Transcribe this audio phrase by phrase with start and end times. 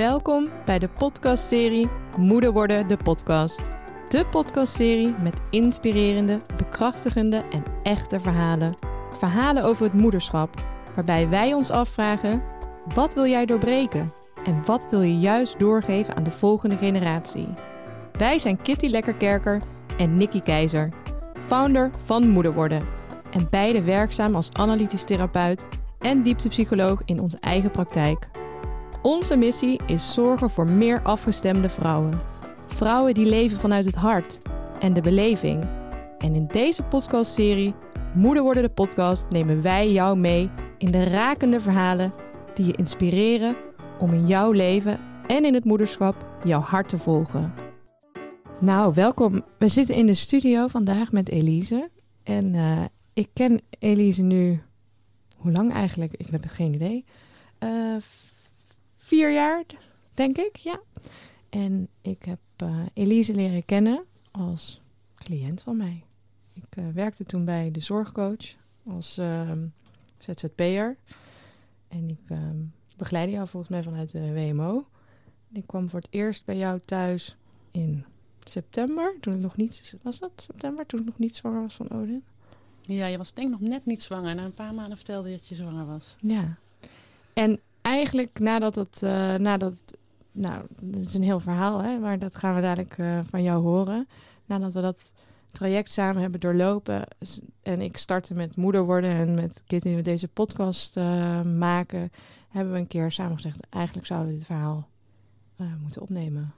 [0.00, 3.70] Welkom bij de podcastserie Moeder worden de podcast.
[4.08, 8.74] De podcastserie met inspirerende, bekrachtigende en echte verhalen.
[9.12, 12.42] Verhalen over het moederschap, waarbij wij ons afvragen:
[12.94, 14.12] wat wil jij doorbreken
[14.44, 17.48] en wat wil je juist doorgeven aan de volgende generatie?
[18.12, 19.62] Wij zijn Kitty Lekkerkerker
[19.96, 20.88] en Nikki Keizer,
[21.46, 22.82] founder van Moeder worden
[23.30, 25.66] en beide werkzaam als analytisch therapeut
[25.98, 28.30] en dieptepsycholoog in onze eigen praktijk.
[29.02, 32.20] Onze missie is zorgen voor meer afgestemde vrouwen.
[32.66, 34.40] Vrouwen die leven vanuit het hart
[34.78, 35.68] en de beleving.
[36.18, 37.74] En in deze podcastserie
[38.14, 42.12] Moeder worden de podcast nemen wij jou mee in de rakende verhalen
[42.54, 43.56] die je inspireren
[43.98, 47.54] om in jouw leven en in het moederschap jouw hart te volgen.
[48.60, 49.44] Nou, welkom.
[49.58, 51.90] We zitten in de studio vandaag met Elise.
[52.22, 54.62] En uh, ik ken Elise nu,
[55.36, 56.14] hoe lang eigenlijk?
[56.16, 57.04] Ik heb geen idee.
[57.64, 57.96] Uh,
[59.10, 59.64] vier jaar,
[60.14, 60.80] denk ik, ja.
[61.48, 64.80] En ik heb uh, Elise leren kennen als
[65.14, 66.04] cliënt van mij.
[66.52, 68.54] Ik uh, werkte toen bij de zorgcoach
[68.86, 69.50] als uh,
[70.18, 70.96] ZZP'er.
[71.88, 72.56] En ik ehm,
[72.96, 74.86] begeleidde jou volgens mij vanuit de WMO.
[75.52, 77.36] Ik kwam voor het eerst bij jou thuis
[77.70, 78.04] in
[78.38, 79.16] september.
[79.20, 79.96] Toen ik nog niet...
[80.02, 80.86] Was dat september?
[80.86, 82.24] Toen ik nog niet zwanger was van Odin?
[82.80, 84.34] Ja, je was denk ik nog net niet zwanger.
[84.34, 86.16] Na een paar maanden vertelde je dat je zwanger was.
[86.20, 86.56] Ja.
[87.32, 89.96] En eigenlijk nadat het, uh, nadat het,
[90.32, 93.62] nou, dat is een heel verhaal, hè, maar dat gaan we dadelijk uh, van jou
[93.62, 94.08] horen.
[94.44, 95.12] Nadat we dat
[95.50, 97.06] traject samen hebben doorlopen
[97.62, 102.12] en ik startte met moeder worden en met Kitty deze podcast uh, maken,
[102.48, 104.88] hebben we een keer samen gezegd, eigenlijk zouden we dit verhaal
[105.82, 106.52] moeten opnemen.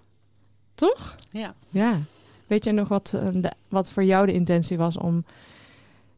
[0.75, 1.15] Toch?
[1.31, 1.55] Ja.
[1.69, 1.99] Ja.
[2.47, 5.25] Weet je nog wat, de, wat voor jou de intentie was om,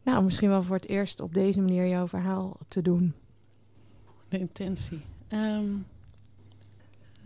[0.02, 3.14] nou, misschien wel voor het eerst op deze manier jouw verhaal te doen?
[4.34, 5.00] De intentie.
[5.28, 5.86] Um,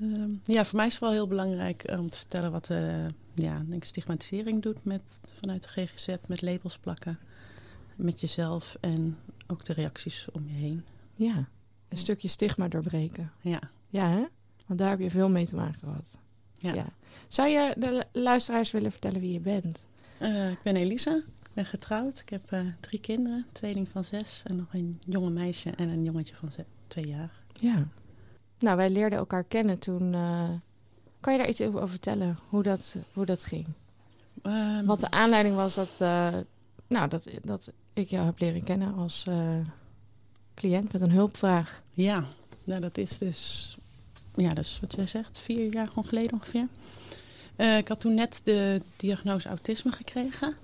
[0.03, 3.07] um, ja, voor mij is het wel heel belangrijk eh, om te vertellen wat uh,
[3.35, 7.19] ja, denk stigmatisering doet met, vanuit de GGZ, met labels plakken,
[7.97, 10.85] met jezelf en ook de reacties om je heen.
[11.15, 11.49] Ja,
[11.89, 13.33] een stukje stigma doorbreken.
[13.41, 13.61] Ja.
[13.89, 14.25] Ja, hè?
[14.67, 16.19] Want daar heb je veel mee te maken gehad.
[16.59, 16.75] Ja.
[16.75, 16.87] ja.
[17.29, 19.87] Zou je de luisteraars willen vertellen wie je bent?
[20.23, 21.17] Uh, ik ben Elisa.
[21.17, 22.19] Ik ben getrouwd.
[22.19, 23.47] Ik heb uh, drie kinderen.
[23.53, 27.31] Tweeling van zes en nog een jonge meisje en een jongetje van zes twee jaar.
[27.53, 27.89] Ja.
[28.59, 30.13] Nou, wij leerden elkaar kennen toen.
[30.13, 30.49] Uh,
[31.21, 32.39] kan je daar iets over vertellen?
[32.49, 33.67] Hoe dat, hoe dat ging?
[34.43, 36.35] Um, Wat de aanleiding was dat, uh,
[36.87, 39.59] nou, dat, dat ik jou heb leren kennen als uh,
[40.55, 41.83] cliënt met een hulpvraag.
[41.93, 42.25] Ja,
[42.65, 43.77] nou, dat is dus,
[44.35, 46.69] ja, dus wat jij zegt, vier jaar gewoon geleden ongeveer.
[47.79, 50.55] ik had toen net de diagnose autisme gekregen.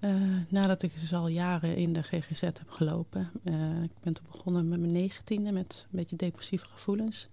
[0.00, 3.30] Uh, nadat ik dus al jaren in de GGZ heb gelopen.
[3.44, 7.28] Uh, ik ben toen begonnen met mijn negentiende met een beetje depressieve gevoelens.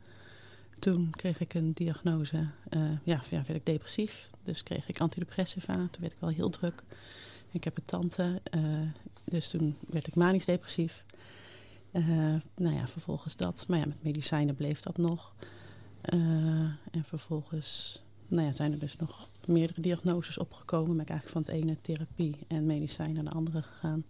[0.79, 2.47] Toen kreeg ik een diagnose.
[2.69, 4.29] Uh, ja, ja, werd ik depressief.
[4.43, 5.73] Dus kreeg ik antidepressiva.
[5.73, 6.83] Toen werd ik wel heel druk.
[7.51, 8.41] Ik heb een tante.
[9.23, 11.05] dus toen werd ik manisch depressief.
[12.55, 13.65] nou ja, vervolgens dat.
[13.67, 15.33] Maar ja, met medicijnen bleef dat nog.
[16.01, 20.95] en vervolgens nou ja, zijn er dus nog meerdere diagnoses opgekomen.
[20.95, 24.03] Ben ik eigenlijk van het ene therapie en medicijn naar de andere gegaan.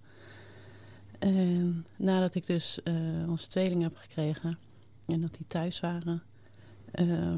[1.20, 4.58] En nadat ik dus uh, onze tweelingen heb gekregen
[5.06, 6.24] en dat die thuis waren,
[6.96, 7.34] uh,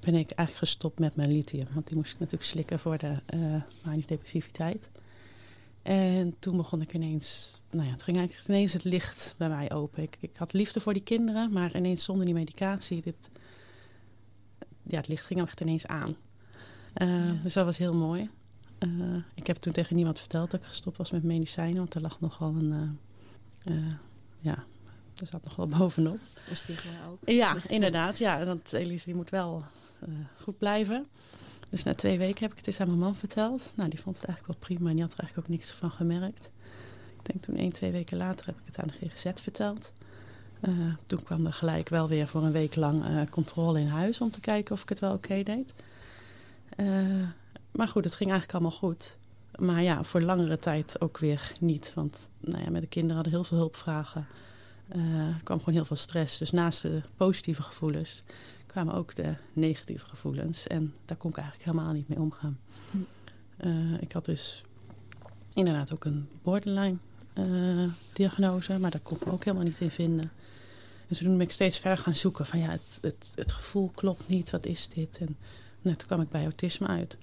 [0.00, 1.66] ben ik eigenlijk gestopt met mijn lithium.
[1.74, 3.16] Want die moest ik natuurlijk slikken voor de
[3.84, 4.90] uh, depressiviteit.
[5.82, 9.72] En toen begon ik ineens, nou ja, het ging eigenlijk ineens het licht bij mij
[9.72, 10.02] open.
[10.02, 13.30] Ik, ik had liefde voor die kinderen, maar ineens zonder die medicatie, dit,
[14.90, 16.16] ja, het licht ging echt ineens aan.
[16.96, 17.32] Uh, ja.
[17.42, 18.30] Dus dat was heel mooi.
[18.78, 22.00] Uh, ik heb toen tegen niemand verteld dat ik gestopt was met medicijnen, want er
[22.00, 22.98] lag nogal een.
[23.64, 23.76] Uh,
[24.40, 24.64] ja,
[25.16, 26.18] er zat nog wel bovenop.
[26.50, 27.18] Een stigma ook.
[27.24, 28.18] Ja, inderdaad.
[28.18, 29.64] Ja, want Elise die moet wel
[30.42, 31.06] goed blijven.
[31.70, 33.72] Dus na twee weken heb ik het eens aan mijn man verteld.
[33.76, 35.90] Nou, die vond het eigenlijk wel prima en die had er eigenlijk ook niks van
[35.90, 36.50] gemerkt.
[37.18, 39.92] Ik denk toen één, twee weken later heb ik het aan de GGZ verteld.
[40.68, 44.20] Uh, toen kwam er gelijk wel weer voor een week lang uh, controle in huis
[44.20, 45.74] om te kijken of ik het wel oké okay deed.
[46.76, 47.28] Uh,
[47.70, 49.16] maar goed, het ging eigenlijk allemaal goed.
[49.58, 51.92] Maar ja, voor langere tijd ook weer niet.
[51.94, 54.26] Want nou ja, met de kinderen hadden heel veel hulpvragen.
[54.88, 56.38] Er kwam gewoon heel veel stress.
[56.38, 58.22] Dus naast de positieve gevoelens
[58.66, 60.66] kwamen ook de negatieve gevoelens.
[60.66, 62.58] En daar kon ik eigenlijk helemaal niet mee omgaan.
[62.90, 63.94] Hm.
[63.94, 64.62] ik had dus
[65.54, 66.96] inderdaad ook een borderline
[68.12, 70.30] diagnose, maar daar kon ik me ook helemaal niet in vinden.
[71.10, 74.28] En toen ben ik steeds verder gaan zoeken van ja, het, het, het gevoel klopt
[74.28, 75.18] niet, wat is dit?
[75.18, 75.36] En
[75.82, 77.16] nou, toen kwam ik bij autisme uit.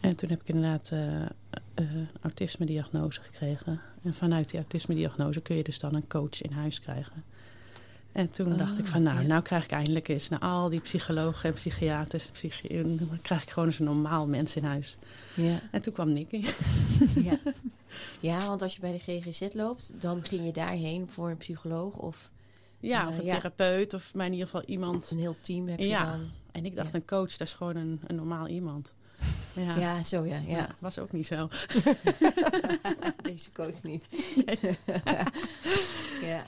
[0.00, 1.86] En toen heb ik inderdaad uh, uh,
[2.20, 3.80] autisme-diagnose gekregen.
[4.02, 7.24] En vanuit die autisme-diagnose kun je dus dan een coach in huis krijgen.
[8.12, 9.26] En toen dacht ik van, nou, ja.
[9.26, 13.42] nou krijg ik eindelijk eens naar al die psychologen en psychiaters, en psychi- dan krijg
[13.42, 14.96] ik gewoon eens een normaal mens in huis.
[15.34, 15.60] Ja.
[15.70, 16.44] En toen kwam Nicky.
[17.14, 17.38] Ja.
[18.30, 21.96] ja, want als je bij de GGZ loopt, dan ging je daarheen voor een psycholoog
[21.96, 22.30] of
[22.82, 23.34] Ja, Eh, of een ja.
[23.34, 25.10] therapeut, of maar in ieder geval iemand.
[25.10, 26.10] een heel team heb je Ja.
[26.10, 26.20] dan.
[26.52, 26.94] En ik dacht, Ja.
[26.94, 28.94] een coach, dat is gewoon een, een normaal iemand.
[29.54, 30.36] Ja, Ja, zo ja.
[30.46, 30.56] ja.
[30.56, 30.68] ja.
[30.78, 31.48] was ook niet zo.
[33.22, 34.04] Deze coach niet.
[36.22, 36.46] ja.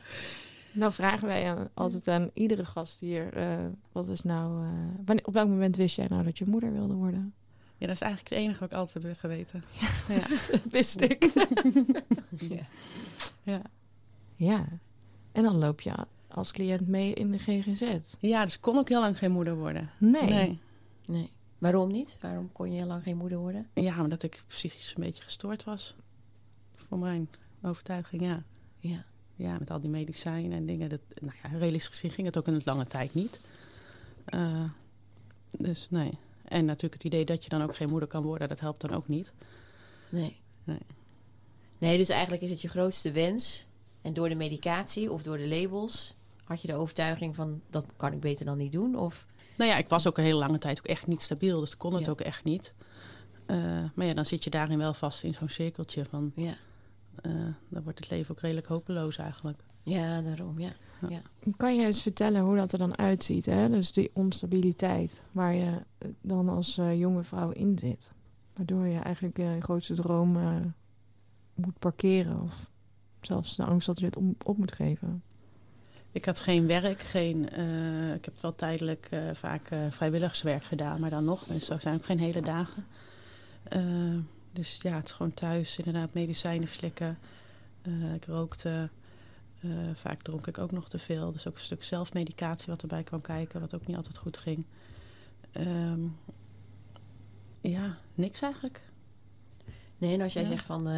[0.73, 4.71] Nou vragen wij aan- altijd aan iedere gast hier, eh, wat is nou, eh,
[5.05, 7.35] wanneer, op welk moment wist jij nou dat je moeder wilde worden?
[7.79, 9.65] Ja, dat is eigenlijk het enige wat ik altijd heb geweten.
[10.09, 10.29] Ja.
[10.51, 11.31] Dat wist ik.
[12.39, 12.67] ja.
[13.43, 13.63] Ja.
[14.37, 14.65] ja,
[15.33, 15.91] en dan loop je
[16.35, 17.99] als cliënt mee in de GGZ.
[18.21, 19.91] ja, dus ik kon ook heel lang geen moeder worden.
[19.99, 20.29] Nee.
[20.31, 20.61] nee.
[21.07, 21.31] Nee.
[21.59, 22.19] Waarom niet?
[22.21, 23.69] Waarom kon je heel lang geen moeder worden?
[23.75, 25.95] Ja, omdat ik psychisch een beetje gestoord was.
[26.77, 27.29] Voor mijn
[27.63, 28.43] overtuiging, ja.
[28.79, 29.05] Ja.
[29.37, 30.89] Ja, met al die medicijnen en dingen.
[30.89, 33.41] Dat, nou ja, realistisch gezien ging het ook in het lange tijd niet.
[34.25, 34.65] Eh,
[35.59, 36.19] dus nee.
[36.45, 38.91] En natuurlijk het idee dat je dan ook geen moeder kan worden, dat helpt dan
[38.93, 39.33] ook niet.
[40.09, 40.41] Nee.
[40.65, 40.87] Nee.
[41.79, 43.67] Nee, dus eigenlijk is het je grootste wens.
[44.03, 48.13] En door de medicatie of door de labels had je de overtuiging van dat kan
[48.13, 48.97] ik beter dan niet doen?
[48.99, 49.27] Of
[49.57, 51.79] Nou ja, ik was ook een hele lange tijd ook echt niet stabiel, dus ik
[51.79, 52.11] kon het Ja.
[52.11, 52.75] ook echt niet.
[53.47, 53.57] Eh,
[53.95, 56.55] maar ja, dan zit je daarin wel vast in zo'n cirkeltje van, ja.
[57.23, 57.33] eh,
[57.69, 59.63] dan wordt het leven ook redelijk hopeloos eigenlijk.
[59.83, 60.73] Ja, daarom, ja.
[61.09, 61.21] ja.
[61.57, 63.47] Kan je eens vertellen hoe dat er dan uitziet?
[63.47, 63.71] Hè?
[63.71, 68.13] Dus die onstabiliteit waar je eh, dan als jonge vrouw in zit.
[68.57, 70.57] Waardoor je eigenlijk je grootste droom eh,
[71.55, 72.41] moet parkeren.
[72.43, 72.71] Of
[73.21, 75.23] zelfs de angst dat je het op, op moet geven.
[76.15, 81.01] Ik had geen werk, geen, eh, ik heb wel tijdelijk eh, vaak eh, vrijwilligerswerk gedaan,
[81.01, 81.45] maar dan nog.
[81.45, 82.87] Dus dat zijn ook geen hele dagen.
[84.53, 87.19] Dus ja, het is gewoon thuis inderdaad medicijnen slikken.
[88.15, 88.89] Ik rookte.
[89.93, 91.33] Vaak dronk ik ook nog te veel.
[91.33, 94.67] Dus ook een stuk zelfmedicatie wat erbij kwam kijken, wat ook niet altijd goed ging.
[95.53, 96.01] Ehm,
[97.61, 98.81] ja, niks eigenlijk.
[99.99, 100.49] Nee, en als jij Ja.
[100.49, 100.89] zegt van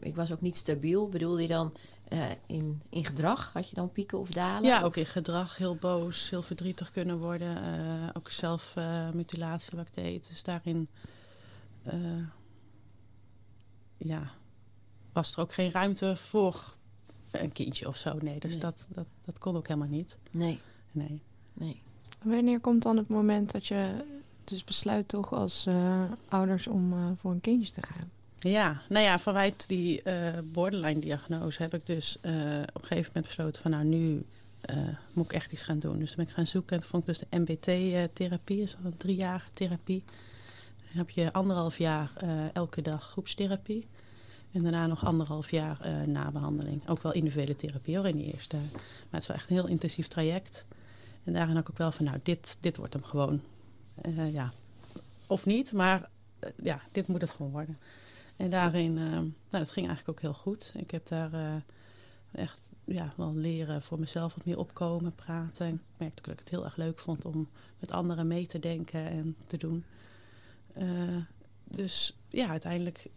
[0.00, 1.72] ik was ook niet stabiel, bedoelde je dan
[2.08, 3.52] eh, in, in gedrag?
[3.52, 4.68] Had je dan pieken of dalen?
[4.68, 7.56] Ja, ook in gedrag heel boos, heel verdrietig kunnen worden.
[7.56, 10.28] eh, ook zelfmutilatie wat ik deed.
[10.28, 10.88] Dus daarin
[11.82, 11.98] eh,
[13.96, 14.30] ja,
[15.12, 16.74] was er ook geen ruimte voor
[17.30, 18.16] een kindje of zo.
[18.18, 18.60] Nee, dus Nee.
[18.60, 20.16] Dat, dat, dat kon ook helemaal niet.
[20.30, 20.60] Nee,
[20.92, 21.22] Nee.
[21.52, 21.82] nee.
[22.22, 24.04] Wanneer komt dan het moment dat je
[24.44, 28.10] dus besluit toch als eh, ouders om eh, voor een kindje te gaan?
[28.50, 32.32] Ja, nou ja, vanuit die eh, borderline-diagnose heb ik dus eh,
[32.72, 34.24] op een gegeven moment besloten van nou nu
[34.60, 34.76] eh,
[35.12, 35.98] moet ik echt iets gaan doen.
[35.98, 38.84] Dus toen ben ik gaan zoeken en toen vond ik dus de MBT-therapie, is al
[38.84, 40.02] een driejarige therapie.
[40.76, 42.12] Dan heb je anderhalf jaar
[42.52, 43.86] elke dag groepstherapie.
[44.54, 46.88] En daarna nog anderhalf jaar eh, nabehandeling.
[46.88, 48.56] Ook wel individuele therapie hoor in die eerste.
[48.56, 50.64] Maar het is wel echt een heel intensief traject.
[51.24, 53.40] En daarin ook wel van nou dit, dit wordt hem gewoon.
[54.32, 54.52] Ja,
[55.26, 56.08] of niet, maar
[56.62, 57.78] ja, dit moet het gewoon worden.
[58.36, 60.72] En daarin, eh, nou, dat ging eigenlijk ook heel goed.
[60.76, 61.54] Ik heb daar eh,
[62.32, 65.68] echt ja, wel leren voor mezelf wat meer opkomen, praten.
[65.68, 67.48] Ik merkte ook dat ik het heel erg leuk vond om
[67.78, 69.84] met anderen mee te denken en te doen.
[70.72, 71.16] Eh,
[71.64, 73.10] dus ja, uiteindelijk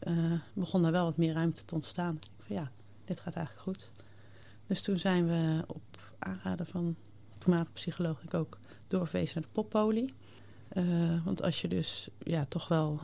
[0.54, 2.20] begon er wel wat meer ruimte te ontstaan.
[2.38, 2.72] Van ja,
[3.06, 3.92] dit gaat eigenlijk goed.
[4.68, 6.96] Dus toen zijn we op aanraden van
[7.38, 10.14] voormalig psycholoog ik ook doorverwezen naar de poppolie.
[11.24, 13.00] Want als je dus ja, toch wel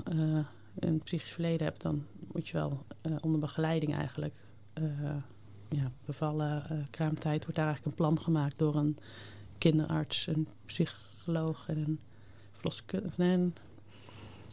[0.79, 4.33] een psychisch verleden hebt, dan moet je wel eh, onder begeleiding eigenlijk
[4.73, 4.83] eh,
[5.69, 6.69] ja, bevallen.
[6.69, 8.97] eh kraamtijd wordt daar eigenlijk een plan gemaakt door een
[9.57, 11.99] kinderarts, een psycholoog en een
[12.51, 13.21] verloskundige.
[13.21, 13.55] Nee, een-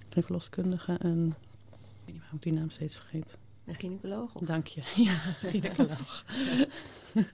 [0.09, 1.27] geen verloskundige, een.
[1.27, 3.39] Ik weet niet waarom ik die naam steeds vergeet.
[3.65, 4.35] Een gynaecoloog?
[4.35, 4.47] Of?
[4.47, 4.83] Dank je.
[5.05, 6.25] Ja, gynaecoloog.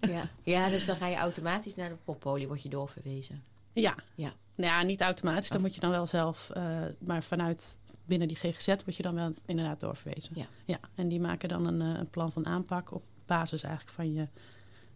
[0.14, 0.28] ja.
[0.42, 3.42] ja, dus dan ga je automatisch naar de poppolie, word je doorverwezen.
[3.72, 3.94] Ja.
[4.14, 4.32] Ja.
[4.54, 5.48] Nou ja, niet automatisch.
[5.48, 6.50] Dan moet je dan wel zelf,
[6.98, 7.76] maar vanuit
[8.06, 10.32] binnen die GGZ word je dan wel inderdaad doorverwezen.
[10.34, 10.46] Ja.
[10.64, 10.78] ja.
[10.94, 14.26] En die maken dan een, eh, een plan van aanpak op basis eigenlijk van je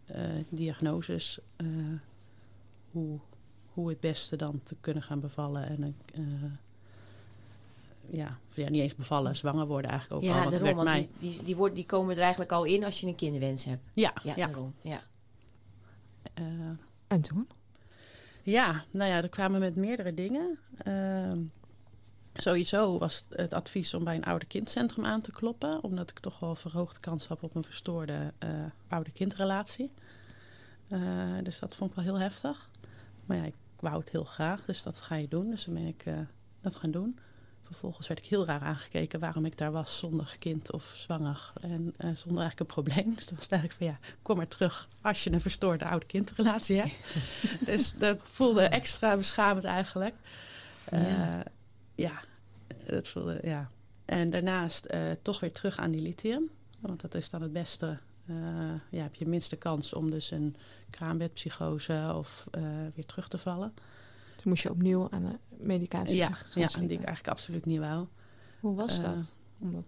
[0.05, 1.39] eh, diagnoses.
[1.55, 1.67] eh,
[2.91, 3.19] hoe,
[3.73, 5.67] hoe het beste dan te kunnen gaan bevallen.
[5.67, 6.21] En eh,
[8.09, 10.35] ja, niet eens bevallen, zwanger worden eigenlijk ook al.
[10.35, 12.83] ja, Want daarom, want mij, die, die, die, worden, die komen er eigenlijk al in
[12.83, 13.81] als je een kinderwens hebt.
[13.93, 14.73] ja, Ja, ja, daarom.
[14.81, 15.01] Ja.
[16.33, 16.43] eh,
[17.07, 17.47] En toen?
[18.43, 20.59] Ja, nou ja, er kwamen met meerdere dingen.
[22.33, 26.39] Sowieso was het advies om bij een oude kindcentrum aan te kloppen, omdat ik toch
[26.39, 28.49] wel verhoogde kans had op een verstoorde eh
[28.87, 29.91] oude-kindrelatie.
[30.87, 30.99] Eh,
[31.43, 32.69] dus dat vond ik wel heel heftig.
[33.25, 35.49] Maar ja, ik wou het heel graag, dus dat ga je doen.
[35.49, 36.13] Dus dan ben ik eh,
[36.61, 37.19] dat gaan doen.
[37.63, 41.53] vervolgens werd ik heel raar aangekeken waarom ik daar was zonder kind of zwanger.
[41.61, 43.13] En zonder eigenlijk een probleem.
[43.15, 46.77] Dus dan was het eigenlijk van ja, kom maar terug als je een verstoorde oude-kindrelatie
[46.77, 46.95] hebt.
[47.69, 50.15] dus dat voelde extra beschamend eigenlijk.
[50.91, 51.43] Ja.
[51.95, 52.21] Ja.
[52.85, 53.69] dat voelde, ja.
[54.05, 56.49] En daarnaast eh, toch weer terug aan die lithium.
[56.79, 57.97] Want dat is dan het beste.
[58.25, 58.35] eh,
[58.89, 60.55] ja, heb je minste kans om dus een
[60.89, 62.61] kraambedpsychose of eh,
[62.95, 63.73] weer terug te vallen.
[64.35, 68.07] Toen moest je opnieuw aan de medicatie Ja, ja, die ik eigenlijk absoluut niet wou.
[68.59, 69.33] Hoe was dat?
[69.59, 69.85] Omdat,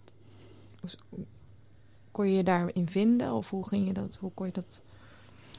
[2.12, 3.34] kon je je daarin vinden?
[3.34, 4.16] Of hoe ging je dat?
[4.16, 4.82] Hoe kon je dat?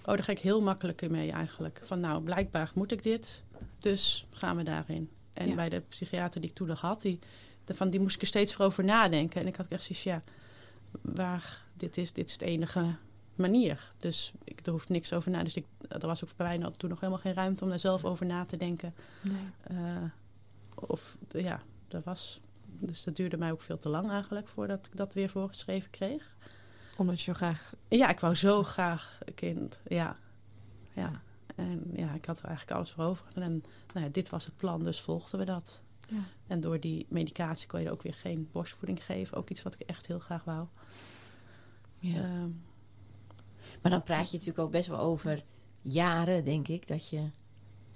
[0.01, 1.81] Oh, daar ga ik heel makkelijk in mee eigenlijk.
[1.85, 3.43] Van nou, blijkbaar moet ik dit,
[3.79, 5.09] dus gaan we daarin.
[5.35, 5.55] En Ja.
[5.55, 7.19] bij de psychiater die ik toen nog had, die,
[7.65, 9.41] de- van, die moest ik er steeds voor over nadenken.
[9.41, 10.23] En ik had echt zoiets, ja,
[11.01, 12.95] waar, dit, is, dit is de enige
[13.35, 13.93] manier.
[13.97, 15.43] Dus ik, er hoeft niks over na.
[15.43, 18.05] Dus ik, er was ook bij mij toen nog helemaal geen ruimte om daar zelf
[18.05, 18.95] over na te denken.
[19.21, 19.51] Nee.
[19.63, 20.03] Eh,
[20.75, 22.41] of ja, dat was.
[22.69, 26.35] Dus dat duurde mij ook veel te lang eigenlijk voordat ik dat weer voorgeschreven kreeg.
[26.97, 27.75] Omdat je zo graag...
[27.89, 29.81] Ja, ik wou zo graag een kind.
[29.89, 30.17] Ja.
[30.93, 31.23] ja.
[31.55, 33.27] En ja, ik had er eigenlijk alles voor over.
[33.35, 35.83] En nou ja, dit was het plan, dus volgden we dat.
[36.09, 36.17] Ja.
[36.47, 39.37] En door die medicatie kon je er ook weer geen borstvoeding geven.
[39.37, 40.67] Ook iets wat ik echt heel graag wou.
[41.99, 42.23] Ja.
[42.23, 42.49] Ehm,
[43.83, 45.45] Maar dan praat je natuurlijk ook best wel over
[45.83, 47.29] jaren, denk ik, dat je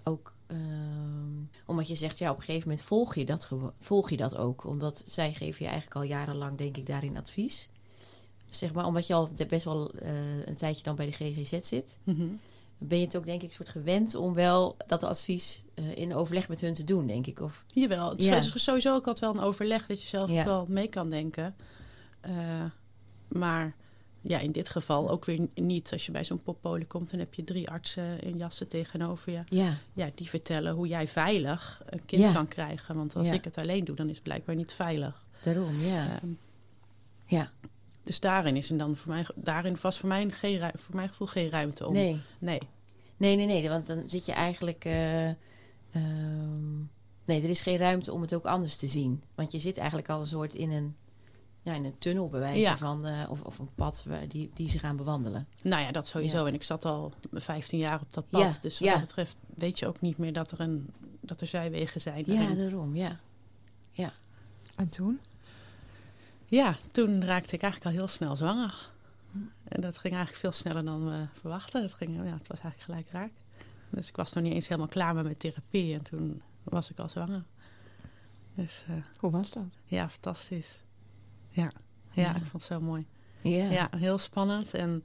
[0.05, 0.37] ook.
[0.47, 4.37] ehm, omdat je zegt, ja, op een gegeven moment volg je, dat volg je dat
[4.37, 4.65] ook.
[4.65, 7.71] Omdat zij geven je eigenlijk al jarenlang, denk ik, daarin advies.
[8.51, 11.99] Zeg maar, omdat je al best wel eh, een tijdje dan bij de GGZ zit.
[12.05, 12.27] mhm.
[12.79, 16.49] Ben je het ook, denk ik, soort gewend om wel dat advies eh, in overleg
[16.49, 17.41] met hun te doen, denk ik.
[17.41, 18.37] Of, Jawel, het Ja.
[18.37, 20.45] is sowieso ook altijd wel een overleg dat je zelf Ja.
[20.45, 21.57] wel mee kan denken.
[22.21, 22.65] Eh,
[23.29, 23.75] maar
[24.21, 25.93] ja, in dit geval ook weer niet.
[25.93, 29.43] Als je bij zo'n poppolen komt, dan heb je drie artsen in jassen tegenover je.
[29.45, 32.33] ja, Ja, die vertellen hoe jij veilig een kind Ja.
[32.33, 32.97] kan krijgen.
[32.97, 35.27] Want als ik het alleen doe, dan is het blijkbaar niet veilig.
[35.43, 36.07] daarom, ja.
[36.23, 36.31] Ehm,
[37.27, 37.51] ja,
[38.09, 41.27] dus daarin is er dan voor mij, daarin was voor mij, geen, voor mijn gevoel
[41.27, 41.93] geen ruimte om.
[41.93, 42.21] nee.
[42.39, 42.59] Nee.
[43.17, 44.85] Nee, nee, nee, want dan zit je eigenlijk.
[44.85, 45.29] eh,
[45.93, 46.77] ehm,
[47.25, 49.23] nee, er is geen ruimte om het ook anders te zien.
[49.35, 50.97] Want je zit eigenlijk al een soort in een,
[51.63, 52.77] ja, in een tunnel, bij wijze Ja.
[52.77, 53.07] van.
[53.07, 55.49] eh, of, of een pad waar die, die ze gaan bewandelen.
[55.63, 56.39] Nou ja, dat sowieso.
[56.41, 56.47] Ja.
[56.47, 58.41] En ik zat al 15 jaar op dat pad.
[58.41, 58.93] Ja, Dus wat ja.
[58.95, 62.25] dat betreft weet je ook niet meer dat er, een, dat er zijwegen zijn.
[62.27, 62.57] Ja, daarin.
[62.59, 63.19] daarom, ja.
[64.77, 65.21] En toen?
[66.49, 68.91] Ja, toen raakte ik eigenlijk al heel snel zwanger.
[69.65, 71.83] En dat ging eigenlijk veel sneller dan we verwachten.
[71.83, 73.33] Het, ging, ja, het was eigenlijk gelijk raak.
[73.91, 75.95] Dus ik was nog niet eens helemaal klaar met mijn therapie.
[75.95, 77.45] En toen was ik al zwanger.
[78.55, 79.65] Dus eh, Hoe was dat?
[79.85, 80.81] ja, fantastisch.
[81.51, 81.71] Ja.
[82.11, 82.29] ja, Ja.
[82.29, 83.07] ik vond het zo mooi.
[83.41, 85.05] Ja, Ja, heel spannend en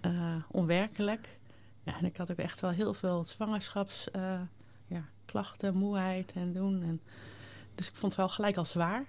[0.00, 1.38] eh, onwerkelijk.
[1.82, 4.40] Ja, en ik had ook echt wel heel veel zwangerschaps eh,
[4.86, 5.04] ja,
[5.72, 6.82] moeheid en doen.
[6.82, 7.00] En,
[7.74, 9.06] dus ik vond het wel gelijk al zwaar.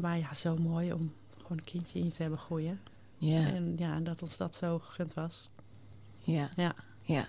[0.00, 2.80] Maar ja, zo mooi om gewoon een kindje in je te hebben groeien.
[3.16, 5.50] ja, En ja, dat ons dat zo gegund was.
[6.18, 6.50] ja.
[6.56, 6.74] Ja.
[7.02, 7.28] ja.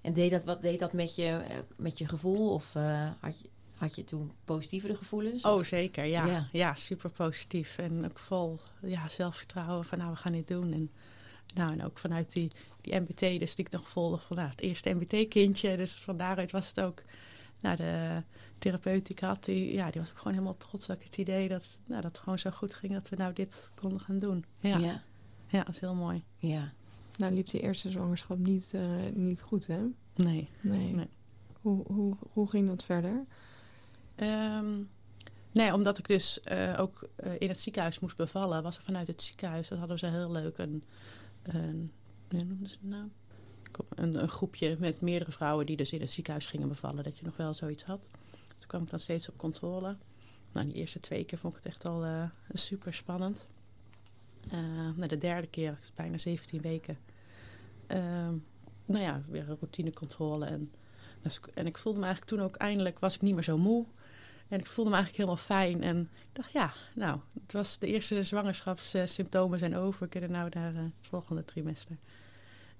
[0.00, 2.52] En deed dat, wat deed dat met je, eh, met je gevoel?
[2.52, 5.44] Of eh, had, je, had je toen positievere gevoelens?
[5.44, 6.04] Oh, Of- zeker.
[6.04, 6.48] Ja, Ja.
[6.52, 6.74] ja.
[6.74, 7.78] super positief.
[7.78, 10.72] En ook vol ja, zelfvertrouwen van nou, we gaan dit doen.
[10.72, 10.90] En,
[11.54, 12.48] nou, en ook vanuit die,
[12.80, 15.76] die MBT, dus die ik nog volg van nou, het eerste MBT-kindje.
[15.76, 17.02] Dus van daaruit was het ook...
[17.64, 18.22] Nou, de
[18.58, 20.90] therapeut die ik had, die, ja, die was ook gewoon helemaal trots.
[20.90, 23.70] Ook het idee dat, nou, dat het gewoon zo goed ging dat we nou dit
[23.74, 24.44] konden gaan doen.
[24.58, 25.02] Ja, ja.
[25.48, 26.24] ja, dat is heel mooi.
[26.38, 26.72] ja.
[27.16, 29.80] Nou liep die eerste zwangerschap niet, eh, niet goed, hè?
[30.14, 30.48] Nee.
[30.60, 30.94] Nee.
[30.94, 31.08] Nee.
[31.60, 33.24] Hoe, hoe, hoe ging dat verder?
[34.14, 34.82] Ehm,
[35.52, 39.06] nee, omdat ik dus eh, ook eh, in het ziekenhuis moest bevallen, was er vanuit
[39.06, 40.84] het ziekenhuis, dat hadden ze heel leuk, een,
[41.42, 41.92] een,
[42.30, 43.08] hoe noemden ze het nou?
[43.94, 47.24] Een, een groepje met meerdere vrouwen die dus in het ziekenhuis gingen bevallen, dat je
[47.24, 48.08] nog wel zoiets had.
[48.56, 49.96] Toen kwam ik dan steeds op controle.
[50.52, 53.46] Nou, die eerste twee keer vond ik het echt al eh, super spannend.
[54.50, 54.58] Eh,
[54.96, 56.98] nou, de derde keer, bijna 17 weken.
[57.86, 58.34] Ehm,
[58.84, 60.46] nou ja, weer een routinecontrole.
[60.46, 60.72] En,
[61.20, 63.86] dus, en ik voelde me eigenlijk toen ook eindelijk, was ik niet meer zo moe.
[64.48, 65.82] En ik voelde me eigenlijk helemaal fijn.
[65.82, 70.04] En ik dacht, ja, nou, het was de eerste zwangerschapssymptomen zijn over.
[70.04, 71.96] Ik kan er nou naar eh, het volgende trimester.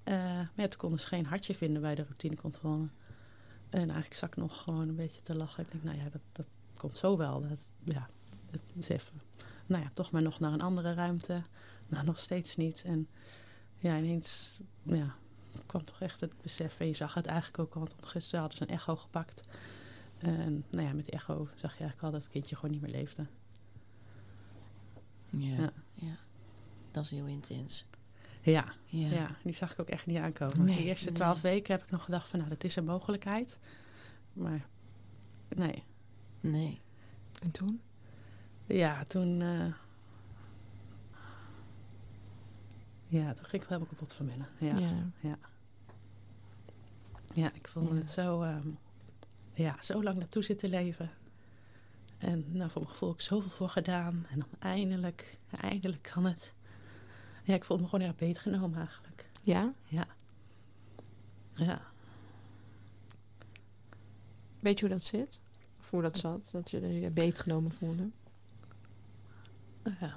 [0.05, 2.89] Eh, maar ja, toen konden ze geen hartje vinden bij de routinecontrole.
[3.71, 5.65] En eigenlijk zat ik nog gewoon een beetje te lachen.
[5.65, 7.41] Ik denk, nou ja, dat, dat komt zo wel.
[7.41, 8.07] Dat, ja,
[8.51, 9.21] dat is even.
[9.67, 11.43] Nou ja, toch maar nog naar een andere ruimte.
[11.87, 12.83] Nou, nog steeds niet.
[12.83, 13.09] En
[13.79, 15.15] ja, ineens ja,
[15.67, 16.81] kwam toch echt het besef.
[16.81, 19.43] En je zag het eigenlijk ook, want gisteren hadden ze een echo gepakt.
[20.19, 22.91] En nou ja, met echo zag je eigenlijk al dat het kindje gewoon niet meer
[22.91, 23.27] leefde.
[25.31, 25.57] Ja.
[25.57, 25.73] Ja.
[25.95, 26.17] ja.
[26.91, 27.87] Dat is heel intens.
[28.45, 29.09] Ja, Ja.
[29.09, 29.37] ja.
[29.43, 30.65] die zag ik ook echt niet aankomen.
[30.65, 31.15] Nee, de eerste nee.
[31.15, 33.59] twaalf weken heb ik nog gedacht van, nou, dat is een mogelijkheid.
[34.33, 34.67] Maar
[35.49, 35.83] nee,
[36.41, 36.81] Nee.
[37.43, 37.81] En toen?
[38.67, 39.41] Ja, toen...
[39.43, 39.67] eh,
[43.07, 44.49] ja, toen ging ik wel helemaal kapot van binnen.
[44.59, 44.79] Ja,
[47.33, 47.95] ja ik vond Ja.
[47.95, 48.43] het zo...
[48.43, 48.69] ehm,
[49.53, 51.11] ja, zo lang naartoe zitten leven.
[52.19, 54.27] En nou, voor mijn gevoel heb ik zoveel voor gedaan.
[54.31, 56.55] En dan eindelijk, eindelijk kan het.
[57.45, 59.31] Ja, ik voelde me gewoon erg beetgenomen eigenlijk.
[59.43, 59.73] Ja?
[59.85, 60.07] Ja.
[61.55, 61.83] Ja.
[64.61, 65.41] Weet je hoe dat zit?
[65.81, 66.49] Of hoe dat zat?
[66.53, 68.11] Dat je je beetgenomen voelde?
[70.01, 70.17] Ja.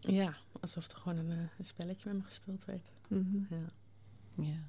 [0.00, 2.92] ja, alsof er gewoon een, eh, een spelletje met me gespeeld werd.
[3.08, 3.54] Mhm.
[3.54, 3.72] Ja.
[4.34, 4.60] Ja.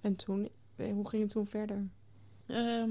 [0.00, 1.88] En toen, eh, hoe ging het toen verder?
[2.46, 2.90] Ehm,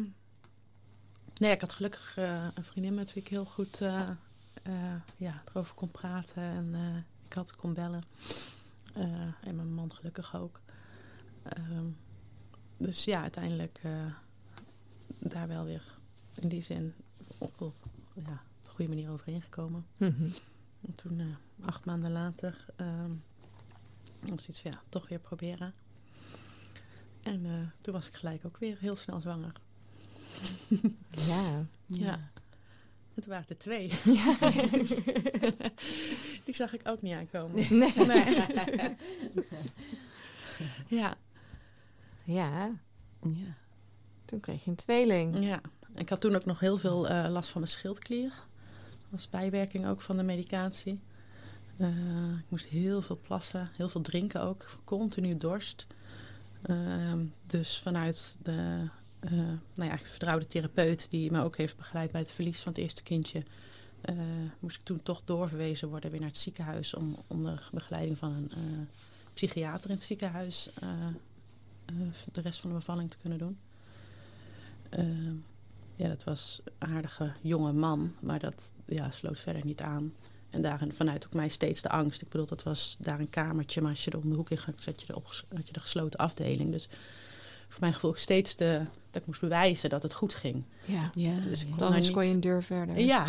[1.38, 3.82] nee, ik had gelukkig eh, een vriendin met wie ik heel goed
[4.62, 6.44] eh, ja, erover kon praten.
[6.44, 8.04] En eh, ik had kon bellen.
[8.94, 9.04] Eh,
[9.42, 10.62] en mijn man gelukkig ook.
[11.44, 11.86] Ehm,
[12.78, 13.82] dus ja, uiteindelijk
[15.18, 15.98] daar wel weer
[16.36, 16.94] in die zin
[17.38, 17.76] op, op
[18.14, 19.86] ja, op een goede manier overheen gekomen.
[19.98, 20.30] Mhm.
[20.82, 23.12] En toen, acht maanden later, ehm
[24.20, 25.74] was iets van ja, toch weer proberen.
[27.22, 29.54] En toen was ik gelijk ook weer heel snel zwanger.
[31.10, 31.66] Ja.
[31.88, 32.32] Ja.
[33.16, 33.88] Het waren er twee.
[34.06, 34.38] Ja.
[36.46, 37.78] Die zag ik ook niet aankomen.
[37.78, 37.94] Nee.
[38.08, 38.46] Nee.
[40.88, 41.16] Ja,
[42.24, 42.72] Ja,
[43.22, 43.56] Ja.
[44.26, 45.40] toen kreeg je een tweeling.
[45.40, 45.62] ja.
[45.96, 48.30] Ik had toen ook nog heel veel eh, last van mijn schildklier.
[48.30, 51.00] Dat was bijwerking ook van de medicatie.
[51.78, 51.88] Eh,
[52.38, 54.66] ik moest heel veel plassen, heel veel drinken ook.
[54.84, 55.88] Continu dorst.
[56.62, 58.88] Ehm, dus vanuit de
[59.22, 62.72] eh, nou ja, eigenlijk vertrouwde therapeut die me ook heeft begeleid bij het verlies van
[62.72, 63.44] het eerste kindje,
[64.02, 64.16] eh,
[64.60, 68.52] moest ik toen toch doorverwezen worden weer naar het ziekenhuis om onder begeleiding van een
[68.52, 68.58] eh,
[69.34, 70.70] psychiater in het ziekenhuis
[72.32, 73.58] de rest van de bevalling te kunnen doen.
[75.96, 80.14] Ja, dat was een aardige jonge man, maar dat ja, sloot verder niet aan.
[80.50, 82.22] En daarin vanuit ook mij steeds de angst.
[82.22, 84.58] Ik bedoel, dat was daar een kamertje, maar als je er om de hoek in
[84.58, 86.72] gaat, zat je op, had je de gesloten afdeling.
[86.72, 86.90] Dus
[87.72, 88.82] voor mijn gevoel steeds de,
[89.12, 90.64] dat ik moest bewijzen dat het goed ging.
[90.86, 91.12] Ja.
[91.14, 91.34] Ja.
[91.40, 93.00] Dus ik kon Dan daar kon je niet- een deur verder.
[93.00, 93.28] Ja,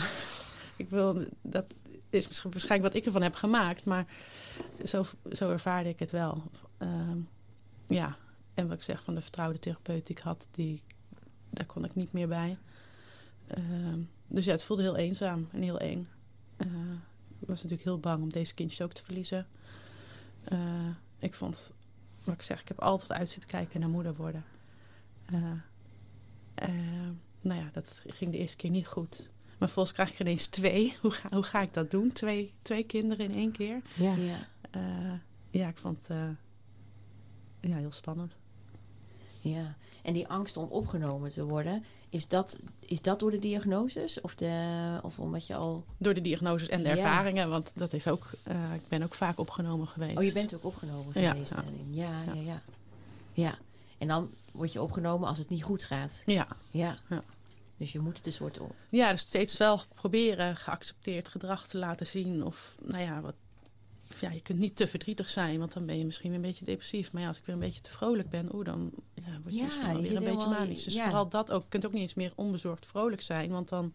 [0.76, 1.74] ik wil, dat
[2.10, 4.06] is misschien waarschijnlijk wat ik ervan heb gemaakt, maar
[4.84, 6.42] zo, zo ervaarde ik het wel.
[6.78, 7.18] Ehm,
[7.88, 8.16] ja,
[8.54, 10.82] en wat ik zeg van de vertrouwde therapeut die ik had, die,
[11.50, 12.58] daar kon ik niet meer bij.
[13.46, 16.06] Ehm, dus ja, het voelde heel eenzaam en heel eng.
[16.56, 16.66] Eh,
[17.40, 19.46] ik was natuurlijk heel bang om deze kindjes ook te verliezen.
[20.44, 20.58] Eh,
[21.18, 21.72] ik vond,
[22.24, 24.44] wat ik zeg, ik heb altijd uit zitten kijken naar moeder worden.
[25.24, 25.52] Eh,
[26.54, 29.32] eh, nou ja, dat ging de eerste keer niet goed.
[29.58, 30.96] Maar volgens krijg ik er ineens twee.
[31.00, 32.12] Hoe ga, hoe ga ik dat doen?
[32.12, 33.82] Twee, twee kinderen in één keer?
[33.94, 34.14] Ja.
[34.14, 34.38] Ja.
[34.70, 35.12] Eh,
[35.50, 38.36] ja, ik vond het eh, ja, heel spannend.
[39.42, 44.20] Ja, en die angst om opgenomen te worden, is dat, is dat door de diagnoses?
[44.20, 45.84] Of, de, of omdat je al...
[45.98, 46.94] Door de diagnoses en de Ja.
[46.94, 47.48] ervaringen.
[47.50, 50.18] Want dat is ook, eh, ik ben ook vaak opgenomen geweest.
[50.18, 51.64] Oh, je bent ook opgenomen geweest ja.
[51.90, 52.42] Ja, ja, Ja.
[52.42, 52.60] ja.
[53.34, 53.58] Ja,
[53.98, 56.22] en dan word je opgenomen als het niet goed gaat.
[56.26, 56.46] Ja.
[56.70, 56.96] Ja.
[57.08, 57.22] Ja.
[57.76, 58.60] Dus je moet het een soort...
[58.60, 62.44] op- ja, dus steeds wel proberen geaccepteerd gedrag te laten zien.
[62.44, 63.34] Of nou ja, wat,
[64.20, 66.64] ja, je kunt niet te verdrietig zijn, want dan ben je misschien weer een beetje
[66.64, 67.12] depressief.
[67.12, 68.90] Maar ja, als ik weer een beetje te vrolijk ben, oeh, dan
[69.26, 70.84] ja, word je Ja, wel je weer een beetje manisch.
[70.84, 71.04] Dus ja.
[71.04, 71.62] vooral dat ook.
[71.62, 73.92] Je kunt ook niet eens meer onbezorgd vrolijk zijn, want dan,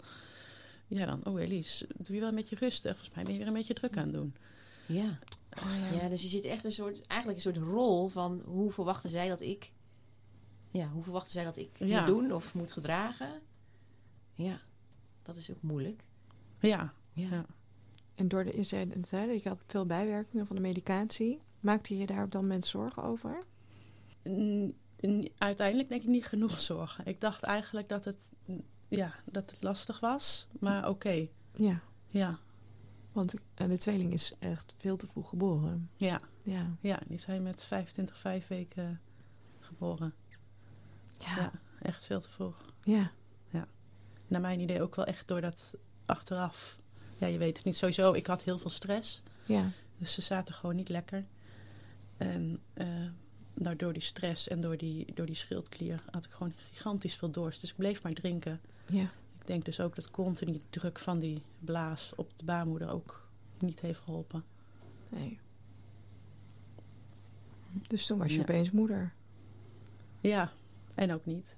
[0.87, 2.91] ja, dan, oh Elise, doe je wel een beetje rustig.
[2.91, 4.35] Volgens mij ben je weer een beetje druk aan het doen.
[4.85, 5.19] Ja.
[5.49, 7.07] Eh, ja, dus je zit echt een soort...
[7.07, 9.71] Eigenlijk een soort rol van hoe verwachten zij dat ik...
[10.71, 11.99] Ja, hoe verwachten zij dat ik Ja.
[11.99, 13.41] moet doen of moet gedragen?
[14.33, 14.61] Ja,
[15.21, 16.03] dat is ook moeilijk.
[16.59, 17.27] ja, Ja.
[17.29, 17.45] Ja.
[18.15, 21.41] En door de, zei het, hè, je had veel bijwerkingen van de medicatie.
[21.59, 23.43] Maakte je daar op dat moment zorgen over?
[25.37, 27.05] Uiteindelijk denk ik niet genoeg zorgen.
[27.05, 28.31] Ik dacht eigenlijk dat het,
[28.87, 31.27] ja, dat het lastig was, maar oké.
[31.55, 31.79] Ja,
[32.09, 32.39] Ja,
[33.11, 35.89] want de tweeling is echt veel te vroeg geboren.
[35.95, 36.75] ja, Ja.
[36.81, 39.01] ja, die zijn met 25, 5 weken
[39.59, 40.13] geboren.
[41.19, 41.35] Ja.
[41.35, 42.57] Ja, echt veel te vroeg.
[42.83, 43.11] Ja.
[44.29, 46.75] Naar mijn idee ook wel echt door dat achteraf.
[47.17, 47.75] Ja, je weet het niet.
[47.75, 49.21] Sowieso, ik had heel veel stress.
[49.45, 49.71] Ja.
[49.97, 51.25] Dus ze zaten gewoon niet lekker.
[52.17, 52.87] En eh,
[53.59, 57.31] nou, door die stress en door die, door die schildklier had ik gewoon gigantisch veel
[57.31, 57.61] dorst.
[57.61, 58.59] Dus ik bleef maar drinken.
[58.85, 59.03] Ja.
[59.39, 63.27] Ik denk dus ook dat continu druk van die blaas op de baarmoeder ook
[63.59, 64.43] niet heeft geholpen.
[65.09, 65.39] Nee.
[67.87, 68.41] Dus toen was je Ja.
[68.41, 69.13] opeens moeder.
[70.21, 70.51] Ja,
[70.95, 71.55] en ook niet.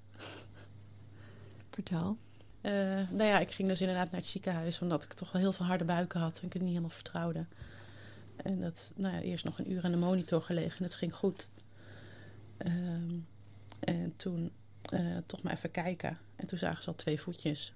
[1.70, 2.16] Vertel.
[2.60, 2.72] Eh,
[3.10, 5.66] nou ja, ik ging dus inderdaad naar het ziekenhuis omdat ik toch wel heel veel
[5.66, 7.46] harde buiken had en ik het niet helemaal vertrouwde.
[8.36, 11.14] En dat, nou ja, eerst nog een uur aan de monitor gelegen en het ging
[11.14, 11.48] goed.
[12.60, 13.18] Ehm,
[13.80, 14.50] en toen
[14.82, 16.18] eh, toch maar even kijken.
[16.36, 17.72] En toen zagen ze al twee voetjes.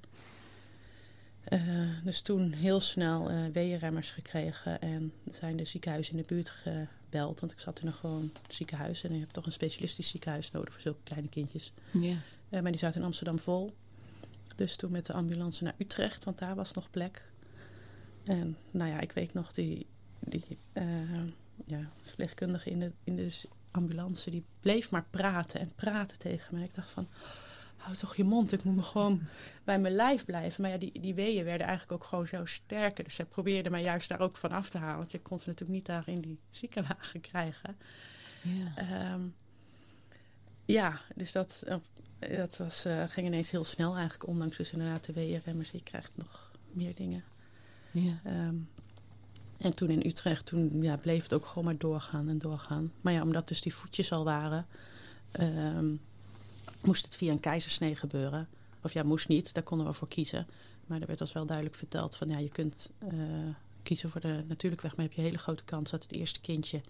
[1.44, 1.60] Eh,
[2.04, 7.40] dus toen heel snel uh, weeënremmers gekregen en zijn de ziekenhuizen in de buurt gebeld.
[7.40, 10.72] Want ik zat in een gewoon ziekenhuis en je hebt toch een specialistisch ziekenhuis nodig
[10.72, 11.72] voor zulke kleine kindjes.
[11.92, 12.16] Ja.
[12.50, 13.74] Uh, maar die zaten in Amsterdam vol.
[14.54, 17.22] Dus toen met de ambulance naar Utrecht, want daar was nog plek.
[18.24, 19.86] En nou ja, ik weet nog, die,
[20.20, 20.58] die
[21.66, 23.40] ja, verpleegkundige in de, in de
[23.74, 26.60] ambulance, die bleef maar praten en praten tegen me.
[26.60, 27.08] En ik dacht van,
[27.76, 29.20] hou toch je mond, ik moet me gewoon
[29.64, 30.62] bij mijn lijf blijven.
[30.62, 33.04] Maar ja, die, die weeën werden eigenlijk ook gewoon zo sterker.
[33.04, 34.98] Dus zij probeerde mij juist daar ook van af te halen.
[34.98, 37.76] Want je kon ze natuurlijk niet daar in die ziekenwagen krijgen.
[38.42, 39.34] Ja, um,
[40.64, 41.64] ja dus dat,
[42.18, 44.26] dat was, uh, ging ineens heel snel eigenlijk.
[44.26, 45.70] Ondanks dus inderdaad de weeënremmers.
[45.70, 47.24] Je krijgt nog meer dingen.
[47.90, 48.20] Ja.
[48.26, 48.68] Um,
[49.64, 52.92] en toen in Utrecht, toen ja, bleef het ook gewoon maar doorgaan en doorgaan.
[53.00, 54.66] Maar ja, omdat dus die voetjes al waren,
[55.40, 56.00] um,
[56.84, 58.48] moest het via een keizersnee gebeuren.
[58.82, 60.46] Of ja, moest niet, daar konden we voor kiezen.
[60.86, 63.18] Maar er werd ons wel duidelijk verteld van ja, je kunt uh,
[63.82, 66.80] kiezen voor de natuurlijk weg, maar heb je hele grote kans dat het eerste kindje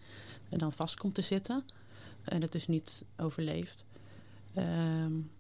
[0.48, 1.64] dan vast komt te zitten.
[2.24, 3.84] En het dus niet overleeft.
[4.56, 5.30] Um,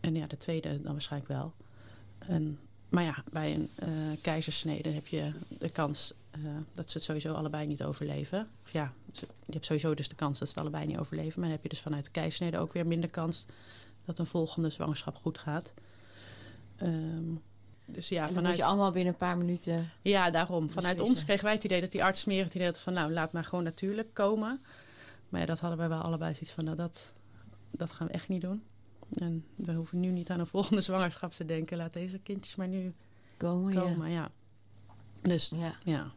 [0.00, 1.54] en ja, de tweede dan waarschijnlijk wel.
[2.18, 2.58] En,
[2.92, 3.88] maar ja, bij een uh,
[4.20, 8.48] keizersnede heb je de kans uh, dat ze het sowieso allebei niet overleven.
[8.64, 8.92] Of ja,
[9.46, 11.40] je hebt sowieso dus de kans dat ze het allebei niet overleven.
[11.40, 13.46] Maar dan heb je dus vanuit de keizersnede ook weer minder kans
[14.04, 15.72] dat een volgende zwangerschap goed gaat.
[16.82, 17.42] Um,
[17.84, 19.90] dus ja, vanuit moet je allemaal binnen een paar minuten.
[20.02, 20.70] Ja, daarom.
[20.70, 21.16] Vanuit beslissen.
[21.16, 23.32] ons kregen wij het idee dat die arts meer het idee had van nou, laat
[23.32, 24.60] maar gewoon natuurlijk komen.
[25.28, 27.12] Maar ja, dat hadden wij wel allebei zoiets van nou, dat,
[27.70, 28.62] dat gaan we echt niet doen.
[29.14, 31.76] En we hoeven nu niet aan een volgende zwangerschap te denken.
[31.76, 32.94] Laat deze kindjes maar nu
[33.36, 34.10] Komen, komen.
[34.10, 34.30] Ja.
[35.20, 35.74] Dus ja.
[35.84, 36.12] ja,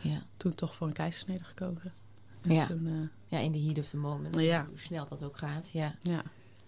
[0.00, 0.22] Ja.
[0.36, 1.92] toen toch voor een keizersnede gekozen.
[2.42, 2.66] En Ja.
[2.66, 4.34] Toen, eh, ja, in de heat of the moment.
[4.38, 4.66] Ja.
[4.68, 5.70] Hoe snel dat ook gaat.
[5.70, 5.94] Ja.
[6.02, 6.22] ja,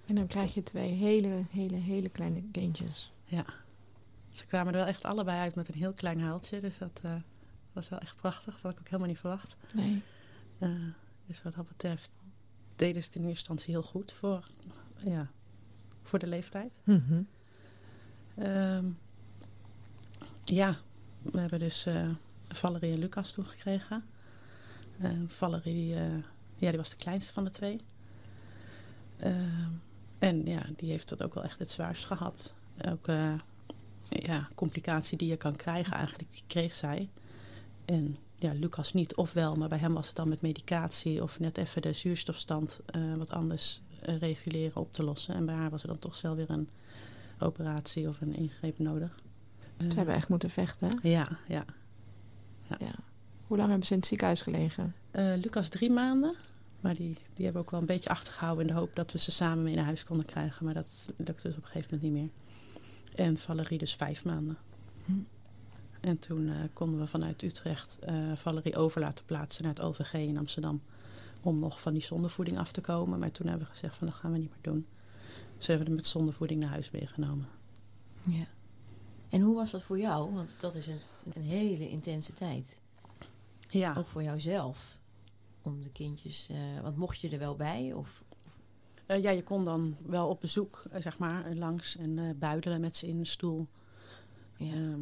[0.07, 3.13] En dan krijg je twee hele, hele, hele kleine kindjes.
[3.25, 3.45] ja.
[4.31, 6.61] Ze kwamen er wel echt allebei uit met een heel klein huiltje.
[6.61, 7.15] Dus dat eh,
[7.73, 8.55] was wel echt prachtig.
[8.55, 9.57] Dat had ik ook helemaal niet verwacht.
[9.75, 10.03] Nee.
[10.59, 10.71] Eh,
[11.27, 12.11] dus wat dat betreft
[12.77, 14.51] deden ze het in eerste instantie heel goed voor,
[15.05, 15.31] ja,
[16.03, 16.81] voor de leeftijd.
[16.85, 17.23] Mhm.
[18.35, 18.87] Ehm,
[20.45, 20.77] ja,
[21.23, 22.09] we hebben dus eh,
[22.49, 24.05] Valerie en Lucas toen gekregen.
[25.01, 26.03] Eh, Valerie, eh,
[26.57, 27.81] ja, die was de kleinste van de twee.
[29.17, 29.71] Ehm,
[30.19, 32.55] en ja, die heeft het ook wel echt het zwaarst gehad.
[32.89, 33.35] Ook eh,
[34.09, 37.09] ja, complicatie die je kan krijgen eigenlijk, die kreeg zij.
[37.85, 41.59] En ja, Lucas niet, ofwel, maar bij hem was het dan met medicatie of net
[41.59, 45.35] even de zuurstofstand eh, wat anders eh, reguleren op te lossen.
[45.35, 46.69] En bij haar was er dan toch zelf weer een
[47.39, 49.19] operatie of een ingreep nodig.
[49.77, 50.89] Ze hebben echt moeten vechten.
[50.89, 51.09] hè?
[51.09, 51.65] Ja, ja.
[52.79, 52.95] Ja.
[53.47, 54.95] Hoe lang hebben ze in het ziekenhuis gelegen?
[55.11, 56.35] Eh, Lucas drie maanden.
[56.81, 59.19] Maar die, die hebben we ook wel een beetje achtergehouden in de hoop dat we
[59.19, 60.65] ze samen mee naar huis konden krijgen.
[60.65, 62.31] Maar dat lukte dus op een gegeven moment niet meer.
[63.27, 64.57] En Valerie dus vijf maanden.
[65.05, 65.13] Hm.
[66.01, 70.13] En toen eh, konden we vanuit Utrecht eh, Valerie over laten plaatsen naar het OVG
[70.13, 70.83] in Amsterdam.
[71.43, 73.19] Om nog van die zondevoeding af te komen.
[73.19, 74.87] Maar toen hebben we gezegd van dat gaan we niet meer doen.
[75.57, 77.49] Dus hebben hem met zondevoeding naar huis meegenomen.
[78.29, 78.47] ja.
[79.29, 80.35] En hoe was dat voor jou?
[80.35, 81.01] Want dat is een,
[81.35, 82.81] een hele intense tijd.
[83.69, 84.99] Ja, Ook voor jouzelf.
[85.63, 86.49] Om de kindjes...
[86.49, 87.93] eh, want mocht je er wel bij?
[87.93, 88.25] Of,
[89.07, 93.19] ja, je kon dan wel op bezoek, zeg maar, langs en buidelen met ze in
[93.19, 93.67] een stoel.
[94.57, 94.73] ja.
[94.73, 95.01] Ehm,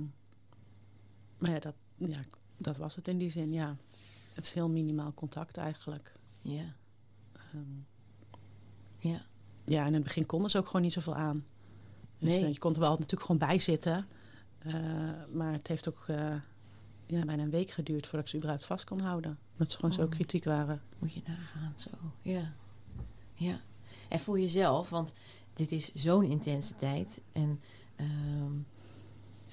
[1.38, 2.20] maar ja dat, ja,
[2.57, 3.77] dat was het in die zin, ja.
[4.35, 6.12] Het is heel minimaal contact eigenlijk.
[6.42, 6.75] ja.
[7.33, 7.61] Ehm,
[8.99, 9.22] Ja.
[9.64, 11.44] ja, en in het begin konden ze ook gewoon niet zoveel aan.
[12.18, 12.44] Dus Nee.
[12.44, 14.07] eh, je kon er wel natuurlijk gewoon bij zitten.
[14.59, 14.75] Eh,
[15.33, 16.16] maar het heeft ook eh,
[17.07, 19.38] ja, bijna een week geduurd voordat ik ze überhaupt vast kon houden.
[19.53, 20.11] Omdat ze gewoon zo Oh.
[20.11, 20.83] kritiek waren.
[20.99, 21.90] Moet je nagaan, zo.
[22.22, 22.53] Ja.
[23.35, 23.61] Ja.
[24.09, 25.14] En voor jezelf, want
[25.55, 27.22] dit is zo'n intense tijd.
[27.33, 27.61] En
[27.96, 28.53] ehm,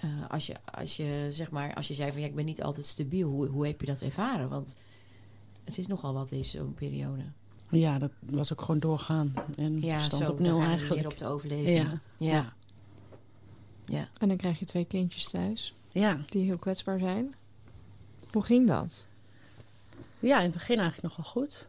[0.03, 2.63] eh, als, je, als je, zeg maar, als je zei van ja, ik ben niet
[2.63, 4.49] altijd stabiel, hoe, hoe heb je dat ervaren?
[4.49, 4.75] Want
[5.63, 7.23] het is nogal wat is zo'n periode.
[7.69, 9.33] Ja, dat was ook gewoon doorgaan.
[9.55, 11.01] En Ja, verstand zo, op nul eigenlijk.
[11.01, 11.77] weer op de overleving.
[11.77, 12.31] Ja, Ja.
[12.33, 12.53] ja.
[13.85, 14.07] Ja.
[14.17, 16.19] En dan krijg je twee kindjes thuis ja.
[16.29, 17.35] die heel kwetsbaar zijn.
[18.31, 19.05] Hoe ging dat?
[20.19, 21.67] Ja, in het begin eigenlijk nog wel goed.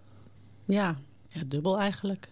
[0.64, 2.28] Ja, ja dubbel eigenlijk.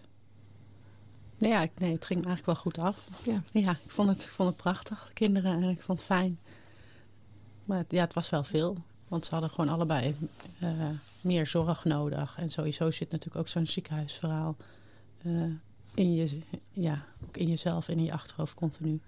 [1.37, 3.25] Nee, ja, ik, nee, het ging me eigenlijk wel goed af.
[3.25, 3.43] Ja.
[3.51, 6.39] Ja, ik vond het, ik vond het prachtig, de kinderen, en ik vond het fijn.
[7.65, 8.77] Maar het, ja, het was wel veel.
[9.07, 10.15] Want ze hadden gewoon allebei
[10.59, 10.69] eh,
[11.21, 12.35] meer zorg nodig.
[12.37, 14.55] En sowieso zit natuurlijk ook zo'n ziekenhuisverhaal
[15.23, 15.31] eh,
[15.93, 16.41] in, je,
[16.71, 19.01] ja, ook in jezelf en in je achterhoofd continu.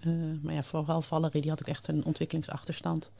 [0.00, 3.10] Eh, maar ja, vooral Valerie, die had ook echt een ontwikkelingsachterstand.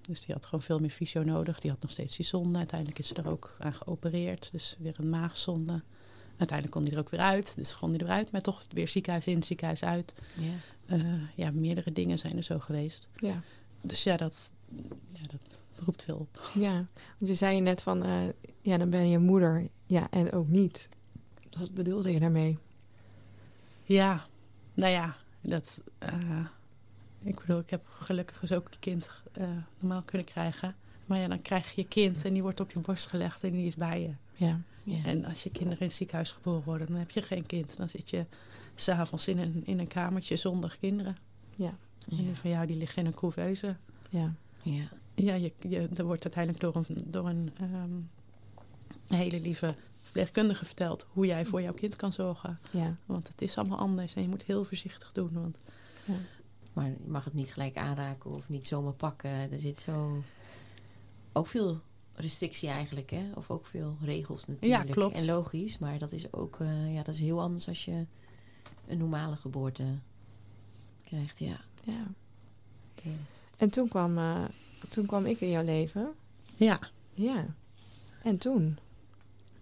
[0.00, 1.60] Dus die had gewoon veel meer fysio nodig.
[1.60, 2.58] Die had nog steeds die zonde.
[2.58, 4.48] Uiteindelijk is ze er ook aan geopereerd.
[4.52, 5.82] Dus weer een maagzonde.
[6.36, 7.56] Uiteindelijk kon hij er ook weer uit.
[7.56, 10.14] Dus kon hij eruit, maar toch weer ziekenhuis in, ziekenhuis uit.
[10.34, 10.52] Ja.
[10.86, 11.02] Eh,
[11.34, 13.08] ja, meerdere dingen zijn er zo geweest.
[13.16, 13.42] Ja.
[13.80, 14.52] Dus ja, dat,
[15.12, 16.50] ja, dat roept veel op.
[16.54, 16.72] ja,
[17.18, 18.22] want je zei net van, eh,
[18.60, 19.68] ja, dan ben je moeder.
[19.86, 20.88] Ja, en ook niet.
[21.58, 22.58] Wat bedoelde je daarmee?
[23.84, 24.26] Ja,
[24.74, 25.82] nou ja, dat.
[25.98, 26.46] eh,
[27.22, 29.08] ik bedoel, ik heb gelukkig dus ook een kind
[29.78, 30.76] normaal kunnen krijgen.
[31.06, 33.56] Maar ja, dan krijg je je kind en die wordt op je borst gelegd en
[33.56, 34.10] die is bij je.
[34.44, 35.04] Ja, Ja.
[35.04, 37.76] En als je kinderen in het ziekenhuis geboren worden, dan heb je geen kind.
[37.76, 38.26] Dan zit je
[38.74, 41.16] s'avonds in een, in een kamertje zonder kinderen.
[41.56, 41.76] ja,
[42.10, 43.76] En die van jou die liggen in een couveuse.
[44.08, 44.34] ja.
[44.62, 44.88] ja.
[45.16, 47.90] Ja, je, je, er wordt uiteindelijk door een, door een ehm,
[49.18, 52.58] hele lieve verpleegkundige verteld hoe jij voor jouw kind kan zorgen.
[52.70, 52.96] ja.
[53.06, 55.30] Want het is allemaal anders en je moet heel voorzichtig doen.
[55.32, 55.56] Want
[56.72, 59.30] Maar je mag het niet gelijk aanraken of niet zomaar pakken.
[59.30, 60.22] Er zit zo
[61.32, 61.80] ook veel
[62.14, 63.30] restrictie eigenlijk, hè?
[63.34, 64.90] Of ook veel regels natuurlijk.
[64.90, 65.16] klopt.
[65.16, 68.06] En logisch, maar dat is ook eh, ja, dat is heel anders als je
[68.86, 69.84] een normale geboorte
[71.02, 71.38] krijgt.
[71.38, 71.56] Ja.
[71.84, 72.06] ja.
[72.90, 73.10] Oké.
[73.56, 74.44] En toen kwam, eh,
[74.88, 76.12] toen kwam ik in jouw leven.
[76.56, 76.78] ja,
[77.14, 77.46] Ja.
[78.22, 78.78] En toen?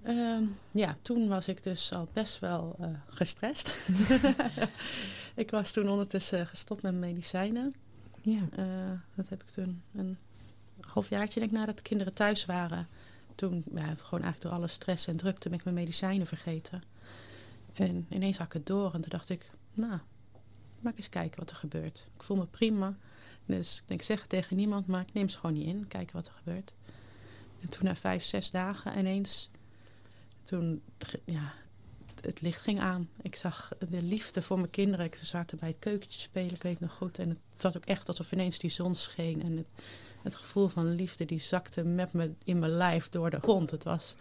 [0.02, 3.88] Ehm, ja, toen was ik dus al best wel eh, gestrest.
[5.34, 7.72] ik was toen ondertussen gestopt met medicijnen.
[8.22, 8.40] Ja.
[8.56, 10.18] Eh, dat heb ik toen een
[10.86, 12.88] halfjaartje denk ik nadat de kinderen thuis waren.
[13.34, 16.82] Toen, ja, gewoon eigenlijk door alle stress en drukte, ben ik mijn medicijnen vergeten.
[17.72, 19.98] En ineens had ik het door en toen dacht ik, nou,
[20.80, 22.08] maak eens kijken wat er gebeurt.
[22.16, 22.96] Ik voel me prima.
[23.46, 25.88] Dus ik denk, zeg het tegen niemand, maar ik neem ze gewoon niet in.
[25.88, 26.74] Kijken wat er gebeurt.
[27.60, 29.50] En toen na vijf, zes dagen ineens,
[30.44, 30.82] toen,
[31.24, 31.52] ja,
[32.20, 33.08] het licht ging aan.
[33.22, 35.06] Ik zag de liefde voor mijn kinderen.
[35.06, 37.18] Ik zaten bij het keukentje spelen, ik weet nog goed.
[37.18, 39.42] En het was ook echt alsof ineens die zon scheen.
[39.42, 39.68] En het,
[40.22, 43.70] het gevoel van liefde, die zakte met me in mijn lijf door de grond.
[43.70, 44.14] Het was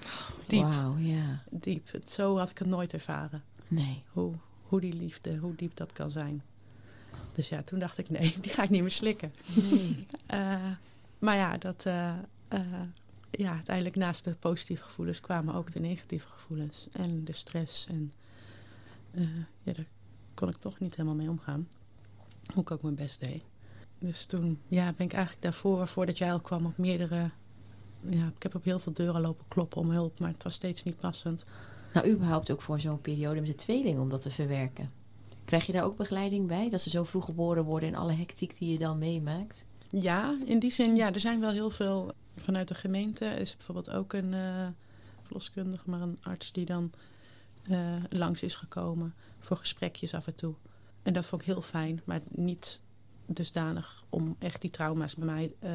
[0.47, 1.43] diep, Wauw, ja.
[1.49, 1.91] diep.
[1.91, 3.43] Het, zo had ik het nooit ervaren.
[3.67, 4.03] Nee.
[4.11, 4.33] Hoe,
[4.63, 6.43] hoe die liefde, hoe diep dat kan zijn.
[7.33, 9.33] Dus ja, toen dacht ik, nee, die ga ik niet meer slikken.
[9.69, 10.07] nee.
[10.25, 10.71] Eh,
[11.19, 12.13] maar ja, dat, eh,
[12.47, 12.61] eh,
[13.31, 16.87] ja, uiteindelijk naast de positieve gevoelens kwamen ook de negatieve gevoelens.
[16.91, 17.87] En de stress.
[17.87, 18.11] En
[19.63, 19.85] ja, daar
[20.33, 21.67] kon ik toch niet helemaal mee omgaan.
[22.53, 23.43] Hoe ik ook mijn best deed.
[24.01, 27.29] Dus toen ja, ben ik eigenlijk daarvoor, voordat jij al kwam, op meerdere...
[28.09, 30.83] Ja, ik heb op heel veel deuren lopen kloppen om hulp, maar het was steeds
[30.83, 31.43] niet passend.
[31.93, 34.91] Nou, überhaupt ook voor zo'n periode met de tweeling om dat te verwerken.
[35.45, 36.69] Krijg je daar ook begeleiding bij?
[36.69, 39.65] Dat ze zo vroeg geboren worden en alle hectiek die je dan meemaakt?
[39.89, 43.25] Ja, in die zin, ja, er zijn wel heel veel vanuit de gemeente.
[43.25, 44.67] Is bijvoorbeeld ook een eh
[45.31, 46.91] verloskundige, maar een arts die dan
[47.63, 50.53] eh, langs is gekomen voor gesprekjes af en toe.
[51.03, 52.81] En dat vond ik heel fijn, maar niet
[53.25, 55.71] dusdanig om echt die trauma's bij mij eh,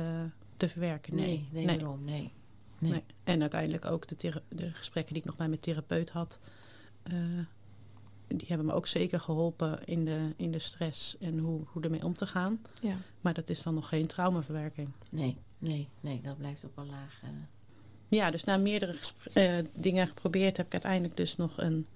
[0.56, 1.14] te verwerken.
[1.16, 1.78] Nee, nee, nee, nee.
[1.78, 2.04] waarom?
[2.04, 2.32] Nee.
[2.78, 2.90] Nee.
[2.90, 3.04] Nee.
[3.24, 6.38] En uiteindelijk ook de, de gesprekken die ik nog bij mijn therapeut had,
[7.02, 7.14] eh,
[8.28, 12.04] die hebben me ook zeker geholpen in de, in de stress en hoe, hoe ermee
[12.04, 12.60] om te gaan.
[12.80, 12.96] Ja.
[13.20, 14.88] Maar dat is dan nog geen traumaverwerking.
[15.10, 17.20] Nee, nee, nee, dat blijft op een laag.
[17.22, 17.28] eh,
[18.08, 18.96] Ja, dus na meerdere
[19.32, 21.86] eh, dingen geprobeerd heb ik uiteindelijk dus nog een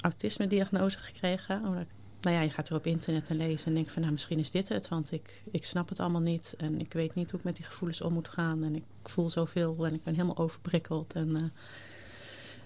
[0.00, 1.64] autisme-diagnose gekregen.
[1.64, 1.88] Omdat, ik-
[2.20, 4.50] nou ja, je gaat weer op internet en lezen en denk van nou misschien is
[4.50, 7.44] dit het, want ik, ik snap het allemaal niet en ik weet niet hoe ik
[7.44, 11.14] met die gevoelens om moet gaan en ik voel zoveel en ik ben helemaal overprikkeld.
[11.14, 11.42] En, eh,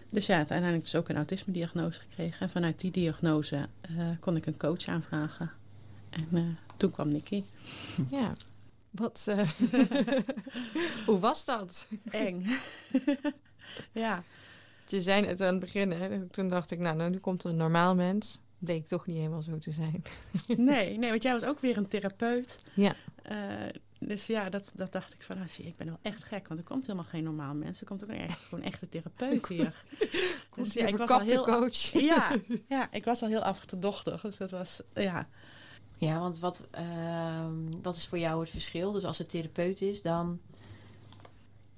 [0.09, 2.41] dus ja, uiteindelijk dus ook een autisme-diagnose gekregen.
[2.41, 5.51] En vanuit die diagnose eh, kon ik een coach aanvragen.
[6.11, 6.43] En eh,
[6.77, 7.43] toen kwam Nicky.
[8.11, 8.33] Ja.
[8.91, 9.29] Wat,
[11.07, 11.87] hoe was dat?
[12.11, 12.47] Eng.
[13.93, 14.23] ja.
[14.87, 16.27] Je zei het aan het begin, hè?
[16.27, 18.42] toen dacht ik, nou, nou, nu komt er een normaal mens.
[18.65, 20.03] Bleek toch niet helemaal zo te zijn.
[20.47, 22.63] Nee, nee, want jij was ook weer een therapeut.
[22.75, 22.95] Ja.
[23.23, 23.37] Eh,
[23.99, 26.49] dus ja, dat, dat dacht ik van, ah, zie, ik ben wel echt gek.
[26.49, 27.81] Want er komt helemaal geen normaal mens.
[27.81, 29.85] Er komt ook een echt, gewoon een echte therapeut hier.
[30.55, 31.45] dus ja, ik was al heel...
[31.45, 31.77] coach.
[32.01, 32.37] Ja,
[32.69, 34.21] ja, ik was al heel achterdochtig.
[34.21, 35.29] Dus dat was, ja.
[35.97, 38.93] Ja, want wat, ehm, wat is voor jou het verschil?
[38.93, 40.41] Dus als het therapeut is, dan,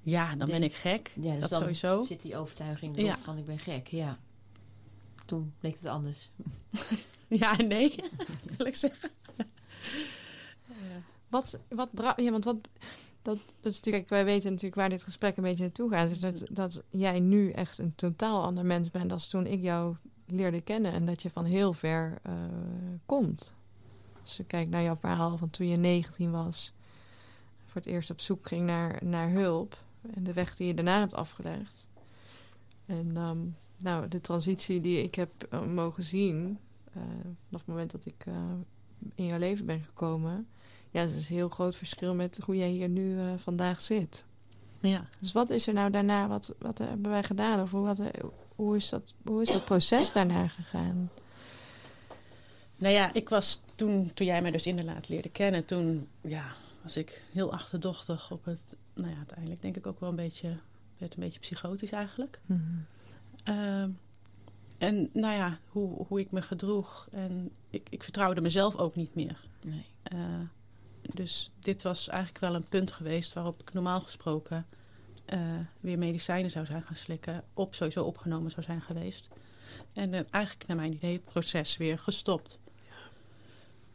[0.03, 1.13] Ja, dan ben ik gek.
[1.15, 2.05] ja, dus dat dan sowieso.
[2.05, 3.19] zit die overtuiging erop Ja.
[3.19, 3.87] van ik ben gek.
[3.87, 4.19] Ja.
[5.25, 6.31] Toen bleek het anders.
[7.29, 7.95] Ja en nee,
[8.57, 9.11] wil ik zeggen.
[11.29, 12.57] Wat, wat ja, want wat,
[13.23, 16.11] dat, dat is natuurlijk, wij weten natuurlijk waar dit gesprek een beetje naartoe gaat.
[16.11, 19.97] Is dat, dat jij nu echt een totaal ander mens bent dan toen ik jou
[20.27, 20.93] leerde kennen.
[20.93, 22.33] En dat je van heel ver eh,
[23.07, 23.55] komt.
[24.23, 26.73] Als je kijkt naar jouw verhaal van toen je 19 was.
[27.65, 29.85] Voor het eerst op zoek ging naar, naar hulp.
[30.15, 31.89] En de weg die je daarna hebt afgelegd.
[32.87, 33.39] En ehm,
[33.77, 36.59] nou, de transitie die ik heb eh, mogen zien.
[36.93, 38.35] eh, vanaf het moment dat ik eh,
[39.15, 40.49] in jouw leven ben gekomen.
[40.91, 44.25] Ja, dat is een heel groot verschil met hoe jij hier nu vandaag zit.
[44.81, 45.09] Ja.
[45.21, 47.61] Dus wat is er nou daarna, wat, wat hebben wij gedaan?
[47.61, 48.03] Of hoe, wat,
[48.55, 51.11] hoe, is dat, hoe is dat proces daarna gegaan?
[52.77, 56.45] Nou ja, ik was toen, toen jij mij dus inderdaad leerde kennen, toen ja,
[56.83, 60.57] was ik heel achterdochtig op het, nou ja, uiteindelijk denk ik ook wel een beetje,
[60.99, 62.41] werd een beetje psychotisch eigenlijk.
[62.47, 62.61] Mhm.
[63.45, 63.91] Ehm,
[64.79, 67.09] en nou ja, hoe, hoe ik me gedroeg.
[67.11, 69.41] En ik, ik vertrouwde mezelf ook niet meer.
[69.63, 69.87] Nee.
[70.03, 70.19] Eh,
[71.01, 74.67] dus dit was eigenlijk wel een punt geweest waarop ik normaal gesproken
[75.25, 75.41] eh,
[75.81, 77.45] weer medicijnen zou zijn gaan slikken.
[77.55, 79.29] Op sowieso opgenomen zou zijn geweest.
[79.93, 82.59] En eh, eigenlijk naar mijn idee het proces weer gestopt.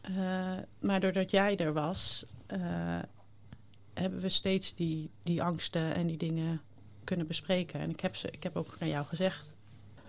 [0.01, 2.25] Eh, maar doordat jij er was,
[3.93, 6.61] hebben we steeds die, die angsten en die dingen
[7.09, 7.79] kunnen bespreken.
[7.79, 9.57] En ik heb, ze, ik heb ook naar jou gezegd.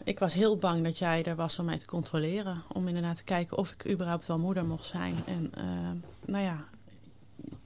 [0.04, 2.62] Ik was heel bang dat jij er was om mij te controleren.
[2.72, 5.14] Om inderdaad te kijken of ik überhaupt wel moeder mocht zijn.
[5.26, 5.64] En eh,
[6.24, 6.64] nou ja,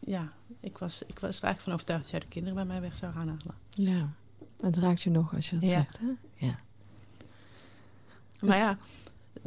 [0.00, 2.80] ja ik, was, ik was er eigenlijk van overtuigd dat jij de kinderen bij mij
[2.80, 3.54] weg zou gaan halen.
[3.70, 4.08] Ja,
[4.60, 5.76] het raakt je nog als je dat Ja.
[5.82, 6.06] zegt, hè?
[6.46, 6.54] Ja.
[8.40, 8.78] Maar ja,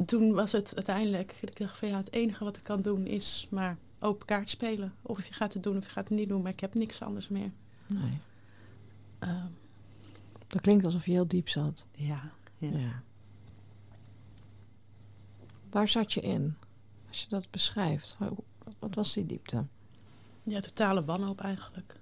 [0.06, 3.46] toen was het uiteindelijk, ik dacht van ja, het enige wat ik kan doen is
[3.50, 4.92] maar open kaart spelen.
[5.02, 7.02] Of je gaat het doen of je gaat het niet doen, maar ik heb niks
[7.02, 7.50] anders meer.
[7.86, 8.18] Nee.
[9.18, 9.46] Ehm,
[10.48, 11.86] Dat klinkt alsof je heel diep zat.
[11.92, 12.78] ja, ja.
[12.78, 13.02] Ja.
[15.70, 16.56] Waar zat je in?
[17.08, 18.30] Als je dat beschrijft, wa-
[18.78, 19.64] wat was die diepte?
[20.42, 22.00] Ja, totale wanhoop eigenlijk.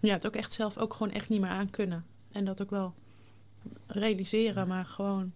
[0.00, 2.06] Ja, het ook echt zelf ook gewoon echt niet meer aan kunnen.
[2.32, 2.94] En dat ook wel
[3.86, 5.32] realiseren, maar gewoon...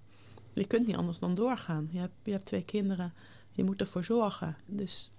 [0.53, 1.89] Je kunt niet anders dan doorgaan.
[1.93, 3.13] Je hebt, je hebt twee kinderen.
[3.53, 4.57] Je moet ervoor zorgen.
[4.67, 5.11] Dus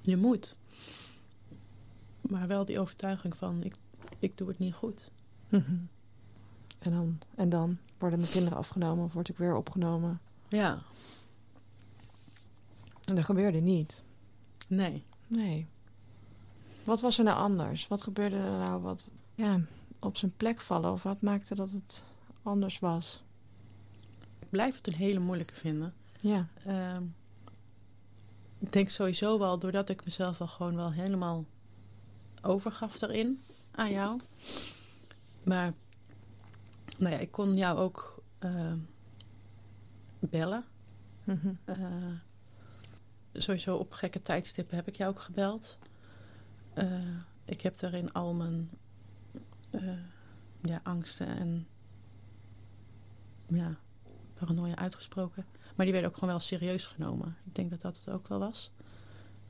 [0.00, 0.56] je moet.
[2.20, 3.74] Maar wel die overtuiging van, ik,
[4.18, 5.10] ik doe het niet goed.
[6.78, 10.20] En dan, en dan worden mijn kinderen afgenomen of word ik weer opgenomen.
[10.48, 10.82] Ja,
[13.04, 14.02] En dat gebeurde niet.
[14.68, 15.04] nee.
[15.26, 15.66] Nee.
[16.84, 17.88] Wat was er nou anders?
[17.88, 19.60] Wat gebeurde er nou wat ja,
[19.98, 20.92] op zijn plek vallen?
[20.92, 22.04] Of wat maakte dat het
[22.42, 23.22] anders was?
[24.38, 25.94] Ik blijf het een hele moeilijke vinden.
[26.20, 26.48] Ja.
[26.66, 27.02] Ehm,
[28.58, 31.44] ik denk sowieso wel, doordat ik mezelf al gewoon wel helemaal
[32.42, 33.40] overgaf erin
[33.70, 34.20] aan jou.
[35.44, 35.72] Maar
[36.98, 38.78] nou ja, ik kon jou ook ehm,
[40.18, 40.64] bellen.
[41.24, 41.52] Mhm.
[41.64, 42.12] Eh,
[43.32, 45.78] sowieso op gekke tijdstippen heb ik jou ook gebeld.
[46.74, 48.70] Eh, ik heb daarin al mijn
[49.70, 49.98] eh,
[50.62, 51.66] ja, angsten en
[53.46, 53.76] ja,
[54.34, 55.46] paranoia uitgesproken.
[55.74, 57.36] Maar die werden ook gewoon wel serieus genomen.
[57.44, 58.70] Ik denk dat dat het ook wel was.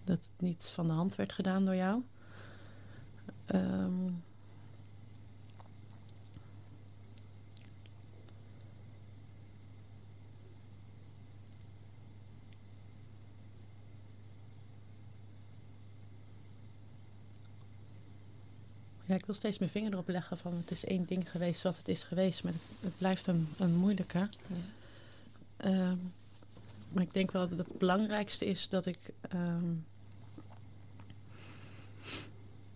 [0.05, 2.03] Dat het niet van de hand werd gedaan door jou.
[3.45, 4.09] Ehm,
[19.07, 21.77] Ja, ik wil steeds mijn vinger erop leggen van het is één ding geweest wat
[21.77, 24.29] het is geweest, maar het, het blijft een, een moeilijke.
[25.57, 25.97] Ehm,
[26.89, 29.73] maar ik denk wel dat het belangrijkste is dat ik, ehm,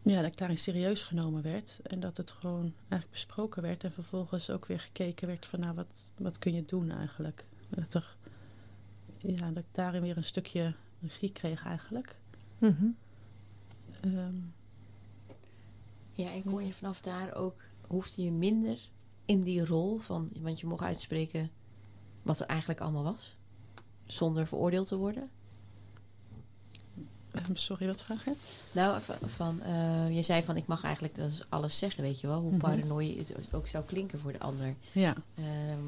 [0.03, 1.81] ja, dat ik daarin serieus genomen werd.
[1.83, 3.85] En dat het gewoon eigenlijk besproken werd.
[3.85, 7.45] En vervolgens ook weer gekeken werd van nou, wat, wat kun je doen eigenlijk?
[7.69, 8.17] Dat, er,
[9.19, 12.17] ja, dat ik daarin weer een stukje regie kreeg eigenlijk.
[14.01, 14.35] Ehm,
[16.25, 17.55] Ja, en kon je vanaf daar ook,
[17.87, 18.79] hoefde je minder
[19.25, 21.51] in die rol van, want je mocht uitspreken
[22.23, 23.37] wat er eigenlijk allemaal was,
[24.07, 25.31] zonder veroordeeld te worden?
[27.33, 28.33] ehm, sorry, wat vraag je?
[28.73, 32.21] Nou, van, van eh, je zei van ik mag eigenlijk dat is alles zeggen, weet
[32.21, 32.61] je wel, hoe Mhm.
[32.61, 34.75] paranoia het ook zou klinken voor de ander.
[34.93, 35.79] Ja, Ehm,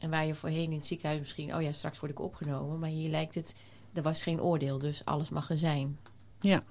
[0.00, 2.88] en waar je voorheen in het ziekenhuis misschien, oh ja, straks word ik opgenomen, maar
[2.88, 3.56] hier lijkt het,
[3.92, 5.98] er was geen oordeel, dus alles mag er zijn.
[6.40, 6.62] ja,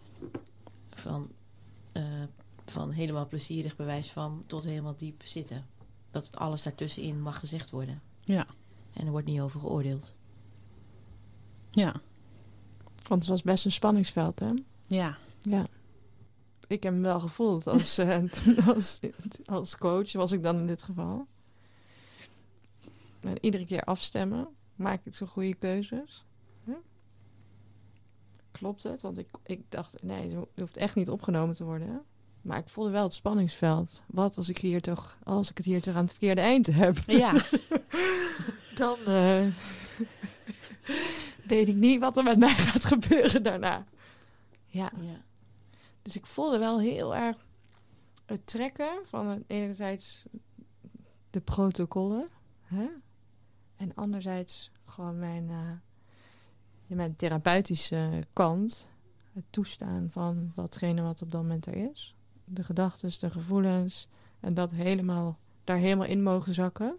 [0.89, 1.29] Van,
[1.91, 2.03] eh,
[2.73, 5.65] van helemaal plezierig bewijs van tot helemaal diep zitten.
[6.11, 8.01] Dat alles daartussenin mag gezegd worden.
[8.23, 8.45] ja,
[8.93, 10.13] En er wordt niet over geoordeeld.
[11.71, 12.01] ja,
[13.07, 14.51] Want het was best een spanningsveld, hè?
[14.87, 15.17] ja.
[15.41, 15.67] Ja.
[16.67, 18.23] Ik heb hem wel gevoeld als, eh,
[18.67, 18.99] als,
[19.45, 21.27] als coach, was ik dan in dit geval.
[23.19, 24.47] En iedere keer afstemmen.
[24.75, 26.25] Maak ik zo goede keuzes?
[28.51, 29.01] Klopt het?
[29.01, 32.03] Want ik, ik dacht, nee, je hoeft echt niet opgenomen te worden.
[32.43, 34.01] Maar ik voelde wel het spanningsveld.
[34.07, 36.97] Wat als ik, hier toch, als ik het hier toch aan het verkeerde eind heb?
[37.07, 37.33] Ja,
[38.75, 39.45] Dan eh,
[41.53, 43.85] weet ik niet wat er met mij gaat gebeuren daarna.
[44.65, 44.91] Ja.
[45.01, 45.21] Ja.
[46.01, 47.37] Dus ik voelde wel heel erg
[48.25, 50.25] het trekken van enerzijds
[51.29, 52.29] de protocollen.
[52.61, 52.87] Hè?
[53.75, 58.89] En anderzijds gewoon mijn, eh, mijn therapeutische kant.
[59.33, 62.15] Het toestaan van datgene wat op dat moment er is.
[62.45, 64.07] De gedachten, de gevoelens.
[64.39, 66.97] En dat helemaal daar helemaal in mogen zakken.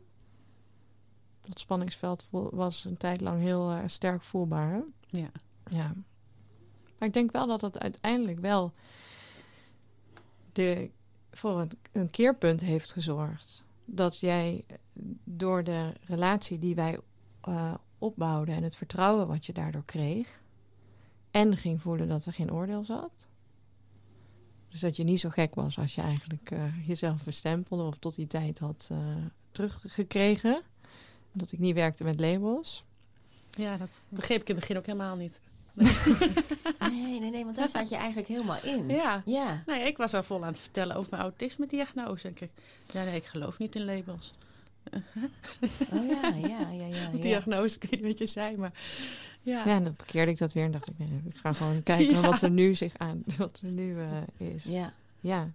[1.41, 4.73] Dat spanningsveld was een tijd lang heel eh, sterk voelbaar.
[4.73, 4.81] Hè?
[5.07, 5.31] Ja.
[5.71, 5.95] Ja.
[6.99, 8.73] Maar ik denk wel dat dat uiteindelijk wel
[10.53, 10.91] de,
[11.31, 13.65] voor een, een keerpunt heeft gezorgd.
[13.85, 14.77] Dat jij eh,
[15.25, 16.99] door de relatie die wij
[17.41, 20.43] eh, opbouwden en het vertrouwen wat je daardoor kreeg,
[21.31, 23.29] en ging voelen dat er geen oordeel zat.
[24.75, 28.15] Dus dat je niet zo gek was als je eigenlijk eh, jezelf bestempelde of tot
[28.15, 28.99] die tijd had eh,
[29.53, 30.63] teruggekregen.
[31.33, 32.85] Dat ik niet werkte met labels.
[33.51, 35.41] Ja, dat begreep ik in het begin ook helemaal niet.
[36.91, 38.89] Nee, nee, nee, want daar zat je eigenlijk helemaal in.
[38.89, 39.23] Ja.
[39.25, 39.63] Ja.
[39.67, 42.29] Nee, ik was al vol aan het vertellen over mijn autisme-diagnose.
[42.29, 42.51] En ik,
[42.93, 44.33] ja, nee, ik geloof niet in labels.
[45.93, 46.87] Oh ja, ja, ja, ja.
[47.13, 47.21] ja.
[47.21, 48.73] Diagnose, ik weet niet wat je zei, maar
[49.45, 49.65] ja.
[49.65, 52.15] Ja, en dan parkeerde ik dat weer en dacht ik, nee, ik ga gewoon kijken
[52.15, 52.21] Ja.
[52.21, 54.65] wat er nu zich aan, wat er nu eh, is.
[54.65, 55.51] Ja, Ja.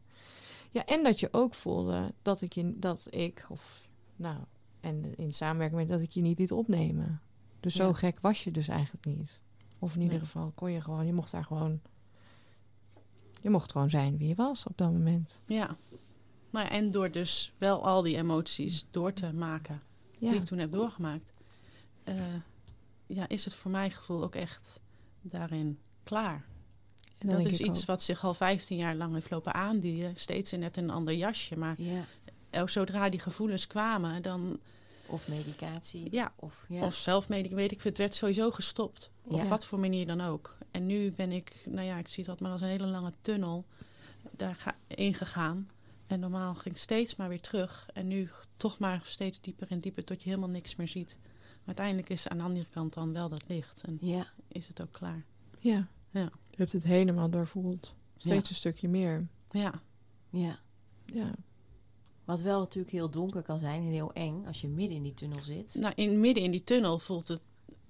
[0.71, 4.37] ja, en dat je ook voelde dat ik je, dat ik, of nou,
[4.79, 7.21] en in samenwerking met dat ik je niet liet opnemen.
[7.59, 7.93] Dus zo Ja.
[7.93, 9.39] gek was je dus eigenlijk niet.
[9.79, 10.25] Of in ieder Nee.
[10.25, 11.79] geval kon je gewoon, je mocht daar gewoon,
[13.41, 15.41] je mocht gewoon zijn wie je was op dat moment.
[15.45, 15.77] ja.
[16.51, 19.81] Nou ja, en door dus wel al die emoties door te maken
[20.19, 21.33] die ik toen heb doorgemaakt,
[22.03, 22.15] eh,
[23.09, 24.81] ja, is het voor mijn gevoel ook echt
[25.21, 26.45] daarin klaar.
[27.17, 30.53] en dat is iets ook, wat zich al 15 jaar lang heeft lopen aandienen, steeds
[30.53, 31.57] in net een ander jasje.
[31.57, 32.67] Maar ja.
[32.67, 34.59] zodra die gevoelens kwamen, dan,
[35.07, 36.07] Of medicatie.
[36.11, 36.33] Ja.
[36.35, 36.85] Of, ja.
[36.85, 39.11] of zelfmedicatie, weet ik, het werd sowieso gestopt.
[39.29, 39.43] Ja.
[39.43, 40.57] Op wat voor manier dan ook.
[40.71, 43.65] En nu ben ik, nou ja, ik zie dat maar als een hele lange tunnel
[44.31, 45.69] daar ga, ingegaan.
[46.07, 47.89] En normaal ging ik steeds maar weer terug.
[47.93, 51.17] En nu toch maar steeds dieper en dieper tot je helemaal niks meer ziet.
[51.69, 53.83] Uiteindelijk is aan de andere kant dan wel dat licht.
[53.83, 54.25] En ja.
[54.47, 55.23] is het ook klaar.
[55.59, 55.87] ja.
[56.11, 56.21] Ja.
[56.49, 57.93] je hebt het helemaal doorvoeld.
[58.17, 58.49] Steeds Ja.
[58.49, 59.27] een stukje meer.
[59.51, 59.73] Ja,
[60.29, 60.59] ja.
[61.05, 61.31] Ja,
[62.25, 65.13] Wat wel natuurlijk heel donker kan zijn en heel eng als je midden in die
[65.13, 65.75] tunnel zit.
[65.79, 67.41] nou in, midden in die tunnel voelt het,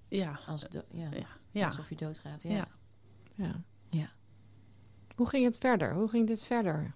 [0.07, 1.65] ja, Als do- ja, ja, ja.
[1.67, 2.43] Alsof je doodgaat.
[2.43, 2.49] Ja.
[2.49, 2.67] Ja.
[3.35, 3.61] ja.
[3.89, 4.11] Ja.
[5.15, 5.93] Hoe ging het verder?
[5.93, 6.93] Hoe ging dit verder?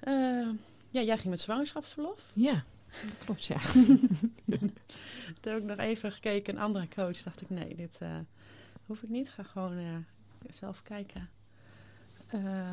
[0.00, 0.48] Eh,
[0.90, 2.26] ja, jij ging met zwangerschapsverlof.
[2.34, 2.64] Ja,
[3.24, 3.58] klopt ja.
[5.40, 7.22] Toen heb ik nog even gekeken, een andere coach.
[7.22, 8.18] Dacht ik, nee, dit eh,
[8.86, 9.30] hoef ik niet.
[9.30, 9.96] Ga gewoon eh,
[10.50, 11.28] zelf kijken.
[12.26, 12.70] Eh,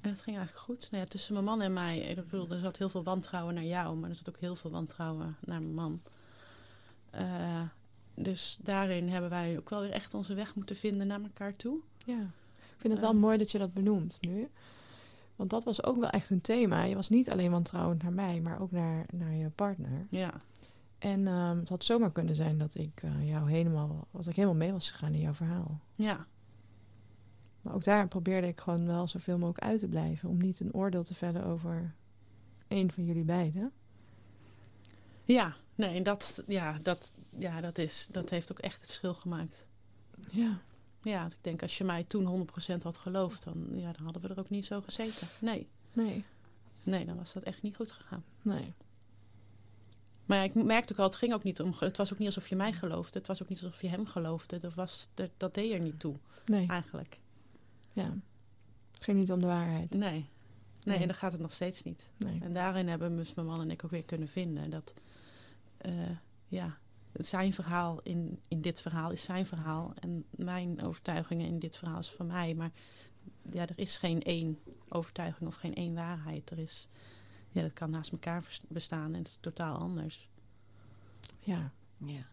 [0.00, 0.88] en het ging eigenlijk goed.
[0.90, 3.64] Nou ja, tussen mijn man en mij, ik bedoel, er zat heel veel wantrouwen naar
[3.64, 6.02] jou, maar er zat ook heel veel wantrouwen naar mijn man.
[8.14, 11.78] Dus daarin hebben wij ook wel weer echt onze weg moeten vinden naar elkaar toe.
[12.04, 12.20] Ja,
[12.56, 14.48] ik vind het wel mooi dat je dat benoemt nu.
[15.36, 16.82] Want dat was ook wel echt een thema.
[16.82, 20.06] Je was niet alleen wantrouwend naar mij, maar ook naar, naar je partner.
[20.10, 20.34] Ja,
[20.98, 24.56] En ehm, het had zomaar kunnen zijn dat ik eh, jou helemaal, dat ik helemaal
[24.56, 25.80] mee was gegaan in jouw verhaal.
[25.94, 26.26] ja,
[27.62, 30.28] Maar ook daar probeerde ik gewoon wel zoveel mogelijk uit te blijven.
[30.28, 31.94] Om niet een oordeel te vellen over
[32.68, 33.72] één van jullie beiden.
[35.24, 35.56] ja.
[35.76, 39.66] Nee, en dat, ja, dat, ja, dat, is, dat heeft ook echt het verschil gemaakt.
[40.30, 40.60] Ja,
[41.04, 42.48] Ja, ik denk als je mij toen
[42.78, 45.28] 100% had geloofd, dan, ja, dan hadden we er ook niet zo gezeten.
[45.40, 46.24] Nee, nee,
[46.82, 48.24] nee, dan was dat echt niet goed gegaan.
[48.42, 48.72] nee.
[50.24, 51.74] Maar ja, ik merkte ook al, het ging ook niet om.
[51.78, 53.18] Het was ook niet alsof je mij geloofde.
[53.18, 54.58] Het was ook niet alsof je hem geloofde.
[54.58, 56.14] Dat, was, dat, dat deed er niet toe,
[56.46, 57.18] Nee, eigenlijk.
[57.92, 58.14] ja.
[58.92, 59.90] Het ging niet om de waarheid.
[59.90, 60.00] Nee.
[60.10, 60.28] Nee,
[60.84, 60.98] Nee.
[60.98, 62.10] en dan gaat het nog steeds niet.
[62.16, 62.38] Nee.
[62.42, 64.94] En daarin hebben mijn man en ik ook weer kunnen vinden dat,
[65.76, 65.92] eh,
[66.48, 66.78] ja,
[67.18, 69.92] zijn verhaal in, in dit verhaal is zijn verhaal.
[69.94, 72.54] En mijn overtuigingen in dit verhaal is van mij.
[72.54, 72.72] Maar
[73.50, 74.58] ja, er is geen één
[74.88, 76.50] overtuiging of geen één waarheid.
[76.50, 76.88] Er is,
[77.50, 80.28] ja, dat kan naast elkaar bestaan en het is totaal anders.
[81.38, 81.72] Ja.
[81.96, 82.26] Ja.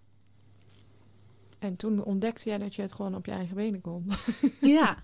[1.60, 4.12] En toen ontdekte jij dat je het gewoon op je eigen benen kon.
[4.62, 4.98] Ja.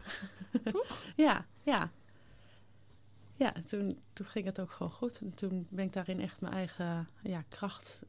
[1.15, 1.91] Ja, ja.
[3.35, 5.19] Ja, toen, toen ging het ook gewoon goed.
[5.19, 8.01] En toen ben ik daarin echt mijn eigen ja, kracht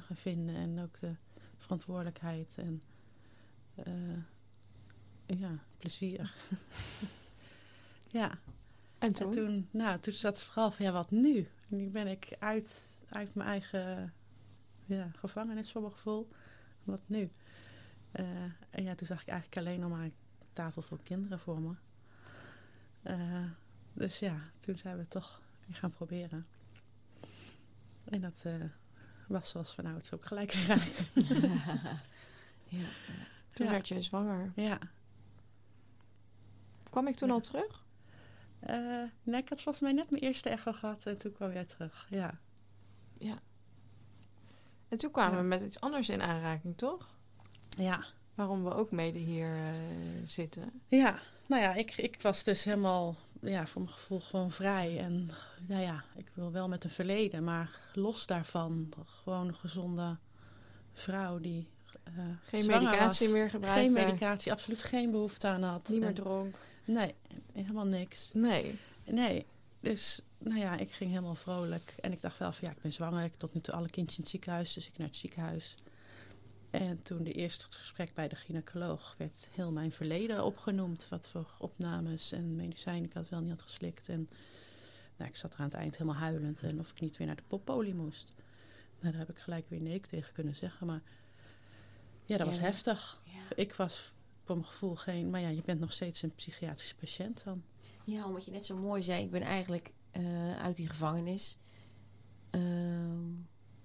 [0.00, 0.54] gaan vinden.
[0.54, 1.14] En ook de
[1.56, 2.82] verantwoordelijkheid en
[3.74, 6.34] eh, ja, plezier.
[8.10, 8.38] ja,
[8.98, 9.26] En toen?
[9.26, 11.48] en toen, nou, toen zat het vooral van ja, wat nu?
[11.66, 14.12] Nu ben ik uit, uit mijn eigen
[14.84, 16.28] ja, gevangenis voor mijn gevoel.
[16.84, 17.30] Wat nu?
[18.10, 18.26] Eh,
[18.70, 20.14] en ja, toen zag ik eigenlijk alleen nog maar een
[20.52, 21.74] tafel voor kinderen voor me.
[23.02, 23.44] Eh,
[23.92, 26.46] dus ja, toen zijn we toch gaan proberen.
[28.04, 28.54] En dat eh,
[29.28, 30.78] was zoals vanouds ook gelijk aan.
[32.78, 32.86] ja.
[33.52, 33.72] Toen Ja.
[33.72, 34.52] werd je zwanger.
[34.56, 34.78] Ja.
[36.90, 37.34] Kwam ik toen Ja.
[37.34, 37.84] al terug?
[38.60, 41.64] Eh, nee, ik had volgens mij net mijn eerste echo gehad en toen kwam jij
[41.64, 42.06] terug.
[42.10, 42.38] Ja.
[44.88, 45.40] En toen kwamen Ja.
[45.42, 47.08] we met iets anders in aanraking, toch?
[47.68, 48.04] Ja.
[48.34, 49.72] Waarom we ook mede hier eh,
[50.24, 50.80] zitten.
[50.88, 54.98] Ja, nou ja, ik, ik was dus helemaal ja, voor mijn gevoel gewoon vrij.
[54.98, 55.30] En
[55.66, 58.92] nou ja, ik wil wel met een verleden, maar los daarvan
[59.22, 60.16] gewoon een gezonde
[60.92, 61.66] vrouw die
[62.04, 62.12] eh,
[62.46, 63.36] Geen medicatie was.
[63.36, 63.78] meer gebruikt.
[63.80, 65.88] Geen medicatie, absoluut geen behoefte aan had.
[65.88, 66.56] Niet meer En- dronk.
[66.84, 67.14] Nee,
[67.52, 68.30] helemaal niks.
[68.34, 68.78] Nee.
[69.04, 69.46] Nee,
[69.80, 71.94] dus nou ja, ik ging helemaal vrolijk.
[72.00, 73.24] En ik dacht wel van ja, ik ben zwanger.
[73.24, 75.74] Ik heb tot nu toe alle kindjes in het ziekenhuis, dus ik naar het ziekenhuis.
[76.80, 81.08] En toen de eerste gesprek bij de gynaecoloog werd heel mijn verleden opgenoemd.
[81.08, 84.08] Wat voor opnames en medicijnen ik had wel niet had geslikt.
[84.08, 84.28] En
[85.16, 86.62] nou, ik zat er aan het eind helemaal huilend.
[86.62, 88.32] En of ik niet weer naar de poppolie moest.
[89.00, 90.86] Nou, daar heb ik gelijk weer nee tegen kunnen zeggen.
[90.86, 91.02] Maar
[92.24, 93.20] ja, dat was heftig.
[93.24, 93.56] Ja.
[93.56, 94.12] Ik was
[94.44, 95.30] voor mijn gevoel geen...
[95.30, 97.62] Maar ja, je bent nog steeds een psychiatrische patiënt dan.
[98.04, 101.58] Ja, omdat je net zo mooi zei, ik ben eigenlijk eh, uit die gevangenis,
[102.50, 103.32] ehm,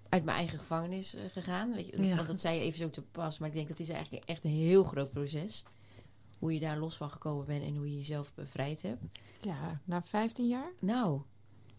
[0.10, 1.74] uit mijn eigen gevangenis eh, gegaan.
[1.74, 2.16] Weet je, Ja.
[2.16, 4.44] Want dat zei je even zo te pas, maar ik denk dat is eigenlijk echt
[4.44, 5.64] een heel groot proces.
[6.40, 9.02] Hoe je daar los van gekomen bent en hoe je jezelf bevrijd hebt.
[9.42, 10.72] Ja, na 15 jaar?
[10.80, 11.22] Nou,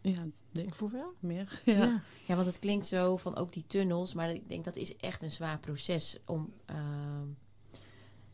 [0.01, 1.15] Ja, dik Of hoeveel?
[1.21, 1.61] meer.
[1.65, 1.73] Ja.
[1.73, 2.03] Ja.
[2.27, 5.23] ja, want het klinkt zo van ook die tunnels, maar ik denk dat is echt
[5.23, 7.27] een zwaar proces om, ehm,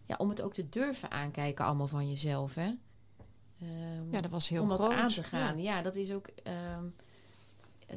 [0.07, 2.71] ja, om het ook te durven aankijken allemaal van jezelf, hè?
[3.61, 4.93] Ehm, Ja, dat was heel om dat groot.
[4.93, 5.63] aan te gaan.
[5.63, 6.27] Ja, dat is ook.
[6.43, 6.85] ehm,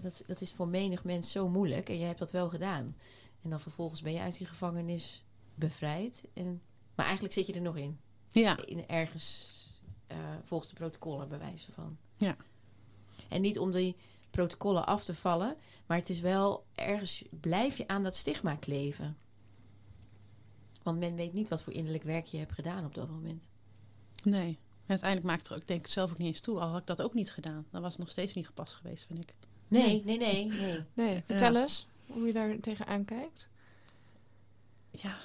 [0.02, 1.90] dat, dat is voor menig mens zo moeilijk.
[1.90, 2.96] En jij hebt dat wel gedaan.
[3.42, 5.26] En dan vervolgens ben je uit die gevangenis
[5.56, 6.28] bevrijd.
[6.34, 6.62] En,
[6.96, 8.00] maar eigenlijk zit je er nog in.
[8.28, 8.66] Ja.
[8.66, 9.58] in ergens
[10.08, 11.98] eh, volgens de protocollen, bij wijze van.
[12.18, 12.36] Ja.
[13.30, 13.96] En niet om die
[14.30, 15.58] protocollen af te vallen.
[15.86, 19.18] Maar het is wel ergens blijf je aan dat stigma kleven.
[20.84, 23.50] Want men weet niet wat voor innerlijk werk je hebt gedaan op dat moment.
[24.24, 24.60] Nee.
[24.90, 26.60] En uiteindelijk maakt er ook, denk ik, zelf ook niet eens toe.
[26.60, 27.66] Al had ik dat ook niet gedaan.
[27.72, 29.34] Dan was het nog steeds niet gepast geweest, vind ik.
[29.70, 30.84] Nee, nee, nee, nee.
[30.94, 33.50] Nee, vertel eens hoe je daar tegenaan kijkt.
[34.92, 35.18] Ja.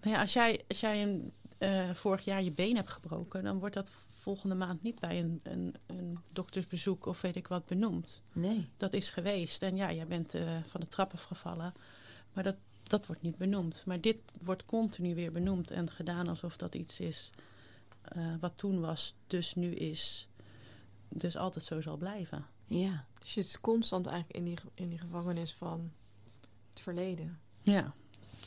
[0.00, 3.58] Nou ja, als jij, als jij een, eh, vorig jaar je been hebt gebroken, dan
[3.58, 8.22] wordt dat volgende maand niet bij een, een, een doktersbezoek of weet ik wat benoemd.
[8.32, 8.68] Nee.
[8.76, 9.62] Dat is geweest.
[9.62, 11.74] En ja, jij bent eh, van de trap afgevallen.
[12.32, 13.82] Maar dat, dat wordt niet benoemd.
[13.86, 17.30] Maar dit wordt continu weer benoemd en gedaan alsof dat iets is
[18.02, 20.28] eh, wat toen was, dus nu is.
[21.16, 22.46] Dus altijd zo zal blijven.
[22.66, 23.06] Ja.
[23.20, 25.92] Dus je zit constant eigenlijk in die, in die gevangenis van
[26.70, 27.40] het verleden.
[27.62, 27.94] Ja,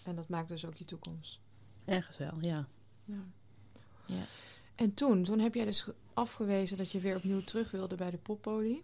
[0.05, 1.39] En dat maakt dus ook je toekomst.
[1.85, 2.67] ergens wel, ja.
[3.05, 3.23] Ja.
[4.05, 4.23] Ja.
[4.75, 8.11] En toen, toen heb jij dus ge- afgewezen dat je weer opnieuw terug wilde bij
[8.11, 8.83] de poppolie.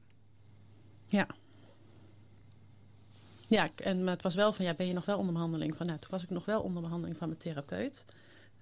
[3.47, 5.75] Ja, ik- en maar het was wel van, ja, ben je nog wel onder behandeling?
[5.75, 8.05] Van, nou, toen was ik nog wel onder behandeling van mijn therapeut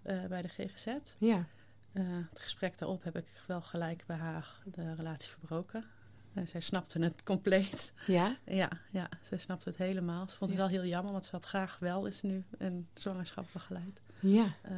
[0.02, 0.88] eh, bij de GGZ.
[1.18, 1.46] Ja.
[1.94, 5.86] Eh, het gesprek daarop heb ik wel gelijk bij haar de relatie verbroken.
[6.34, 7.94] En zij snapte het compleet.
[8.08, 8.38] Ja?
[8.46, 10.28] Ja, ja, zij snapte het helemaal.
[10.30, 10.66] Ze vond het Ja.
[10.66, 14.02] wel heel jammer, want ze had graag wel eens nu een zwangerschap begeleid.
[14.20, 14.56] Ja.
[14.62, 14.78] Eh,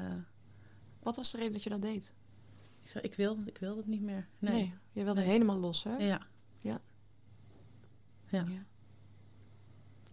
[0.99, 2.13] Wat was de reden dat je dat deed?
[2.81, 4.27] ik zei, ik wil, ik wil het niet meer.
[4.39, 4.73] Nee.
[4.91, 5.29] je wilde Nee.
[5.29, 5.95] helemaal los, hè?
[5.97, 6.21] Ja.
[6.61, 6.81] Ja.
[8.29, 8.45] Ja.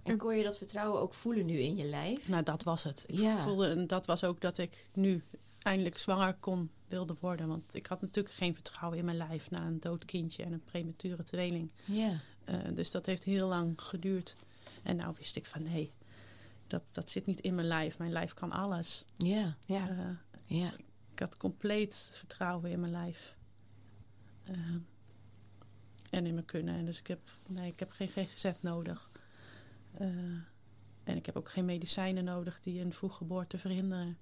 [0.03, 2.29] En kon je dat vertrouwen ook voelen nu in je lijf?
[2.29, 3.05] Nou, dat was het.
[3.07, 3.37] Ik Ja.
[3.43, 5.23] voelde, en dat was ook dat ik nu
[5.63, 7.49] eindelijk zwanger kon wilde worden.
[7.49, 10.65] Want ik had natuurlijk geen vertrouwen in mijn lijf na een dood kindje en een
[10.65, 11.73] premature tweeling.
[11.85, 12.21] Ja.
[12.45, 14.35] Eh, dus dat heeft heel lang geduurd.
[14.83, 15.93] En nou wist ik van nee,
[16.67, 17.99] dat, dat zit niet in mijn lijf.
[17.99, 19.05] Mijn lijf kan alles.
[19.17, 19.57] Ja.
[19.67, 19.89] Ja.
[19.89, 20.73] Eh, Ja.
[21.13, 23.37] ik had compleet vertrouwen in mijn lijf.
[24.45, 24.57] Eh,
[26.11, 26.75] en in mijn kunnen.
[26.75, 29.11] En dus ik heb, nee, ik heb geen GGZ nodig.
[29.93, 30.07] Eh,
[31.05, 34.19] en ik heb ook geen medicijnen nodig die een vroeggeboorte verhinderen.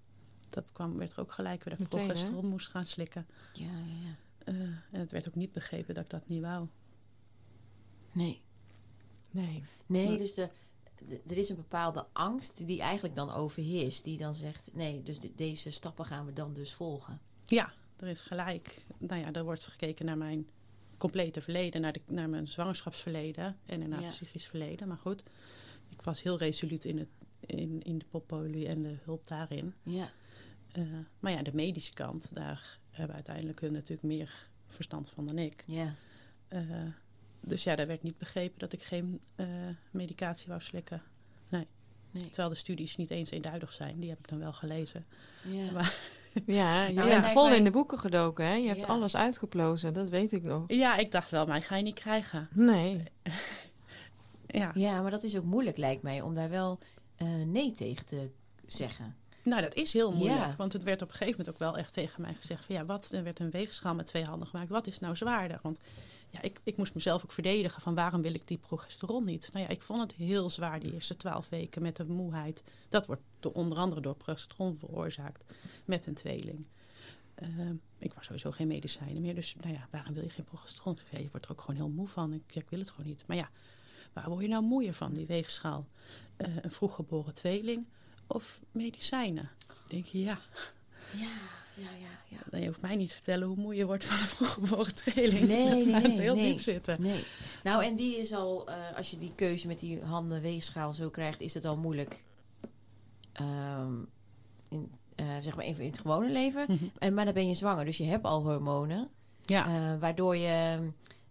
[0.49, 2.13] Dat kwam, werd er ook gelijk weer dat ik Meteen, hè?
[2.13, 3.27] progesteron moest gaan slikken.
[3.53, 4.17] Ja, ja, ja.
[4.45, 4.55] Eh,
[4.91, 6.67] en het werd ook niet begrepen dat ik dat niet wou.
[8.13, 8.41] Nee.
[9.31, 9.65] Nee.
[9.87, 10.49] Nee, Maar- dus de,
[11.09, 14.05] de- er is een bepaalde angst die eigenlijk dan overheerst.
[14.05, 17.21] Die dan zegt, nee, dus de- deze stappen gaan we dan dus volgen.
[17.45, 18.85] Ja, er is gelijk.
[18.99, 20.49] Nou ja, er wordt gekeken naar mijn
[20.97, 24.07] complete verleden, naar, de, naar mijn zwangerschapsverleden en naar Ja.
[24.07, 24.89] het psychisch verleden.
[24.89, 25.23] Maar goed,
[25.89, 27.09] ik was heel resoluut in, het,
[27.41, 29.75] in, in de poppolie en de hulp daarin.
[29.83, 30.11] Ja.
[30.79, 30.85] Eh,
[31.21, 35.63] maar ja, de medische kant, daar hebben uiteindelijk hun natuurlijk meer verstand van dan ik.
[35.67, 35.95] Ja.
[36.49, 36.61] Eh,
[37.41, 39.47] dus ja, daar werd niet begrepen dat ik geen eh,
[39.91, 41.03] medicatie wou slikken.
[42.11, 42.27] Nee.
[42.29, 44.01] Terwijl de studies niet eens eenduidig zijn.
[44.01, 45.07] Die heb ik dan wel gelezen.
[45.45, 45.71] Ja.
[45.75, 45.95] Maar-
[46.47, 48.55] Ja, je Nou, bent vol in de boeken gedoken, hè?
[48.55, 48.87] Je hebt Ja.
[48.87, 50.65] alles uitgeplozen, dat weet ik nog.
[50.67, 52.49] Ja, ik dacht wel, mij ga je niet krijgen.
[52.53, 53.03] Nee.
[54.51, 54.71] Ja.
[54.75, 56.79] ja, maar dat is ook moeilijk lijkt mij om daar wel
[57.17, 58.31] eh, nee tegen te
[58.67, 59.17] zeggen.
[59.49, 60.41] Nou, dat is heel moeilijk.
[60.41, 60.55] Ja.
[60.57, 62.85] Want het werd op een gegeven moment ook wel echt tegen mij gezegd: van ja,
[62.85, 63.13] wat?
[63.13, 64.69] Er werd een weegschaal met twee handen gemaakt.
[64.69, 65.59] Wat is nou zwaarder?
[65.63, 65.79] Want
[66.31, 69.49] ja, ik, ik moest mezelf ook verdedigen van waarom wil ik die progesteron niet?
[69.53, 72.63] Nou ja, ik vond het heel zwaar die eerste twaalf weken met de moeheid.
[72.89, 73.23] Dat wordt
[73.53, 75.45] onder andere door progesteron veroorzaakt
[75.85, 76.67] met een tweeling.
[77.35, 79.35] Ehm, ik was sowieso geen medicijnen meer.
[79.35, 80.99] Dus nou ja, waarom wil je geen progesteron?
[81.11, 82.33] Zei, je wordt er ook gewoon heel moe van.
[82.33, 83.25] Ik, ja, ik wil het gewoon niet.
[83.27, 83.51] Maar ja,
[84.13, 85.87] waar word je nou moeier van, die weegschaal?
[86.37, 87.87] Eh, een vroeggeboren tweeling
[88.29, 89.51] of medicijnen?
[89.67, 90.39] Dan denk je, ja,
[91.17, 91.29] Ja,
[91.75, 92.39] ja, ja.
[92.51, 92.59] ja.
[92.59, 95.49] je hoeft mij niet te vertellen hoe moe je wordt van een vroeggeboren tweeling.
[95.49, 96.51] Nee, Dat nee, nee, heel nee.
[96.51, 97.03] diep zitten.
[97.03, 97.25] Nee.
[97.63, 101.11] Nou, en die is al, eh, als je die keuze met die handen weegschaal zo
[101.11, 102.25] krijgt, is het al moeilijk.
[103.33, 103.95] Ehm,
[104.69, 106.65] in, eh, zeg maar even in het gewone leven.
[106.69, 106.85] Mhm.
[106.99, 109.09] En, maar dan ben je zwanger, dus je hebt al hormonen.
[109.45, 110.79] Ja, eh, waardoor je,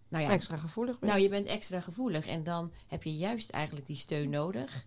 [0.08, 1.12] nou ja, Extra gevoelig bent.
[1.12, 2.26] nou, je bent extra gevoelig.
[2.26, 4.84] En dan heb je juist eigenlijk die steun nodig.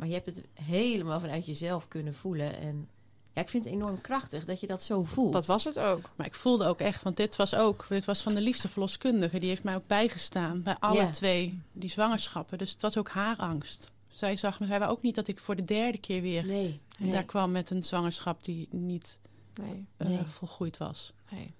[0.00, 2.56] Maar je hebt het helemaal vanuit jezelf kunnen voelen.
[2.58, 2.88] En
[3.34, 5.32] ja, ik vind het enorm krachtig dat je dat zo voelt.
[5.32, 6.10] Dat was het ook.
[6.16, 9.38] maar ik voelde ook echt, want dit was ook, dit was van de liefste verloskundige.
[9.38, 11.10] Die heeft mij ook bijgestaan bij alle Ja.
[11.10, 12.58] twee die zwangerschappen.
[12.58, 13.90] Dus het was ook haar angst.
[14.08, 16.80] Zij zag me, zij wou ook niet dat ik voor de derde keer weer Nee,
[16.98, 17.12] nee.
[17.12, 19.18] daar kwam met een zwangerschap die niet
[19.54, 20.18] Nee, eh, Nee.
[20.24, 21.12] volgroeid was.
[21.30, 21.54] nee.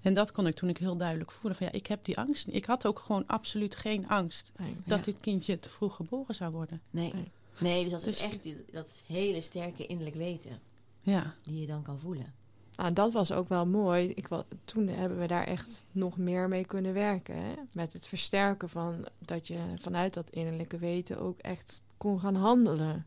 [0.00, 2.46] En dat kon ik toen ik heel duidelijk voelen van ja, ik heb die angst
[2.46, 2.56] niet.
[2.56, 4.76] Ik had ook gewoon absoluut geen angst nee.
[4.86, 5.04] dat Ja.
[5.04, 6.80] dit kindje te vroeg geboren zou worden.
[6.90, 7.12] Nee.
[7.60, 7.82] Nee.
[7.82, 10.58] Dus dat is Dus- echt dat hele sterke innerlijk weten
[11.00, 12.34] Ja, die je dan kan voelen.
[12.76, 14.08] Nou, dat was ook wel mooi.
[14.08, 14.28] Ik,
[14.64, 17.36] toen hebben we daar echt nog meer mee kunnen werken.
[17.36, 17.52] Hè?
[17.72, 23.06] Met het versterken van dat je vanuit dat innerlijke weten ook echt kon gaan handelen.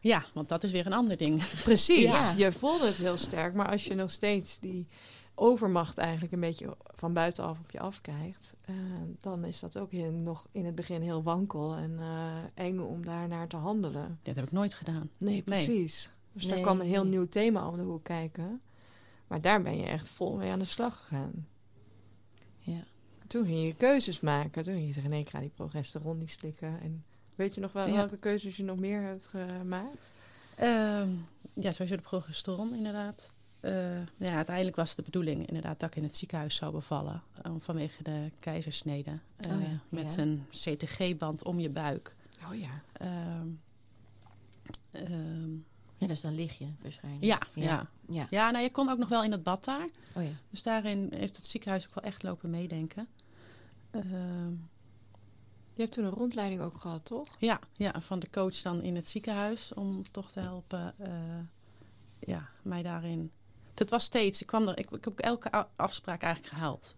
[0.00, 1.42] ja want dat is weer een ander ding.
[1.64, 2.02] Precies.
[2.02, 2.32] Ja.
[2.36, 4.86] Je voelde het heel sterk, maar als je nog steeds die
[5.34, 8.74] overmacht eigenlijk een beetje van buitenaf op je afkijkt, eh,
[9.20, 13.28] dan is dat ook nog in het begin heel wankel en eh, eng om daar
[13.28, 14.18] naar te handelen.
[14.22, 15.10] Dat heb ik nooit gedaan.
[15.18, 16.10] Nee, precies.
[16.32, 17.10] Dus daar kwam een heel nee.
[17.10, 18.60] nieuw thema om de hoek kijken.
[19.26, 21.46] Maar daar ben je echt vol mee aan de slag gegaan.
[22.58, 22.84] Ja.
[23.26, 24.62] Toen ging je keuzes maken.
[24.62, 26.80] Toen ging je zeggen, nee, ik ga die progesteron niet slikken.
[26.80, 27.04] En
[27.34, 27.94] weet je nog wel Ja.
[27.94, 30.10] welke keuzes je nog meer hebt gemaakt?
[30.56, 31.08] Ehm,
[31.54, 33.32] ja, sowieso de progesteron inderdaad.
[33.62, 37.22] Eh, ja, uiteindelijk was het de bedoeling inderdaad dat ik in het ziekenhuis zou bevallen.
[37.42, 39.18] eh, vanwege de keizersnede.
[39.36, 40.22] Eh, Oh ja, Met ja.
[40.22, 42.16] een CTG-band om je buik.
[42.50, 42.82] Oh ja.
[42.92, 43.46] Ehm,
[44.90, 45.52] ehm,
[45.96, 47.24] Ja, dus dan lig je waarschijnlijk.
[47.24, 47.62] ja, ja.
[47.64, 47.88] Ja.
[48.08, 48.26] ja.
[48.30, 48.50] Ja.
[48.50, 49.88] nou, je kon ook nog wel in het bad daar.
[50.14, 50.30] Oh ja.
[50.50, 53.08] Dus daarin heeft het ziekenhuis ook wel echt lopen meedenken.
[53.90, 54.50] Ehm,
[55.74, 57.28] Je hebt toen een rondleiding ook gehad, toch?
[57.38, 61.10] ja, ja, van de coach dan in het ziekenhuis om toch te helpen eh,
[62.18, 63.30] ja, mij daarin.
[63.74, 66.94] Het was steeds, ik kwam er, ik, ik heb elke afspraak eigenlijk gehaald.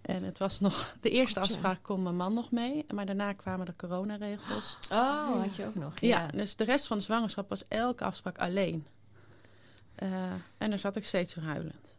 [0.00, 3.66] En het was nog, de eerste afspraak kon mijn man nog mee, maar daarna kwamen
[3.66, 4.78] de coronaregels.
[4.90, 6.00] Oh, had je ook nog.
[6.00, 6.26] Ja.
[6.26, 8.86] dus de rest van de zwangerschap was elke afspraak alleen.
[9.94, 11.96] Eh, en daar zat ik steeds verhuilend.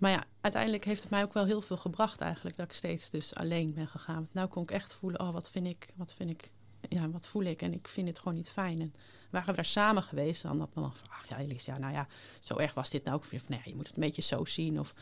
[0.00, 3.10] Maar ja, uiteindelijk heeft het mij ook wel heel veel gebracht eigenlijk dat ik steeds
[3.10, 4.14] dus alleen ben gegaan.
[4.14, 6.50] Want nou kon ik echt voelen, oh wat vind ik, wat vind ik,
[6.88, 8.80] ja wat voel ik en ik vind het gewoon niet fijn.
[8.80, 8.94] En
[9.30, 11.92] waren we daar samen geweest, dan had men dan van, ach ja Elise, ja nou
[11.92, 12.06] ja,
[12.40, 14.78] zo erg was dit nou ook nee, je moet het een beetje zo zien.
[14.80, 14.94] Of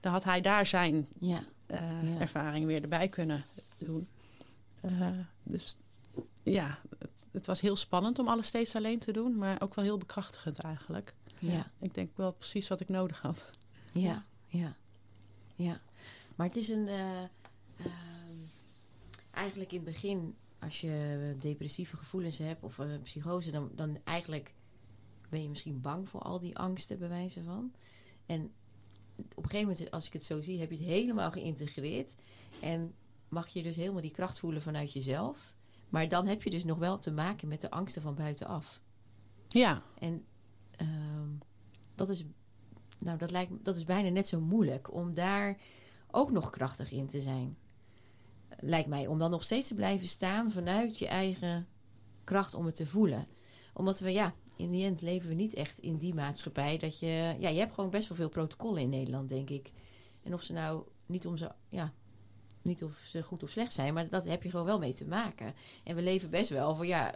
[0.00, 1.42] dan had hij daar zijn Ja.
[1.66, 2.20] eh, Ja.
[2.20, 3.44] ervaring weer erbij kunnen
[3.78, 4.08] doen.
[4.80, 5.08] Eh,
[5.42, 5.76] dus
[6.42, 9.84] ja, het, het was heel spannend om alles steeds alleen te doen, maar ook wel
[9.84, 11.14] heel bekrachtigend eigenlijk.
[11.38, 11.70] Ja.
[11.80, 13.50] Ik denk wel precies wat ik nodig had.
[13.92, 14.24] Ja.
[14.46, 14.76] Ja.
[15.56, 15.80] Ja.
[16.36, 16.88] Maar het is een...
[16.88, 17.22] eh,
[17.76, 18.36] ehm,
[19.30, 24.54] eigenlijk in het begin, als je depressieve gevoelens hebt of een psychose, dan, dan eigenlijk
[25.28, 27.72] ben je misschien bang voor al die angsten, bij wijze van.
[28.26, 28.52] En
[29.16, 32.16] op een gegeven moment, als ik het zo zie, heb je het helemaal geïntegreerd.
[32.60, 32.94] En
[33.28, 35.56] mag je dus helemaal die kracht voelen vanuit jezelf.
[35.88, 38.80] Maar dan heb je dus nog wel te maken met de angsten van buitenaf.
[39.48, 40.24] Ja, En
[40.76, 41.28] ehm,
[41.94, 42.24] dat, is,
[42.98, 45.58] nou, dat, lijkt, dat is bijna net zo moeilijk om daar
[46.10, 47.56] ook nog krachtig in te zijn.
[48.58, 51.66] Lijkt mij om dan nog steeds te blijven staan vanuit je eigen
[52.24, 53.26] kracht om het te voelen.
[53.74, 57.36] Omdat we, ja, in die end leven we niet echt in die maatschappij dat je,
[57.38, 59.70] ja, je hebt gewoon best wel veel protocollen in Nederland, denk ik.
[60.22, 61.92] En of ze nou niet om ze, ja,
[62.62, 65.06] niet of ze goed of slecht zijn, maar dat heb je gewoon wel mee te
[65.06, 65.54] maken.
[65.84, 67.14] En we leven best wel van, ja,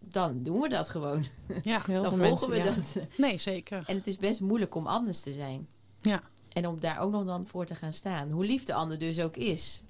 [0.00, 1.24] dan doen we dat gewoon.
[1.62, 1.82] ja.
[1.86, 2.64] Heel dan volgen mensen, we ja.
[2.64, 3.18] dat.
[3.18, 3.82] Nee, zeker.
[3.86, 5.68] En het is best moeilijk om anders te zijn.
[6.00, 6.22] Ja.
[6.48, 8.30] En om daar ook nog dan voor te gaan staan.
[8.30, 9.82] Hoe lief de ander dus ook is.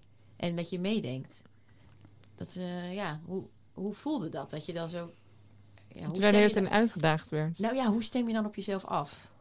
[0.42, 1.42] En met je meedenkt.
[2.34, 4.50] Dat, eh, ja, hoe, hoe voelde dat?
[4.50, 5.12] Dat je dan zo...
[5.88, 7.58] Ja, hoe het je dan, uitgedaagd werd.
[7.58, 9.34] nou ja, hoe stem je dan op jezelf af?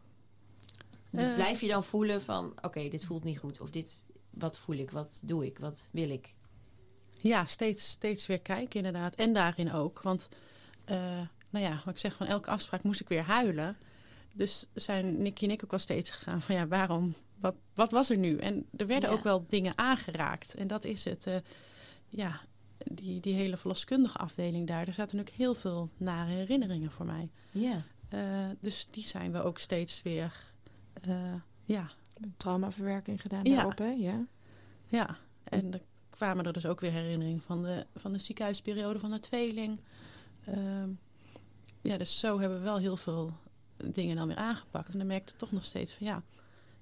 [1.11, 1.33] Eh.
[1.33, 2.53] Blijf je dan voelen van...
[2.61, 3.61] Oké, dit voelt niet goed.
[3.61, 4.05] Of dit...
[4.29, 4.91] Wat voel ik?
[4.91, 5.59] Wat doe ik?
[5.59, 6.33] Wat wil ik?
[7.09, 9.15] Ja, steeds, steeds weer kijken inderdaad.
[9.15, 10.01] En daarin ook.
[10.01, 10.29] Want,
[10.85, 13.77] eh, nou ja, wat ik zeg, van elke afspraak moest ik weer huilen.
[14.35, 18.09] Dus zijn Nicky en ik ook wel steeds gegaan van ja, waarom, wat, wat was
[18.09, 18.37] er nu?
[18.37, 19.15] En er werden Ja.
[19.15, 20.55] ook wel dingen aangeraakt.
[20.55, 21.35] En dat is het, eh,
[22.09, 22.41] ja,
[22.91, 24.87] die, die hele verloskundige afdeling daar.
[24.87, 27.29] Er zaten ook heel veel nare herinneringen voor mij.
[27.51, 27.81] Ja.
[28.09, 30.53] Eh, dus die zijn we ook steeds weer,
[31.01, 31.33] eh,
[31.65, 31.89] ja,
[32.37, 33.55] Traumaverwerking gedaan Ja.
[33.55, 33.89] daarop, hè?
[33.91, 34.25] Ja.
[34.87, 39.11] Ja, en er kwamen er dus ook weer herinneringen van de, van de ziekenhuisperiode van
[39.11, 39.79] de tweeling.
[40.45, 40.89] Ehm,
[41.81, 43.31] ja, dus zo hebben we wel heel veel
[43.93, 44.91] dingen dan weer aangepakt.
[44.91, 46.23] En dan merkte ik toch nog steeds van ja,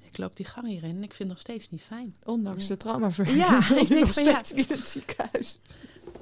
[0.09, 2.15] ik loop die gang hierin en ik vind het nog steeds niet fijn.
[2.23, 3.47] Ondanks de traumaverwerking.
[3.47, 4.43] Ja, ik denk nog van ja.
[4.43, 5.59] steeds in het ziekenhuis.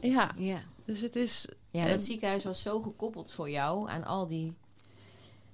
[0.01, 0.63] Ja, Ja.
[0.85, 1.47] dus het is...
[1.71, 4.53] Ja, En- dat ziekenhuis was zo gekoppeld voor jou aan al die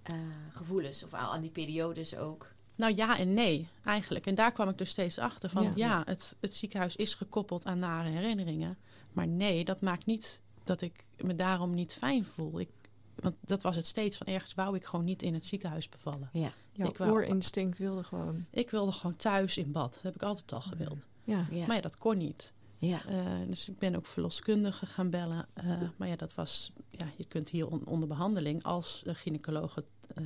[0.04, 0.16] eh,
[0.52, 1.04] gevoelens.
[1.04, 2.52] Of aan die periodes ook.
[2.76, 4.26] Nou ja en nee, eigenlijk.
[4.26, 5.72] En daar kwam ik dus steeds achter van Ja.
[5.76, 8.78] ja, het, het ziekenhuis is gekoppeld aan nare herinneringen.
[9.12, 12.60] Maar nee, dat maakt niet dat ik me daarom niet fijn voel.
[12.60, 12.70] Ik,
[13.16, 16.30] want dat was het steeds van ergens wou ik gewoon niet in het ziekenhuis bevallen.
[16.34, 16.54] Ja.
[16.72, 18.46] Jouw Ik wou- oorinstinct wilde gewoon.
[18.50, 19.94] Ik wilde gewoon thuis in bad.
[19.94, 21.08] Dat heb ik altijd al gewild.
[21.24, 21.46] Ja.
[21.52, 21.66] Ja.
[21.66, 22.54] Maar ja, dat kon niet.
[22.80, 23.06] ja.
[23.06, 25.48] Eh, dus ik ben ook verloskundige gaan bellen.
[25.54, 29.76] Eh, maar ja, dat was, ja, je kunt hier on- onder behandeling als de gynaecoloog
[29.76, 30.24] het, eh,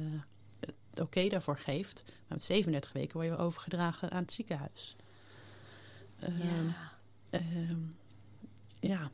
[0.60, 2.04] het oké daarvoor geeft.
[2.06, 4.96] Maar met 37 weken word je weer overgedragen aan het ziekenhuis.
[6.20, 6.92] Ehm, ja.
[7.30, 7.78] ehm,
[8.80, 9.12] ja,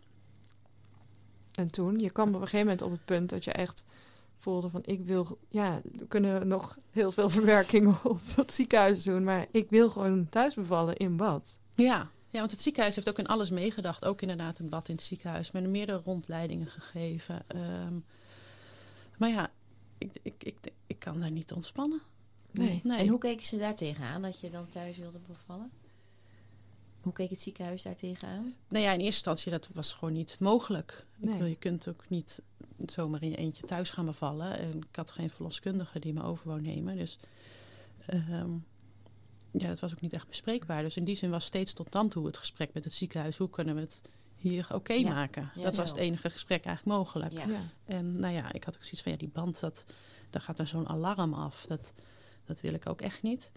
[1.55, 3.85] En toen, je kwam op een gegeven moment op het punt dat je echt
[4.37, 9.23] voelde van ik wil, ja, we kunnen nog heel veel verwerkingen op het ziekenhuis doen,
[9.23, 11.59] maar ik wil gewoon thuis bevallen in bad.
[11.75, 12.09] ja.
[12.29, 14.05] ja, want het ziekenhuis heeft ook in alles meegedacht.
[14.05, 15.51] Ook inderdaad een bad in het ziekenhuis.
[15.51, 17.43] Met meerdere rondleidingen gegeven.
[17.47, 17.93] Ehm,
[19.17, 19.51] maar ja,
[19.97, 22.01] ik, ik, ik, ik kan daar niet ontspannen.
[22.51, 22.79] Nee.
[22.83, 22.97] Nee.
[22.97, 25.71] En hoe keken ze daar tegenaan dat je dan thuis wilde bevallen?
[27.03, 28.53] Hoe keek het ziekenhuis daar tegenaan?
[28.67, 31.05] Nou ja, in eerste instantie dat was gewoon niet mogelijk.
[31.17, 31.33] Ik Nee.
[31.33, 32.41] bedoel, je kunt ook niet
[32.85, 34.57] zomaar in je eentje thuis gaan bevallen.
[34.57, 36.97] En ik had geen verloskundige die me over wou nemen.
[36.97, 37.17] Dus
[38.05, 38.51] ehm,
[39.51, 40.81] ja, dat was ook niet echt bespreekbaar.
[40.83, 43.37] Dus in die zin was steeds tot dan toe het gesprek met het ziekenhuis.
[43.37, 44.01] Hoe kunnen we het
[44.35, 45.13] hier oké Ja.
[45.13, 45.51] maken?
[45.55, 45.81] Ja, dat zo.
[45.81, 47.31] was het enige gesprek eigenlijk mogelijk.
[47.33, 47.47] Ja.
[47.47, 47.61] Ja.
[47.85, 49.85] En nou ja, ik had ook zoiets van, ja, die band, dat,
[50.29, 51.65] daar gaat er zo'n alarm af.
[51.67, 51.93] Dat,
[52.45, 53.51] dat wil ik ook echt niet.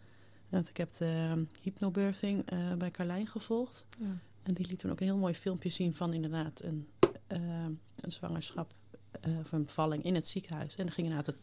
[0.48, 3.86] Want ik heb de ehm, hypnobirthing eh, bij Carlijn gevolgd.
[3.98, 4.18] Ja.
[4.46, 6.88] En die liet toen ook een heel mooi filmpje zien van inderdaad een,
[7.26, 7.64] eh,
[7.96, 8.74] een zwangerschap
[9.20, 10.76] eh, of een bevalling in het ziekenhuis.
[10.76, 11.34] En dan ging inderdaad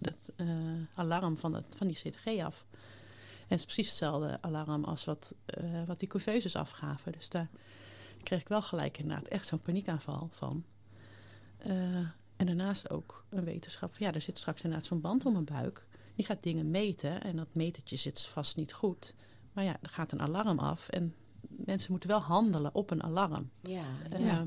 [0.00, 0.46] het, eh,
[0.94, 2.66] alarm van, het, van die CTG af.
[2.72, 5.34] En het is precies hetzelfde alarm als wat,
[5.86, 7.12] wat die couveuses afgaven.
[7.12, 7.48] Dus daar
[8.22, 10.64] kreeg ik wel gelijk inderdaad echt zo'n paniekaanval van.
[12.36, 15.44] En daarnaast ook een wetenschap van ja, er zit straks inderdaad zo'n band om mijn
[15.44, 15.86] buik.
[16.18, 19.14] Die gaat dingen meten en dat metertje zit vast niet goed.
[19.52, 21.14] Maar ja, er gaat een alarm af en
[21.48, 23.50] mensen moeten wel handelen op een alarm.
[23.60, 23.84] Ja.
[24.10, 24.46] Eh, ja.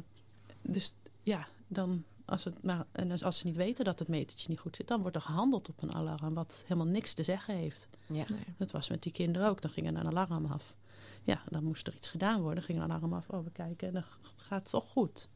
[0.62, 0.94] dus
[1.24, 4.60] ja, dan als, het, maar, en dus als ze niet weten dat het metertje niet
[4.60, 7.88] goed zit, dan wordt er gehandeld op een alarm wat helemaal niks te zeggen heeft.
[8.06, 8.26] ja.
[8.30, 8.44] Nee.
[8.58, 9.62] Dat was met die kinderen ook.
[9.62, 10.76] Dan ging er een alarm af.
[11.24, 12.64] Ja, dan moest er iets gedaan worden.
[12.64, 13.30] ging een alarm af.
[13.30, 14.06] Oh, we kijken en dan
[14.36, 15.30] gaat het toch goed.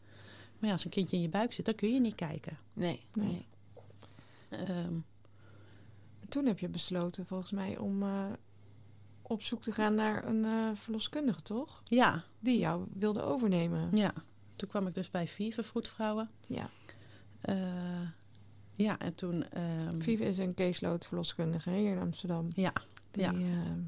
[0.59, 2.57] Maar ja, als een kindje in je buik zit, dan kun je niet kijken.
[2.73, 3.05] Nee.
[3.13, 3.45] Nee.
[4.49, 4.63] nee.
[4.65, 4.95] Ehm,
[6.29, 8.25] Toen heb je besloten volgens mij om eh,
[9.21, 11.81] op zoek te gaan naar een eh, verloskundige, toch?
[11.83, 13.95] ja, Die jou wilde overnemen.
[13.97, 14.13] ja.
[14.55, 16.29] Toen kwam ik dus bij Vive Vroedvrouwen.
[16.47, 16.69] Ja.
[17.41, 18.09] Eh,
[18.73, 19.49] ja, en toen...
[19.49, 22.47] ehm, Vive is een caseload verloskundige hier in Amsterdam.
[22.55, 22.73] Ja,
[23.11, 23.31] Die, ja.
[23.31, 23.79] ehm,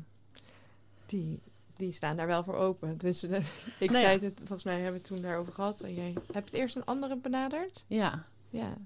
[1.05, 1.39] die,
[1.73, 2.97] die staan daar wel voor open.
[2.97, 3.39] Dus eh,
[3.79, 4.25] ik Nou zei ja.
[4.25, 5.81] het, volgens mij hebben we het toen daarover gehad.
[5.81, 7.85] En jij hebt eerst een andere benaderd.
[7.87, 8.25] Ja.
[8.49, 8.77] Ja,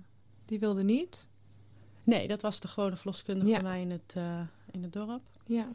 [0.46, 1.28] die wilde niet.
[2.04, 3.54] Nee, dat was de gewone verloskundige Ja.
[3.62, 4.42] bij mij in het, eh,
[4.72, 5.22] in het dorp.
[5.46, 5.68] Ja,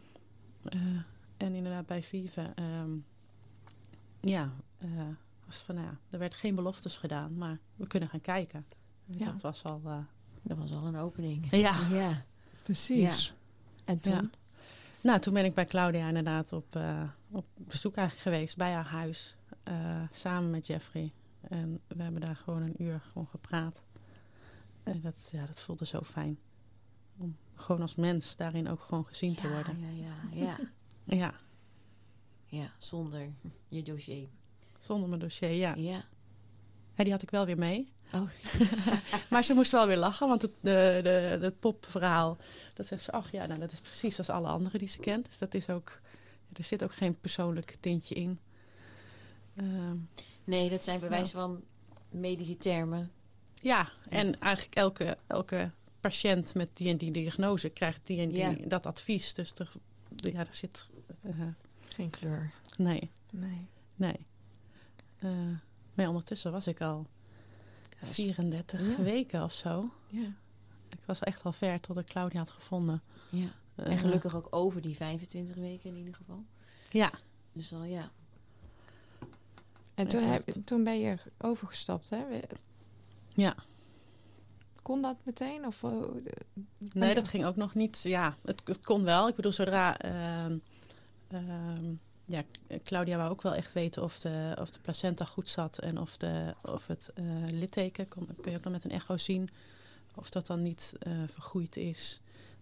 [0.65, 0.81] Eh,
[1.37, 2.53] en inderdaad bij Vive.
[2.55, 2.91] ehm,
[4.21, 4.89] ja, eh,
[5.45, 8.67] was van, nou ja, er werd geen beloftes gedaan, maar we kunnen gaan kijken.
[9.09, 9.25] En Ja.
[9.31, 9.81] Dat was al...
[9.85, 9.99] eh,
[10.43, 11.47] Dat was al een opening.
[11.51, 11.79] ja.
[11.91, 12.25] Ja.
[12.63, 13.35] precies.
[13.85, 14.13] En toen?
[14.13, 14.31] Ja.
[15.01, 18.85] Nou, toen ben ik bij Claudia inderdaad op, eh, op bezoek eigenlijk geweest bij haar
[18.87, 19.37] huis.
[19.63, 21.13] eh, samen met Jeffrey.
[21.41, 23.83] En we hebben daar gewoon een uur gewoon gepraat.
[24.87, 26.39] En dat, ja, dat voelde zo fijn.
[27.19, 29.79] Om gewoon als mens daarin ook gewoon gezien te worden.
[29.81, 30.59] Ja, ja, ja.
[31.17, 31.35] Ja,
[32.47, 33.33] ja, zonder
[33.69, 34.29] je dossier.
[34.79, 35.75] zonder mijn dossier, ja.
[35.75, 36.03] Ja.
[36.95, 37.05] ja.
[37.05, 37.93] Die had ik wel weer mee.
[38.13, 38.31] Oh,
[39.31, 42.37] Maar ze moest wel weer lachen, want het, de, de, het popverhaal...
[42.75, 45.27] dat zegt ze, ach ja, nou, dat is precies als alle anderen die ze kent.
[45.27, 46.01] Dus dat is ook...
[46.53, 48.39] Er zit ook geen persoonlijk tintje in.
[49.57, 49.97] Ehm,
[50.45, 51.65] nee, dat zijn bij wijze van
[52.11, 53.11] medische termen.
[53.63, 58.39] Ja, en eigenlijk elke, elke patiënt met die en die diagnose krijgt die en die
[58.39, 58.55] Ja.
[58.69, 59.35] dat advies.
[59.35, 59.73] Dus er,
[60.17, 60.87] ja, er zit.
[61.23, 61.31] eh,
[61.89, 62.53] Geen kleur.
[62.79, 63.67] nee, Nee.
[63.95, 64.27] nee.
[65.19, 65.31] Eh,
[65.95, 67.07] maar ondertussen was ik al
[68.01, 69.03] Ja, 34 Ja.
[69.03, 69.91] weken of zo.
[70.09, 70.33] Ja.
[70.89, 73.03] Ik was echt al ver tot ik Claudia had gevonden.
[73.31, 73.49] Ja.
[73.75, 76.45] Eh, En gelukkig ook over die 25 weken in ieder geval.
[76.91, 77.11] Ja,
[77.53, 78.11] Dus al ja.
[79.95, 82.25] En toen, heb, toen ben je overgestapt, hè?
[83.37, 83.55] Ja.
[84.83, 85.67] kon dat meteen?
[85.67, 85.91] Of, eh,
[86.93, 88.01] Nee, dat ging ook nog niet.
[88.03, 89.29] Ja, het, het kon wel.
[89.29, 89.99] Ik bedoel, zodra...
[89.99, 90.59] ehm,
[91.29, 92.43] ehm, ja,
[92.85, 96.17] Claudia wou ook wel echt weten of de, of de placenta goed zat en of,
[96.17, 99.49] de, of het eh, litteken, kon, kun je ook nog met een echo zien,
[100.15, 102.21] of dat dan niet eh, vergroeid is.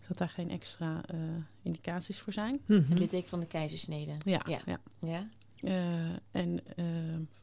[0.09, 1.19] Dat daar geen extra eh,
[1.63, 2.61] indicaties voor zijn.
[2.67, 2.91] Mhm.
[2.91, 4.13] Het litteken van de keizersnede.
[4.25, 4.61] Ja, Ja.
[4.67, 4.81] ja.
[4.99, 5.29] Ja?
[5.61, 6.61] Eh, en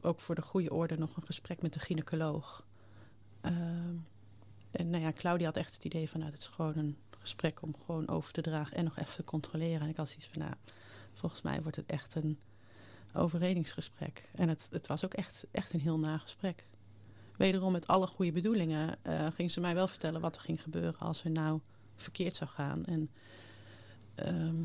[0.01, 2.65] ook voor de goede orde nog een gesprek met de gynaecoloog.
[3.41, 3.95] Ehm,
[4.71, 7.61] en nou ja, Claudia had echt het idee van, nou, dit is gewoon een gesprek
[7.61, 9.81] om gewoon over te dragen en nog even te controleren.
[9.81, 10.53] En ik had zoiets van, nou,
[11.13, 12.39] volgens mij wordt het echt een
[13.13, 14.29] overredingsgesprek.
[14.35, 16.65] En het, het was ook echt, echt een heel nagesprek.
[17.37, 20.99] Wederom met alle goede bedoelingen eh, ging ze mij wel vertellen wat er ging gebeuren
[20.99, 21.59] als er nou
[21.95, 22.85] verkeerd zou gaan.
[22.85, 23.09] En
[24.15, 24.61] ehm,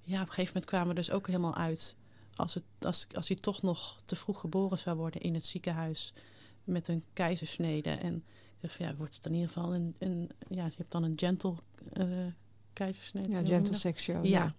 [0.00, 1.96] ja, op een gegeven moment kwamen we dus ook helemaal uit
[2.36, 6.12] als, het, als, als hij toch nog te vroeg geboren zou worden in het ziekenhuis
[6.64, 7.90] met een keizersnede.
[7.90, 10.92] En ik zeg van ja, wordt het in ieder geval een, een ja, je hebt
[10.92, 11.54] dan een gentle
[11.92, 12.06] eh
[12.72, 13.28] keizersnede.
[13.28, 14.24] Ja, gentle sex show.
[14.24, 14.54] Ja.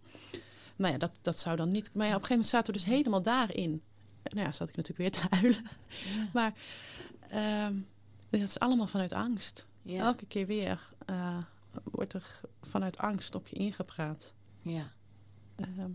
[0.76, 1.93] Nou ja, dat, dat zou dan niet.
[1.93, 3.82] Maar ja, op een gegeven moment zaten we dus helemaal daarin.
[4.24, 5.64] Nou ja, zat ik natuurlijk weer te huilen.
[5.64, 6.30] Ja.
[6.34, 6.53] Maar
[7.30, 7.74] ehm
[8.39, 9.68] dat is allemaal vanuit angst.
[9.82, 10.06] Ja.
[10.06, 11.38] Elke keer weer eh,
[11.84, 14.34] wordt er vanuit angst op je ingepraat.
[14.62, 14.91] ja.
[15.56, 15.91] Ehm,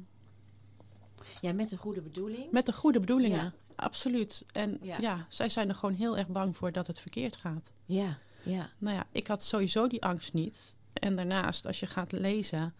[1.40, 2.50] ja, met een goede bedoeling.
[2.50, 3.38] met de goede bedoelingen.
[3.38, 3.52] Ja.
[3.80, 4.44] Absoluut.
[4.52, 4.96] En Ja.
[5.00, 5.26] ja.
[5.28, 7.72] zij zijn er gewoon heel erg bang voor dat het verkeerd gaat.
[7.84, 8.68] Ja, ja.
[8.78, 10.74] Nou ja, ik had sowieso die angst niet.
[10.92, 12.74] En daarnaast, als je gaat lezen,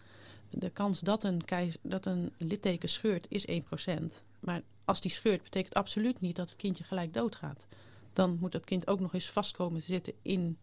[0.49, 4.23] de kans dat een, keiz- dat een litteken scheurt is 1%.
[4.39, 7.65] Maar als die scheurt, betekent absoluut niet dat het kindje gelijk doodgaat.
[8.13, 10.57] Dan moet dat kind ook nog eens vast komen te zitten in,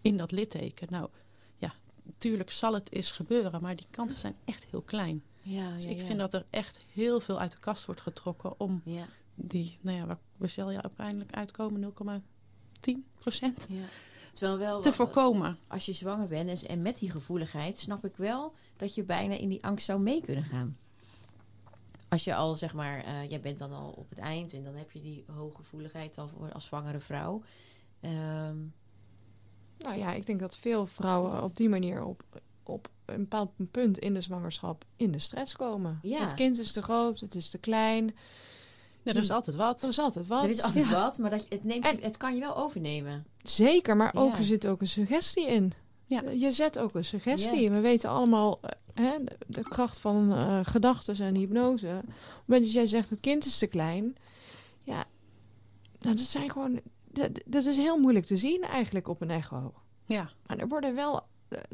[0.00, 0.86] in dat litteken.
[0.90, 1.08] Nou
[1.58, 5.22] ja, natuurlijk zal het eens gebeuren, maar die kansen zijn echt heel klein.
[5.42, 6.04] ja, Dus ja, ik ja.
[6.04, 9.04] vind dat er echt heel veel uit de kast wordt getrokken om Ja,
[9.34, 11.92] die, nou ja, waar waar zal je uiteindelijk uitkomen?
[11.92, 12.22] 0,10%
[13.68, 13.84] ja.
[14.32, 15.58] Terwijl wel, te voorkomen.
[15.66, 19.34] als je zwanger bent en, en met die gevoeligheid, snap ik wel dat je bijna
[19.34, 20.76] in die angst zou mee kunnen gaan.
[22.08, 24.74] Als je al, zeg maar, eh, jij bent dan al op het eind en dan
[24.74, 27.42] heb je die hoge gevoeligheid al voor, als zwangere vrouw.
[28.00, 28.56] Ehm,
[29.78, 32.22] Nou ja, ik denk dat veel vrouwen op die manier op,
[32.62, 35.98] op een bepaald punt in de zwangerschap in de stress komen.
[36.02, 36.20] Ja.
[36.20, 38.14] Het kind is te groot, het is te klein.
[39.04, 39.82] Ja, er is altijd wat.
[39.82, 40.44] Er is altijd wat.
[40.44, 42.56] er is altijd Ja, wat, maar dat, je- het, neemt En- het kan je wel
[42.56, 43.26] overnemen.
[43.42, 44.38] Zeker, maar ook Ja.
[44.38, 45.72] er zit ook een suggestie in.
[46.06, 46.22] Ja.
[46.30, 47.60] Je zet ook een suggestie.
[47.62, 47.70] Ja.
[47.70, 51.86] We weten allemaal eh, hè, de, de kracht van eh, gedachten en hypnose.
[51.86, 52.12] Op het
[52.46, 54.16] moment dat jij zegt het kind is te klein.
[54.82, 55.04] Ja,
[56.00, 56.80] nou, dat zijn gewoon...
[57.10, 59.74] Dat, dat is heel moeilijk te zien eigenlijk op een echo.
[60.06, 61.22] Ja, Maar er worden wel,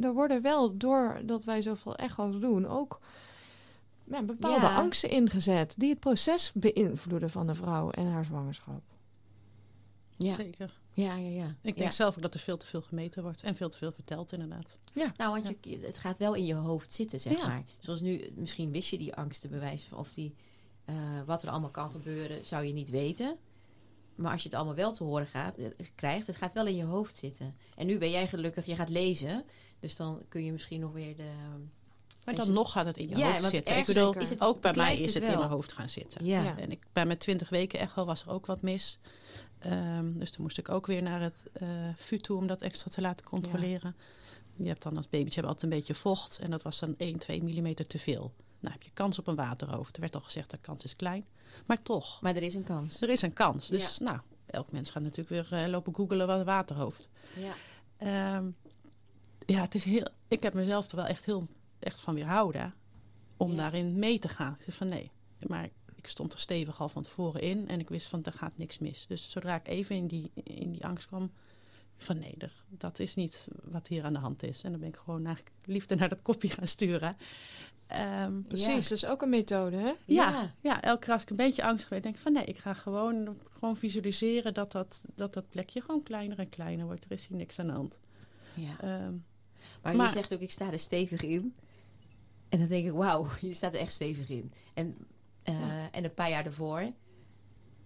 [0.01, 3.01] er worden wel doordat wij zoveel echo's doen, ook
[4.11, 4.77] ja, bepaalde Ja.
[4.77, 8.83] angsten ingezet die het proces beïnvloeden van de vrouw en haar zwangerschap.
[10.17, 10.79] Ja, zeker.
[10.95, 11.29] ja, ja.
[11.29, 11.47] ja.
[11.47, 11.91] Ik denk Ja.
[11.91, 13.43] zelf ook dat er veel te veel gemeten wordt.
[13.43, 14.79] En veel te veel verteld, inderdaad.
[14.95, 17.47] Nou, want je, het gaat wel in je hoofd zitten, zeg Ja.
[17.49, 17.65] maar.
[17.79, 20.35] Zoals nu, misschien wist je die angsten bewijs van of die,
[20.85, 20.95] eh,
[21.27, 23.37] wat er allemaal kan gebeuren, zou je niet weten.
[24.15, 26.77] Maar als je het allemaal wel te horen gaat, eh, krijgt, het gaat wel in
[26.77, 27.57] je hoofd zitten.
[27.77, 29.45] En nu ben jij gelukkig, je gaat lezen.
[29.81, 31.31] Dus dan kun je misschien nog weer de...
[32.37, 33.77] Maar dan nog gaat het in je Ja, hoofd zitten.
[33.79, 36.25] Ik bedoel, is het- ook bij mij is het in mijn hoofd gaan zitten.
[36.25, 36.59] Ja.
[36.59, 38.99] En ik, bij mijn 20 weken echo was er ook wat mis.
[39.59, 41.47] Ehm, dus toen moest ik ook weer naar het
[41.97, 43.97] VU toe om dat extra te laten controleren.
[44.57, 46.39] Je hebt dan als babytje altijd een beetje vocht.
[46.39, 48.33] En dat was dan 1, 2 millimeter te veel.
[48.61, 49.95] Nou heb je kans op een waterhoofd.
[49.95, 51.25] Er werd al gezegd dat kans is klein.
[51.67, 53.01] Maar toch, Maar er is een kans.
[53.03, 53.69] er is een kans.
[53.69, 57.09] Dus nou, elk mens gaat natuurlijk weer eh, lopen googelen wat waterhoofd.
[57.37, 57.53] Ja.
[57.97, 58.45] Ehm,
[59.47, 60.09] ja, het is heel.
[60.29, 61.49] Ik heb mezelf er wel echt heel
[61.81, 62.75] echt van weerhouden
[63.37, 63.57] om Ja.
[63.57, 64.53] daarin mee te gaan.
[64.59, 65.11] Ik zei van nee,
[65.47, 68.57] maar ik stond er stevig al van tevoren in en ik wist van er gaat
[68.57, 69.07] niks mis.
[69.07, 71.31] Dus zodra ik even in die, in die angst kwam,
[71.97, 74.63] van nee, er- dat is niet wat hier aan de hand is.
[74.63, 77.17] En dan ben ik gewoon eigenlijk liefde naar dat kopje gaan sturen.
[77.87, 79.85] Ehm, Precies, dat is ook een methode, hè?
[79.89, 80.51] ja, Ja.
[80.61, 80.83] ja.
[80.83, 83.37] elke keer als ik een beetje angstig werd, denk ik van nee, ik ga gewoon,
[83.51, 87.05] gewoon visualiseren dat dat, dat dat plekje gewoon kleiner en kleiner wordt.
[87.05, 87.99] Er is hier niks aan de hand.
[88.55, 88.81] ja.
[88.81, 89.15] Ehm,
[89.83, 91.55] Maar, Maar- je zegt ook, ik sta er stevig in.
[92.51, 94.53] En dan denk ik, wauw, je staat er echt stevig in.
[94.75, 94.97] En,
[95.43, 95.55] eh,
[95.93, 96.93] en een paar jaar daarvoor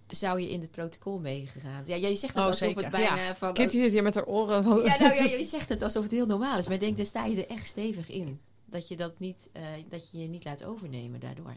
[0.07, 1.83] zou je in het protocol meegegaan.
[1.87, 3.53] Ja, jij zegt het Oh, alsof zeker, het bijna van...
[3.53, 4.65] Kitty zit hier met haar oren.
[4.85, 6.65] Ja, nou ja, je zegt het alsof het heel normaal is.
[6.65, 8.41] Maar ik denk, daar sta je er echt stevig in.
[8.65, 11.57] Dat je, dat niet, eh, dat je je niet laat overnemen daardoor.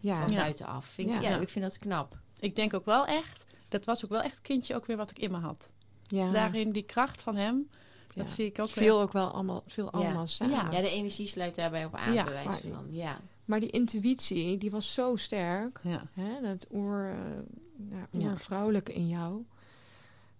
[0.00, 0.26] ja.
[0.26, 0.86] Van buitenaf.
[0.86, 1.40] Vind ik, Ja.
[1.40, 2.18] ik vind dat knap.
[2.40, 5.18] ik denk ook wel echt, dat was ook wel echt kindje ook weer wat ik
[5.18, 5.70] in me had.
[6.02, 6.30] ja.
[6.30, 7.70] Daarin die kracht van hem.
[8.16, 10.26] Dat zie ik ook veel ook wel allemaal, veel allemaal Ja.
[10.26, 10.54] samen.
[10.56, 10.70] Ja.
[10.70, 12.86] Ja, de energie sluit daarbij op aan, Ja, bij wijze maar- van.
[12.90, 15.80] Ja, Maar die intuïtie, die was zo sterk.
[16.12, 16.40] Hè?
[16.42, 17.18] Dat oer, eh,
[17.90, 18.28] ja, Ja.
[18.30, 19.44] oervrouwelijke in jou.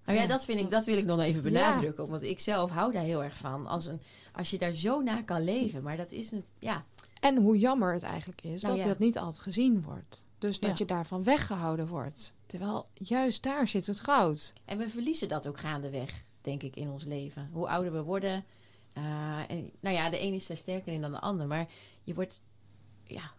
[0.04, 0.28] Nou ja, Ja.
[0.28, 2.08] dat, vind ik, dat wil ik nog even benadrukken.
[2.08, 3.66] Want ik zelf hou daar heel erg van.
[3.66, 4.00] Als, een,
[4.32, 5.82] als je daar zo naar kan leven.
[5.82, 6.84] Maar dat is het, ja.
[7.20, 8.90] En hoe jammer het eigenlijk is Nou dat ja.
[8.90, 10.24] dat niet altijd gezien wordt.
[10.38, 10.76] Dus dat Ja.
[10.78, 12.34] je daarvan weggehouden wordt.
[12.46, 14.52] Terwijl juist daar zit het goud.
[14.64, 17.48] En we verliezen dat ook gaandeweg, denk ik, in ons leven.
[17.52, 18.44] Hoe ouder we worden.
[18.92, 21.46] eh, en nou ja, de een is daar sterker in dan de ander.
[21.46, 21.66] Maar
[22.04, 22.42] je wordt,
[23.04, 23.32] ja,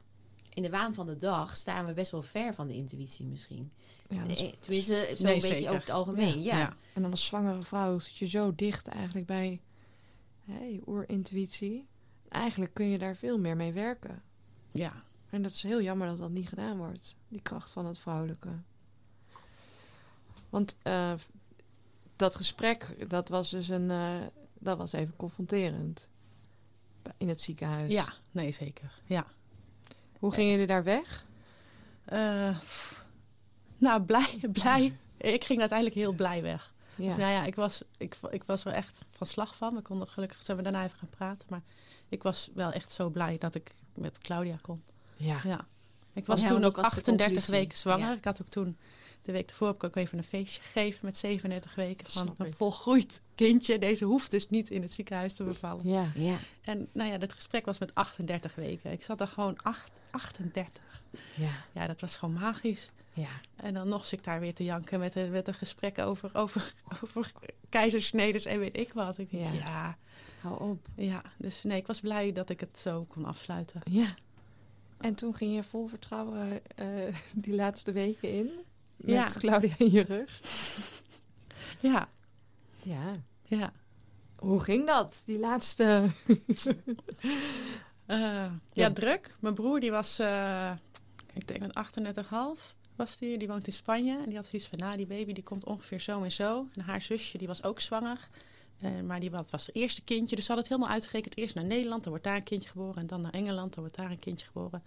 [0.54, 3.72] in de waan van de dag staan we best wel ver van de intuïtie misschien.
[4.10, 5.68] Ja, is- Eh, Tenminste, zo'n Nee, beetje zeker.
[5.70, 6.42] over het algemeen.
[6.44, 6.76] Ja.
[6.94, 9.62] En dan als zwangere vrouw zit je zo dicht eigenlijk bij
[10.46, 11.88] hè, je oerintuïtie.
[12.30, 14.22] Eigenlijk kun je daar veel meer mee werken.
[14.72, 15.04] Ja.
[15.30, 17.16] En dat is heel jammer dat dat niet gedaan wordt.
[17.28, 18.50] Die kracht van het vrouwelijke.
[20.50, 21.14] Want eh,
[22.18, 23.92] dat gesprek, dat was dus een...
[23.92, 24.16] eh,
[24.60, 26.10] dat was even confronterend.
[27.18, 27.94] In het ziekenhuis.
[27.94, 28.92] ja, nee, zeker.
[29.06, 29.26] Ja.
[30.20, 31.26] Hoe gingen jullie daar weg?
[32.06, 32.58] Eh,
[33.78, 34.98] nou, blij, blij.
[35.18, 36.74] Ik ging uiteindelijk heel blij weg.
[36.96, 37.16] Ja.
[37.18, 39.76] Nou ja, ik was, ik, ik was er echt van slag van.
[39.76, 41.48] We konden gelukkig zijn we daarna even gaan praten.
[41.50, 41.62] Maar
[42.10, 44.84] ik was wel echt zo blij dat ik met Claudia kon.
[45.16, 45.40] ja.
[45.44, 45.68] Ja.
[46.14, 47.54] Ik was Ja, toen ook dat was de 38 conclusie.
[47.64, 48.08] weken zwanger.
[48.08, 48.14] Ja.
[48.16, 48.78] Ik had ook toen,
[49.28, 52.08] de week ervoor, heb ik ook even een feestje gegeven met 37 weken.
[52.08, 53.80] Van een volgroeid kindje.
[53.80, 55.90] Deze hoeft dus niet in het ziekenhuis te bevallen.
[55.90, 56.12] Ja.
[56.16, 56.38] Ja.
[56.62, 58.92] En nou ja, dat gesprek was met 38 weken.
[58.92, 60.84] Ik zat er gewoon acht, 38.
[61.36, 61.52] Ja.
[61.74, 62.92] Ja, dat was gewoon magisch.
[63.14, 63.30] Ja.
[63.56, 66.30] En dan nog zit ik daar weer te janken met een, met een gesprek over,
[66.34, 66.74] over,
[67.04, 67.32] over
[67.70, 69.18] keizersnedes en weet ik wat.
[69.18, 69.52] Ik denk, Ja.
[69.54, 69.60] ja.
[69.60, 69.98] ja,
[70.42, 70.88] Hou op.
[71.38, 73.82] Dus nee, ik was blij dat ik het zo kon afsluiten.
[73.90, 74.16] Ja.
[74.98, 76.88] En toen ging je vol vertrouwen eh,
[77.34, 78.50] die laatste weken in.
[78.98, 79.26] Met Ja.
[79.28, 80.40] Claudia in je rug.
[81.80, 82.08] Ja,
[82.84, 83.12] Ja.
[83.44, 83.74] ja.
[84.36, 85.24] Hoe ging dat?
[85.26, 86.10] Die laatste...
[88.06, 88.52] Eh, ja.
[88.72, 88.92] Ja.
[88.92, 89.36] druk.
[89.40, 90.72] Mijn broer die was, eh,
[91.34, 93.38] ik denk een 38,5 was die.
[93.38, 94.18] Die woont in Spanje.
[94.18, 96.68] En die had zoiets van, nou die baby die komt ongeveer zo en zo.
[96.74, 98.28] En haar zusje die was ook zwanger.
[98.82, 100.36] Eh, maar die was, was het eerste kindje.
[100.36, 101.38] Dus ze hadden het helemaal uitgerekend.
[101.38, 103.02] Eerst naar Nederland, dan wordt daar een kindje geboren.
[103.02, 104.84] En dan naar Engeland, dan wordt daar een kindje geboren.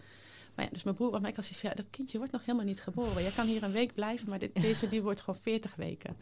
[0.61, 2.45] Maar ja, dus mijn broer, maar ik had zoiets van, ja, dat kindje wordt nog
[2.45, 3.23] helemaal niet geboren.
[3.23, 6.17] Jij kan hier een week blijven, maar dit, deze die wordt gewoon 40 weken.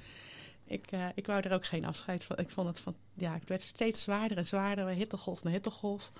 [0.64, 2.36] Ik, eh, ik wou er ook geen afscheid van.
[2.38, 4.86] Ik vond het van, ja, het werd steeds zwaarder en zwaarder.
[4.88, 6.12] Hittegolf naar hittegolf.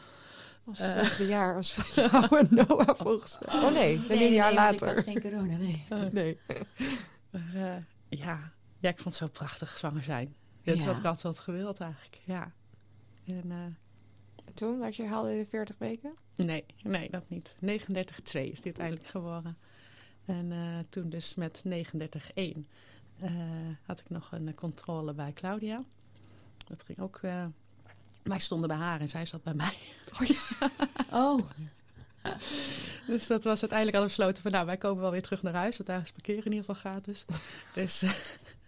[0.64, 3.54] was hetzelfde jaar als van jou en Noah volgens mij.
[3.62, 4.88] Oh nee, Nee, een jaar nee, later.
[4.88, 5.84] Ik had geen corona, nee.
[6.12, 6.38] Nee.
[7.30, 8.52] Maar, eh, ja.
[8.78, 10.34] ja, ik vond het zo prachtig zwanger zijn.
[10.64, 10.88] Dat is Ja.
[10.88, 12.52] wat ik altijd had gewild eigenlijk, ja.
[13.26, 13.76] En,
[14.54, 16.14] Toen werd je haalde je 40 weken?
[16.36, 17.56] nee, nee, dat niet.
[17.60, 19.56] 39,2 is dit uiteindelijk geworden.
[20.24, 21.72] En eh, toen dus met 39,1
[22.34, 23.30] eh,
[23.86, 25.84] had ik nog een eh, controle bij Claudia.
[26.66, 27.20] Dat ging ook...
[28.22, 29.76] wij stonden bij haar en zij zat bij mij.
[31.12, 31.38] Oh,
[33.06, 34.52] Dus dat was uiteindelijk al besloten van...
[34.52, 35.76] nou, wij komen wel weer terug naar huis.
[35.76, 37.24] Want daar is parkeren in ieder geval gratis.
[37.74, 38.04] dus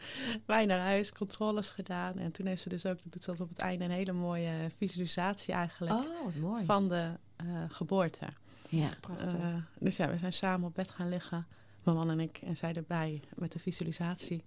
[0.46, 2.14] wij naar huis, controles gedaan.
[2.14, 3.84] En toen heeft ze dus ook, dat doet ze op het einde...
[3.84, 5.92] een hele mooie visualisatie eigenlijk...
[5.92, 6.64] oh wat mooi.
[6.64, 8.26] van de eh, geboorte.
[8.68, 8.88] Ja.
[9.00, 9.34] Prachtig.
[9.34, 11.46] Eh, dus ja, we zijn samen op bed gaan liggen.
[11.84, 12.38] Mijn man en ik.
[12.38, 14.44] En zij erbij met de visualisatie.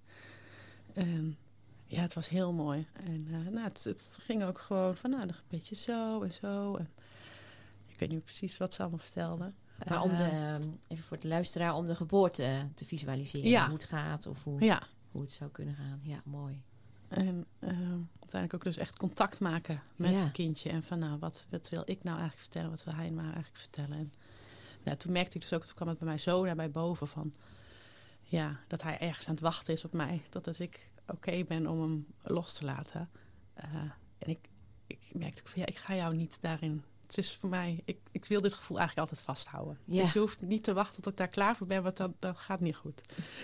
[0.94, 1.38] En
[1.86, 2.88] ja, het was heel mooi.
[2.94, 6.76] En eh, nou, het, het ging ook gewoon van, nou, een beetje zo en zo.
[6.76, 6.90] En
[7.88, 9.56] ik weet niet precies wat ze allemaal vertelden.
[9.88, 13.50] Maar om Eh, de, even voor de luisteraar, om de geboorte te visualiseren.
[13.50, 13.66] Ja.
[13.66, 14.84] Hoe het gaat of hoe, Ja,
[15.14, 16.00] hoe het zou kunnen gaan.
[16.04, 16.62] Ja, mooi.
[17.08, 17.70] en eh,
[18.20, 20.18] uiteindelijk ook dus echt contact maken met Ja.
[20.18, 20.70] het kindje.
[20.70, 22.70] En van, nou, wat, wat wil ik nou eigenlijk vertellen?
[22.70, 23.98] Wat wil hij nou eigenlijk vertellen?
[23.98, 24.14] En
[24.84, 27.08] ja, toen merkte ik dus ook, toen kwam het bij mij zo naar bij boven
[27.08, 27.34] van...
[28.22, 30.22] Ja, dat hij ergens aan het wachten is op mij.
[30.30, 33.10] Totdat ik oké ben om hem los te laten.
[33.54, 33.74] Eh,
[34.18, 34.50] en ik,
[34.88, 36.84] ik merkte ook van, ja, ik ga jou niet daarin...
[37.16, 39.78] Het is voor mij, ik, ik wil dit gevoel eigenlijk altijd vasthouden.
[39.86, 40.02] Ja.
[40.02, 42.38] Dus je hoeft niet te wachten tot ik daar klaar voor ben, want dat, dat
[42.38, 43.02] gaat niet goed.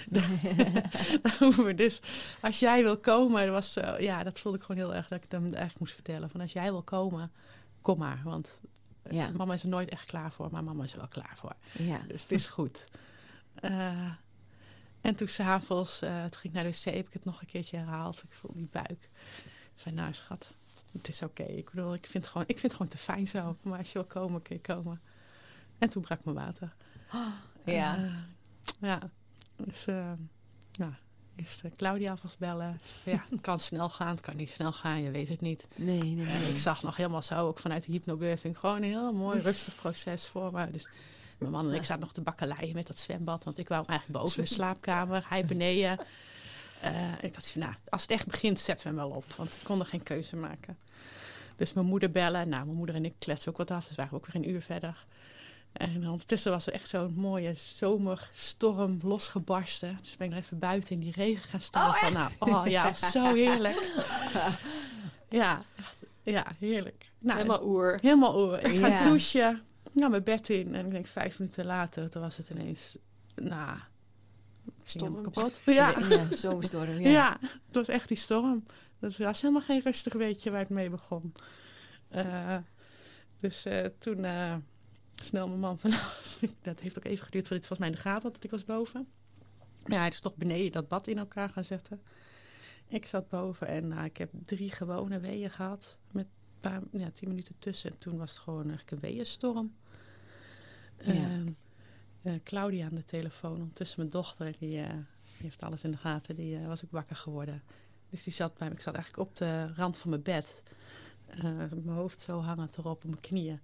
[1.76, 2.00] Dus,
[2.42, 5.18] als jij wil komen, dat was, zo- ja, dat voelde ik gewoon heel erg dat
[5.18, 6.30] ik het hem eigenlijk moest vertellen.
[6.30, 7.32] Van als jij wil komen,
[7.82, 8.22] kom maar.
[8.24, 8.60] Want
[9.04, 9.30] eh, Ja.
[9.38, 11.56] mama is er nooit echt klaar voor, maar mama is er wel klaar voor.
[11.72, 12.00] Ja.
[12.08, 12.88] Dus het is goed.
[13.56, 14.12] Eh,
[15.02, 17.48] en toen s'avonds, uh, toen ging ik naar de wc, heb ik het nog een
[17.48, 18.24] keertje herhaald.
[18.24, 19.10] Ik voel die buik.
[19.76, 20.54] Ik zei, nou schat,
[20.92, 21.44] het is oké.
[21.44, 23.58] Ik bedoel, ik vind, het gewoon, ik vind het gewoon te fijn zo.
[23.62, 25.02] Maar als je wil komen, kun je komen.
[25.78, 26.74] En toen brak mijn water.
[27.66, 27.96] Ja.
[27.98, 28.12] Eh,
[28.80, 29.00] ja.
[29.56, 30.12] Dus, eh
[30.72, 31.00] ja.
[31.36, 32.80] Eerst eh, Claudia bellen.
[33.06, 35.68] Ja, het kan snel gaan, het kan niet snel gaan, je weet het niet.
[35.76, 36.50] Nee, nee, nee.
[36.52, 40.28] ik zag nog helemaal zo, ook vanuit de hypnobirthing, gewoon een heel mooi rustig proces
[40.28, 40.72] voor me.
[40.72, 40.90] Dus
[41.38, 43.90] mijn man en ik zaten nog te bakkeleien met dat zwembad, want ik wou hem
[43.90, 46.00] eigenlijk boven in de slaapkamer, hij beneden.
[46.82, 49.26] En ik had zoiets van, nou, als het echt begint, zetten we hem wel op,
[49.36, 50.78] want ik kon er geen keuze maken.
[51.56, 54.12] Dus mijn moeder bellen, nou, mijn moeder en ik kletsen ook wat af, dus waren
[54.12, 55.06] we ook weer een uur verder.
[55.72, 59.98] En ondertussen was er echt zo'n mooie zomerstorm losgebarsten.
[60.02, 61.90] Dus ben ik nog even buiten in die regen gaan staan.
[61.90, 63.92] Oh, van, nou, oh ja, zo heerlijk.
[65.30, 65.64] Ja,
[66.24, 67.12] ja, heerlijk.
[67.20, 67.98] Nou, Helemaal oer.
[68.02, 68.58] helemaal oor.
[68.58, 69.62] Ik ga douchen,
[69.92, 70.76] nou, mijn bed in.
[70.76, 72.98] En ik denk vijf minuten later, toen was het ineens,
[73.36, 73.78] nou,
[74.84, 75.22] Storm.
[75.22, 75.62] kapot.
[75.66, 76.00] Ja.
[76.10, 77.00] ja zomerstorm.
[77.00, 77.10] Ja.
[77.10, 77.38] Ja.
[77.42, 78.64] het was echt die storm.
[79.00, 81.34] Dat was helemaal geen rustig weetje waar het mee begon.
[82.10, 82.58] Eh,
[83.40, 84.56] dus eh, toen eh,
[85.16, 85.92] snel mijn man van...
[86.62, 88.52] dat heeft ook even geduurd voordat het volgens mij in de gaten had dat ik
[88.52, 89.08] was boven.
[89.84, 92.02] Maar ja, hij is toch beneden dat bad in elkaar gaan zetten.
[92.88, 95.98] Ik zat boven en nou, ik heb drie gewone weeën gehad.
[96.12, 97.92] Met een paar, ja, tien minuten tussen.
[97.92, 99.76] En toen was het gewoon eigenlijk een weeënstorm.
[101.06, 101.44] Ja.
[102.22, 103.58] Eh, Claudia aan de telefoon.
[103.58, 104.90] Ondertussen mijn dochter, die, eh,
[105.24, 106.36] die heeft alles in de gaten.
[106.36, 107.64] Die eh, was ook wakker geworden.
[108.10, 108.74] Dus die zat bij me.
[108.74, 110.64] Ik zat eigenlijk op de rand van mijn bed.
[111.42, 113.60] Mijn hoofd zo hangend erop op mijn knieën.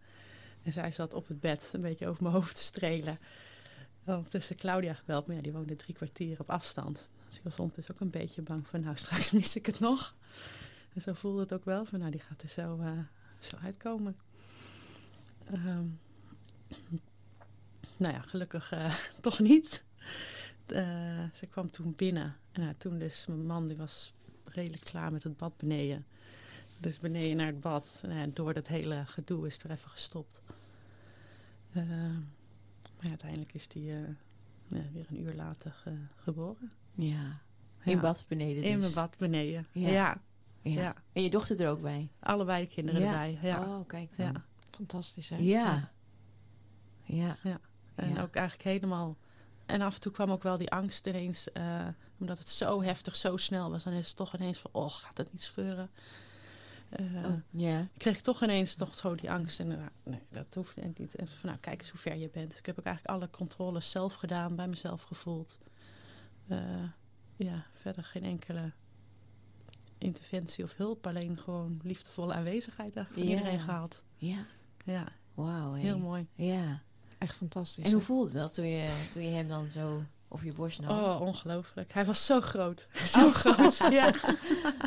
[0.63, 3.19] En zij zat op het bed een beetje over mijn hoofd te strelen.
[4.05, 5.27] Ondertussen Claudia gebeld.
[5.27, 7.09] Maar ja, die woonde drie kwartier op afstand.
[7.27, 8.81] Dus ik was ondertussen ook een beetje bang van...
[8.81, 10.15] nou, straks mis ik het nog.
[10.93, 11.99] En zo voelde het ook wel van...
[11.99, 12.79] nou, die gaat er zo,
[13.39, 14.17] zo uitkomen.
[15.45, 15.85] Ehm,
[17.97, 19.83] nou ja, gelukkig eh, toch niet.
[20.65, 22.35] Eh, ze kwam toen binnen.
[22.51, 24.13] En nou, toen dus mijn man die was
[24.45, 26.05] redelijk klaar met het bad beneden.
[26.79, 28.01] Dus beneden naar het bad.
[28.07, 30.41] En door dat hele gedoe is er even gestopt.
[31.71, 33.99] Eh, maar ja, uiteindelijk is die eh,
[34.67, 36.71] weer een uur later ge- geboren.
[36.93, 37.39] Ja.
[37.83, 37.99] In Ja.
[37.99, 38.71] bad beneden dus.
[38.71, 39.67] In mijn bad beneden.
[39.71, 39.89] Ja.
[39.89, 40.21] Ja.
[40.61, 40.95] Ja, Ja.
[41.13, 42.09] En je dochter er ook bij?
[42.19, 43.07] allebei de kinderen Ja.
[43.07, 43.39] erbij.
[43.49, 43.65] Ja.
[43.77, 44.25] Oh, kijk dan.
[44.25, 44.45] ja.
[44.71, 45.35] Fantastisch, hè?
[45.37, 45.91] Ja.
[47.03, 47.37] Ja.
[47.95, 48.21] En Ja.
[48.21, 49.17] ook eigenlijk helemaal.
[49.65, 51.87] En af en toe kwam ook wel die angst ineens, eh,
[52.17, 53.83] omdat het zo heftig, zo snel was.
[53.83, 55.89] Dan is het toch ineens van, oh, gaat het niet scheuren?
[56.89, 57.87] Eh, Oh, ja.
[57.97, 59.59] kreeg ik toch ineens toch zo die angst.
[59.59, 61.15] En nou, nee, dat hoeft niet.
[61.15, 62.49] En van, nou, kijk eens hoe ver je bent.
[62.49, 65.57] Dus ik heb ook eigenlijk alle controles zelf gedaan, bij mezelf gevoeld.
[66.47, 66.59] Eh,
[67.35, 68.71] ja, verder geen enkele
[69.97, 71.07] interventie of hulp.
[71.07, 74.03] Alleen gewoon liefdevolle aanwezigheid eigenlijk van iedereen gehad.
[74.15, 74.45] Ja.
[74.85, 75.73] Ja, Wauw.
[75.73, 76.27] heel mooi.
[76.33, 76.81] Ja.
[77.25, 77.85] Echt fantastisch.
[77.85, 80.89] En hoe voelde dat toen je, toen je hem dan zo op je borst nam?
[80.99, 81.93] Oh, ongelooflijk.
[81.93, 82.87] Hij was zo groot.
[83.15, 83.77] Zo groot.
[83.77, 83.87] Ja,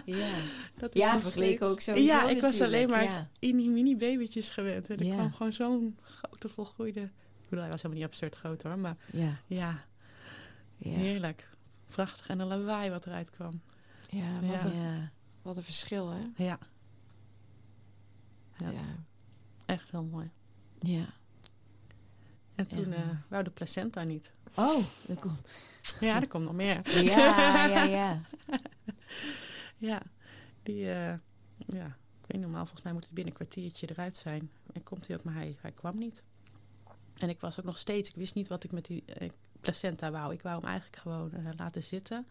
[0.05, 0.29] Ja.
[0.77, 3.29] dat is Ja, vergeleken ook sowieso Ja, ik was alleen maar ja.
[3.39, 4.91] in die mini babytjes gewend.
[4.91, 5.15] En er Ja.
[5.15, 7.01] kwam gewoon zo'n grote volgroeide...
[7.01, 8.79] Ik bedoel, hij was helemaal niet absurd groot hoor.
[8.79, 9.37] Maar Ja.
[9.47, 9.85] ja,
[10.77, 10.91] Ja.
[10.91, 11.49] heerlijk.
[11.89, 12.29] Prachtig.
[12.29, 13.61] En een lawaai wat eruit kwam.
[14.09, 14.67] Ja, wat, Ja.
[14.69, 15.11] Een, Ja.
[15.43, 16.45] wat een verschil, hè?
[16.45, 16.59] Ja,
[18.59, 18.71] Ja.
[18.71, 18.81] Ja.
[19.67, 20.31] echt heel mooi.
[20.81, 21.05] Ja.
[22.59, 24.33] En toen eh wou de placenta niet.
[24.55, 25.55] Oh, dat komt.
[26.01, 26.81] Ja, er komt nog meer.
[27.05, 28.21] Ja, ja, ja.
[29.77, 30.03] Ja,
[30.63, 30.91] die...
[30.93, 31.15] eh,
[31.67, 34.51] ja, ik weet niet, normaal volgens mij moet het binnen een kwartiertje eruit zijn.
[34.73, 36.23] En komt hij ook, maar hij, hij kwam niet.
[37.19, 38.09] En ik was ook nog steeds...
[38.09, 39.29] Ik wist niet wat ik met die eh,
[39.61, 40.33] placenta wou.
[40.33, 42.27] Ik wou hem eigenlijk gewoon laten zitten.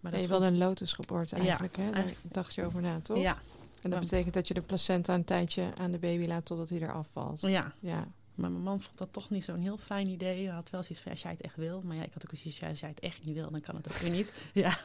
[0.00, 1.84] Maar dat je vond- wilde een lotusgeboorte Ja, eigenlijk, hè?
[1.84, 3.18] Daar eigenlijk- dacht je over na, toch?
[3.18, 3.38] Ja,
[3.82, 6.78] En dat betekent dat je de placenta een tijdje aan de baby laat totdat hij
[6.80, 7.40] eraf valt.
[7.40, 8.06] ja, Ja.
[8.38, 10.44] Maar mijn man vond dat toch niet zo'n heel fijn idee.
[10.44, 11.82] Hij had wel zoiets van, als jij het echt wil.
[11.82, 13.76] Maar ja, ik had ook zoiets van, als jij het echt niet wil, dan kan
[13.76, 14.44] het ook weer niet.
[14.52, 14.78] Ja.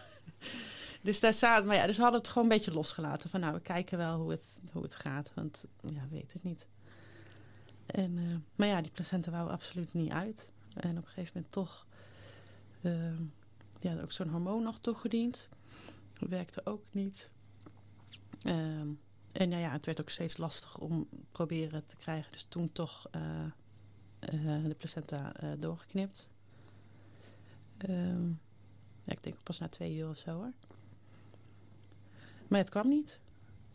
[1.01, 3.29] Dus daar zaten, maar ja, dus we hadden het gewoon een beetje losgelaten.
[3.29, 5.31] Van nou, we kijken wel hoe het, hoe het gaat.
[5.33, 6.67] Want ja, we weten het niet.
[7.85, 10.51] En, eh, maar ja, die placenta wou absoluut niet uit.
[10.73, 11.85] En op een gegeven moment toch,
[13.79, 15.49] ja, ook zo'n hormoon nog toegediend.
[16.19, 17.29] Werkte ook niet.
[18.43, 18.87] Ehm,
[19.33, 22.31] en nou ja, het werd ook steeds lastiger om proberen te krijgen.
[22.31, 23.43] Dus toen toch eh,
[24.19, 26.29] eh, de placenta eh, doorgeknipt.
[27.77, 28.27] Ehm,
[29.03, 30.51] ja, ik denk pas na twee uur of zo hoor.
[32.47, 33.19] Maar het kwam niet.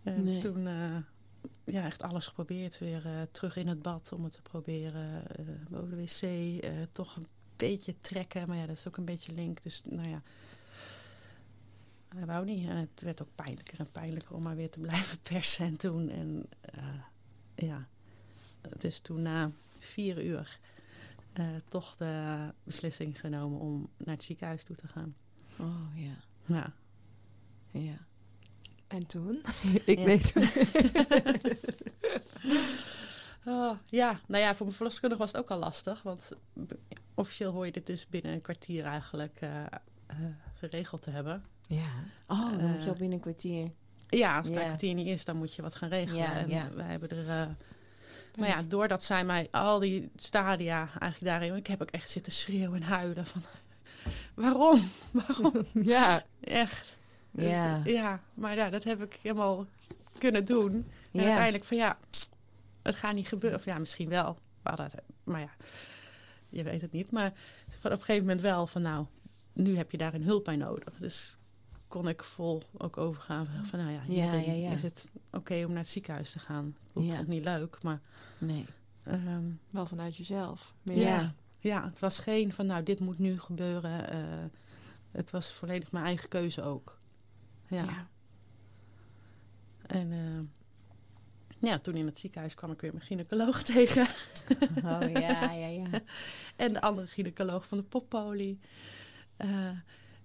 [0.03, 0.41] En Nee.
[0.41, 0.63] toen
[1.65, 2.79] ja, echt alles geprobeerd.
[2.79, 5.37] Weer terug in het bad om het te proberen.
[5.37, 6.93] eh boven de wc.
[6.95, 7.27] toch een
[7.57, 8.49] beetje trekken.
[8.49, 9.63] Maar ja, dat is ook een beetje link.
[9.63, 10.23] Dus nou ja.
[12.09, 12.69] Hij wou niet.
[12.69, 16.09] En het werd ook pijnlijker en pijnlijker om maar weer te blijven persen en doen.
[16.09, 17.01] En eh,
[17.55, 17.89] ja,
[18.79, 20.59] dus toen na vier uur
[21.33, 25.17] eh, toch de beslissing genomen om naar het ziekenhuis toe te gaan.
[25.59, 26.17] Oh, ja.
[26.47, 26.73] Ja,
[27.71, 28.07] Ja.
[28.87, 29.43] En toen?
[29.85, 30.05] ik Ja.
[30.05, 30.33] weet
[33.47, 36.03] Oh, ja, nou ja, voor mijn verloskundige was het ook al lastig.
[36.03, 36.33] Want
[37.15, 39.65] officieel hoor je dit dus binnen een kwartier eigenlijk eh,
[40.07, 40.17] eh,
[40.55, 41.45] geregeld te hebben.
[41.69, 41.87] Ja.
[42.27, 43.71] Oh, dan moet je Eh, al binnen een kwartier.
[44.09, 44.61] Ja, als het Ja.
[44.61, 46.21] een kwartier niet is, dan moet je wat gaan regelen.
[46.23, 46.69] Ja, en ja.
[46.75, 47.29] wij hebben er...
[47.29, 47.47] eh,
[48.39, 51.55] maar ja, doordat zij mij al die stadia eigenlijk daarin...
[51.57, 53.43] Ik heb ook echt zitten schreeuwen en huilen van...
[54.35, 54.81] Waarom?
[55.27, 55.53] Waarom?
[55.83, 56.25] Ja.
[56.41, 56.99] Echt.
[57.31, 57.81] Dus, Ja.
[57.85, 59.67] ja, maar ja, dat heb ik helemaal
[60.19, 60.73] kunnen doen.
[60.73, 60.87] En
[61.21, 61.23] Ja.
[61.23, 61.99] uiteindelijk van ja,
[62.83, 63.59] het gaat niet gebeuren.
[63.59, 64.37] Of ja, misschien wel.
[65.25, 65.51] maar ja,
[66.49, 67.11] je weet het niet.
[67.11, 67.33] Maar
[67.69, 69.07] van op een gegeven moment wel van nou,
[69.53, 70.97] nu heb je daarin hulp bij nodig.
[70.97, 71.37] Dus
[71.89, 74.71] kon ik vol ook overgaan van nou ja, Ja, ja, ja.
[74.71, 76.77] is het oké om naar het ziekenhuis te gaan.
[76.95, 77.09] Ik Ja.
[77.09, 78.01] vond het niet leuk, maar
[78.39, 78.67] Nee.
[79.05, 80.75] ehm, Wel vanuit jezelf.
[80.83, 81.35] Ja.
[81.59, 84.11] ja, het was geen van nou, dit moet nu gebeuren.
[84.11, 84.19] eh,
[85.11, 86.99] het was volledig mijn eigen keuze ook.
[87.69, 87.83] Ja.
[87.85, 88.07] Ja.
[89.87, 94.07] En eh, ja, toen in het ziekenhuis kwam ik weer mijn gynaecoloog tegen.
[94.85, 95.87] Oh ja, ja, ja.
[96.57, 98.59] En de andere gynaecoloog van de poppolie.
[99.37, 99.71] Eh,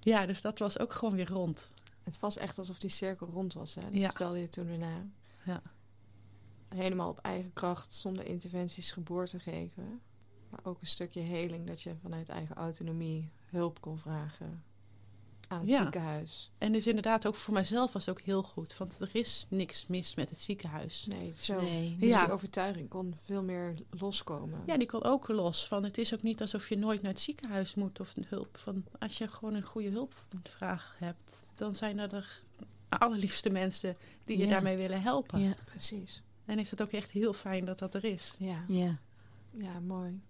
[0.04, 1.70] ja, dus dat was ook gewoon weer rond.
[2.04, 3.76] Het was echt alsof die cirkel rond was.
[3.76, 3.82] Hè?
[3.82, 4.06] Dat Ja.
[4.08, 5.06] vertelde je toen erna.
[5.46, 5.62] Ja.
[6.68, 10.02] Helemaal op eigen kracht, zonder interventies geboorte geven.
[10.50, 14.64] Maar ook een stukje heling dat je vanuit eigen autonomie hulp kon vragen
[15.54, 15.82] aan het Ja.
[15.82, 16.52] ziekenhuis.
[16.58, 18.78] En dus inderdaad, ook voor mijzelf was het ook heel goed.
[18.78, 21.06] Want er is niks mis met het ziekenhuis.
[21.06, 21.62] Nee, zo.
[21.62, 21.96] Nee.
[22.00, 22.24] Dus Ja.
[22.26, 24.62] die overtuiging kon veel meer loskomen.
[24.66, 25.84] Ja, die kon ook los van.
[25.84, 28.58] Het is ook niet alsof je nooit naar het ziekenhuis moet of hulp.
[28.58, 32.26] Van, als je gewoon een goede hulpvraag hebt, dan zijn er de
[32.90, 34.50] allerliefste mensen die je Ja.
[34.50, 35.40] daarmee willen helpen.
[35.42, 35.54] Ja.
[35.66, 36.22] Precies.
[36.46, 38.36] En is het ook echt heel fijn dat dat er is.
[38.40, 38.98] Ja, Ja.
[39.52, 40.22] ja mooi.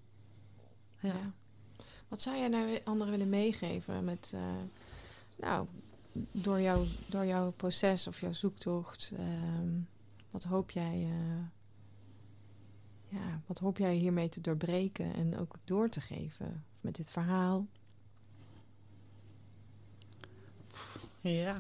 [1.00, 1.10] Ja.
[1.14, 1.34] Ja.
[2.08, 4.42] Wat zou jij nou anderen willen meegeven met, eh,
[5.38, 5.68] nou,
[6.32, 9.12] door, jou, door jouw proces of jouw zoektocht?
[9.18, 9.80] ehm,
[10.32, 11.46] wat hoop jij, eh,
[13.20, 17.68] ja, wat hoop jij hiermee te doorbreken en ook door te geven met dit verhaal?
[21.22, 21.58] Ja,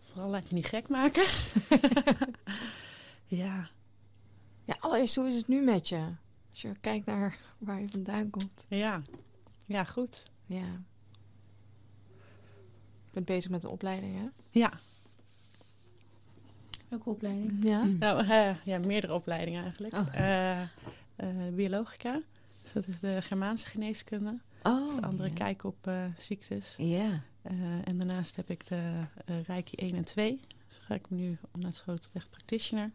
[0.00, 1.26] vooral laat je niet gek maken.
[3.42, 3.70] ja,
[4.64, 6.08] Ja, allereerst, hoe is het nu met je?
[6.50, 8.64] Als je kijkt naar waar je vandaan komt.
[8.68, 9.02] ja,
[9.66, 10.22] ja, goed.
[10.46, 10.82] Ja.
[13.24, 14.24] Bent bezig met de opleiding, hè?
[14.50, 14.72] Ja,
[16.88, 17.64] Welke opleiding?
[17.64, 17.84] Ja.
[17.84, 19.94] nou, eh, ja meerdere opleidingen eigenlijk.
[19.94, 20.14] Oh.
[20.14, 20.68] Eh, eh,
[21.52, 22.20] biologica,
[22.62, 24.38] dus dat is de Germaanse geneeskunde.
[24.62, 24.86] Oh.
[24.86, 25.34] Dus de andere ja.
[25.34, 26.74] kijk op eh, ziektes.
[26.78, 27.22] Ja.
[27.42, 29.04] Eh, en daarnaast heb ik de
[29.46, 30.40] Reiki 1 en 2.
[30.66, 32.90] Dus ga ik nu om naar het school tot echt practitioner.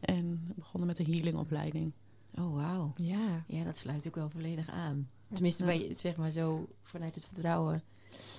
[0.00, 1.92] En begonnen met een healingopleiding.
[2.34, 2.92] Oh, wauw.
[2.96, 3.44] Ja.
[3.46, 5.08] Ja, dat sluit ook wel volledig aan.
[5.32, 5.78] Tenminste, Ja.
[5.78, 7.82] bij, zeg maar zo vanuit het vertrouwen.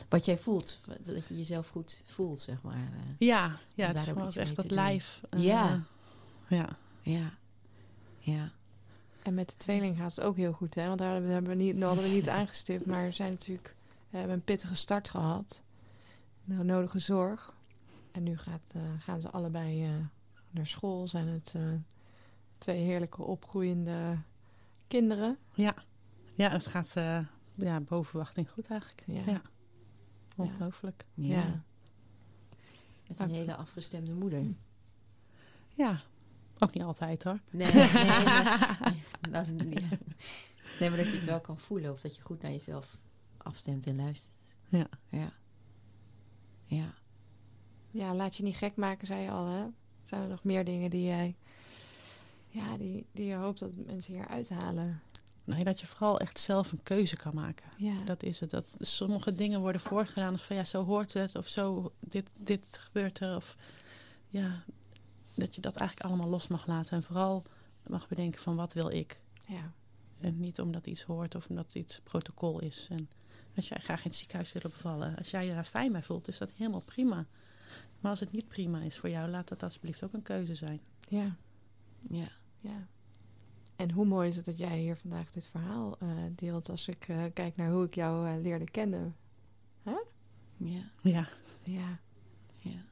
[0.09, 0.79] Wat jij voelt.
[1.01, 2.75] Dat je jezelf goed voelt, zeg maar.
[2.75, 2.99] eh.
[3.27, 5.21] Ja, ja het daar is echt dat lijf.
[5.29, 5.83] eh, Ja.
[6.47, 6.77] Ja.
[7.01, 7.33] Ja.
[8.19, 8.51] Ja.
[9.23, 10.87] En met de tweeling gaat het ook heel goed, hè?
[10.87, 12.85] Want daar hebben we, niet, hadden we niet aangestipt.
[12.85, 13.75] Maar we zijn natuurlijk,
[14.09, 15.61] we hebben een pittige start gehad.
[16.43, 17.53] Nou, nodige zorg.
[18.11, 19.89] En nu gaat, eh, gaan ze allebei eh,
[20.51, 21.07] naar school.
[21.07, 21.61] Zijn het eh,
[22.57, 24.17] twee heerlijke opgroeiende
[24.87, 25.37] kinderen.
[25.53, 25.73] Ja,
[26.35, 27.19] ja het gaat eh,
[27.55, 29.03] ja, boven verwachting goed eigenlijk.
[29.05, 29.21] Ja.
[29.31, 29.41] Ja.
[30.35, 31.05] Ongelooflijk.
[31.13, 31.33] Ja.
[31.33, 31.63] Ja.
[33.07, 34.43] Met een hele afgestemde moeder.
[35.73, 36.01] Ja.
[36.57, 37.39] ook niet altijd hoor.
[37.49, 39.87] Nee, nee, maar, nou, nee.
[40.79, 41.91] nee, maar dat je het wel kan voelen.
[41.91, 42.97] Of dat je goed naar jezelf
[43.37, 44.41] afstemt en luistert.
[44.69, 44.87] Ja.
[45.09, 45.31] Ja.
[46.65, 46.93] Ja.
[47.91, 49.65] Ja, laat je niet gek maken, zei je al, hè?
[50.03, 51.35] Zijn er nog meer dingen die jij...
[52.47, 55.01] Ja, die, die je hoopt dat mensen hier uithalen?
[55.43, 57.69] Nee, dat je vooral echt zelf een keuze kan maken.
[57.77, 58.03] Ja.
[58.05, 58.49] Dat is het.
[58.49, 61.35] Dat sommige dingen worden voortgedaan als van ja, zo hoort het.
[61.35, 63.35] Of zo, dit, dit gebeurt er.
[63.35, 63.57] Of
[64.27, 64.63] ja,
[65.35, 66.97] dat je dat eigenlijk allemaal los mag laten.
[66.97, 67.43] En vooral
[67.87, 69.19] mag bedenken van wat wil ik.
[69.47, 69.71] ja.
[70.19, 72.87] En niet omdat iets hoort of omdat iets protocol is.
[72.89, 73.09] En
[73.55, 76.27] als jij graag in het ziekenhuis wil bevallen, als jij je daar fijn bij voelt,
[76.27, 77.25] is dat helemaal prima.
[77.99, 80.81] Maar als het niet prima is voor jou, laat dat alsjeblieft ook een keuze zijn.
[81.07, 81.35] Ja.
[82.09, 82.27] Ja.
[82.59, 82.87] Ja.
[83.81, 87.07] En hoe mooi is het dat jij hier vandaag dit verhaal eh, deelt als ik
[87.07, 89.15] eh, kijk naar hoe ik jou eh, leerde kennen.
[89.83, 90.01] Ja.
[91.01, 91.27] Ja,
[91.63, 91.99] Ja.
[92.57, 92.85] Ja.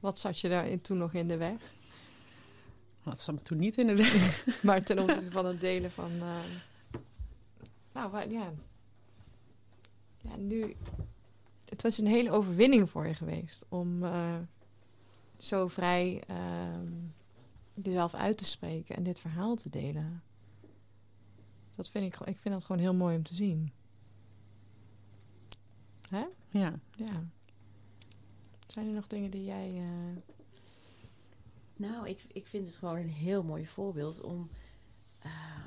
[0.00, 1.60] Wat zat je daar in- toen nog in de weg?
[3.04, 4.44] dat zat me toen niet in de weg.
[4.62, 6.10] Maar ten opzichte van het delen van...
[6.20, 6.44] eh,
[7.92, 8.52] nou, wa- ja.
[10.20, 10.76] Ja, nu...
[11.68, 14.36] Het was een hele overwinning voor je geweest om eh,
[15.38, 16.86] zo vrij ehm,
[17.84, 20.22] jezelf uit te spreken en dit verhaal te delen.
[21.74, 23.72] Dat vind ik, gewoon- ik vind dat gewoon heel mooi om te zien.
[26.08, 26.24] Hè?
[26.48, 26.78] Ja.
[26.94, 27.24] Ja.
[28.66, 29.76] Zijn er nog dingen die jij...
[29.76, 30.16] eh,
[31.76, 34.50] Nou, ik, ik vind het gewoon een heel mooi voorbeeld om
[35.18, 35.64] eh,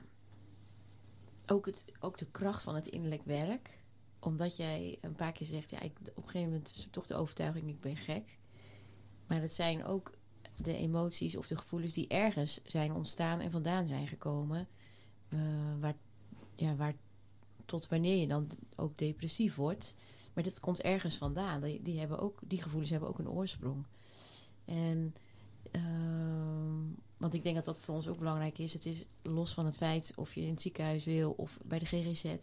[1.45, 3.81] ook, het, ook de kracht van het innerlijk werk.
[4.19, 7.05] Omdat jij een paar keer zegt, ja, ik, op een gegeven moment is er toch
[7.07, 8.37] de overtuiging, ik ben gek.
[9.27, 10.11] Maar het zijn ook
[10.57, 14.67] de emoties of de gevoelens die ergens zijn ontstaan en vandaan zijn gekomen.
[15.29, 15.39] eh,
[15.79, 15.95] waar,
[16.55, 16.95] ja, waar,
[17.65, 19.95] tot wanneer je dan ook depressief wordt.
[20.33, 21.61] Maar dit komt ergens vandaan.
[21.61, 23.85] Die, die, hebben ook, die gevoelens hebben ook een oorsprong.
[24.65, 25.13] En
[25.73, 26.81] Ehm,
[27.17, 28.73] want ik denk dat dat voor ons ook belangrijk is.
[28.73, 31.85] Het is los van het feit of je in het ziekenhuis wil of bij de
[31.85, 32.35] GGZ.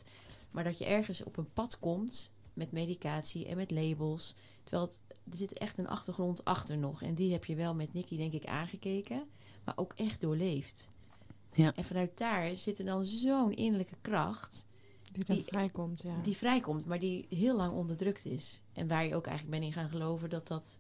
[0.51, 4.35] Maar dat je ergens op een pad komt met medicatie en met labels.
[4.65, 5.01] Terwijl het,
[5.31, 7.03] er zit echt een achtergrond achter nog.
[7.03, 9.25] En die heb je wel met Nicky denk ik aangekeken.
[9.65, 10.91] Maar ook echt doorleefd.
[11.55, 11.73] Ja.
[11.75, 14.67] En vanuit daar zit er dan zo'n innerlijke kracht
[15.13, 16.21] Die dan Die- vrijkomt, ja.
[16.23, 18.63] die vrijkomt, maar die heel lang onderdrukt is.
[18.73, 20.79] En waar je ook eigenlijk ben in gaan geloven dat dat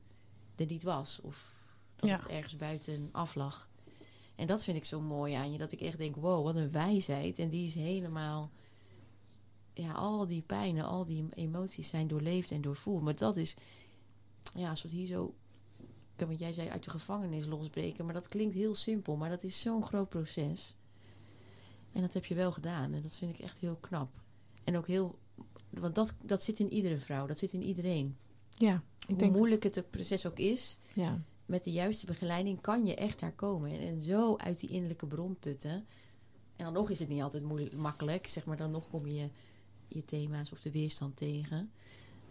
[0.56, 1.20] er niet was.
[1.22, 1.54] Of
[1.96, 2.16] dat Ja.
[2.18, 3.68] het ergens buiten af lag.
[4.34, 5.58] En dat vind ik zo mooi aan je.
[5.58, 7.38] Dat ik echt denk, wow, wat een wijsheid.
[7.38, 8.50] En die is helemaal...
[9.80, 13.02] Ja, al die pijnen, al die emoties zijn doorleefd en doorvoeld.
[13.02, 13.56] Maar dat is...
[14.54, 15.34] Ja, als we het hier zo...
[16.16, 18.04] Want jij zei uit de gevangenis losbreken.
[18.04, 19.16] Maar dat klinkt heel simpel.
[19.16, 20.76] Maar dat is zo'n groot proces.
[21.92, 22.92] En dat heb je wel gedaan.
[22.92, 24.10] En dat vind ik echt heel knap.
[24.64, 25.18] En ook heel...
[25.70, 27.26] Want dat, dat zit in iedere vrouw.
[27.26, 28.16] Dat zit in iedereen.
[28.50, 29.36] Ja, ik Hoe denk...
[29.36, 33.70] moeilijk het proces ook is Ja, met de juiste begeleiding kan je echt daar komen.
[33.70, 35.86] En, en zo uit die innerlijke bron putten.
[36.56, 38.26] En dan nog is het niet altijd moeilijk, makkelijk.
[38.26, 39.30] Zeg maar, dan nog kom je
[39.90, 41.70] je thema's of de weerstand tegen.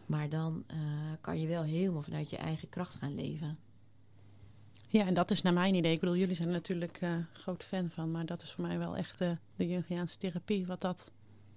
[0.06, 0.77] Maar dan eh,
[1.22, 3.57] kan je wel helemaal vanuit je eigen kracht gaan leven.
[4.88, 5.94] Ja, en dat is naar mijn idee.
[5.94, 8.11] Ik bedoel, jullie zijn er natuurlijk eh groot fan van.
[8.11, 11.11] Maar dat is voor mij wel echt eh, de Jungiaanse therapie wat dat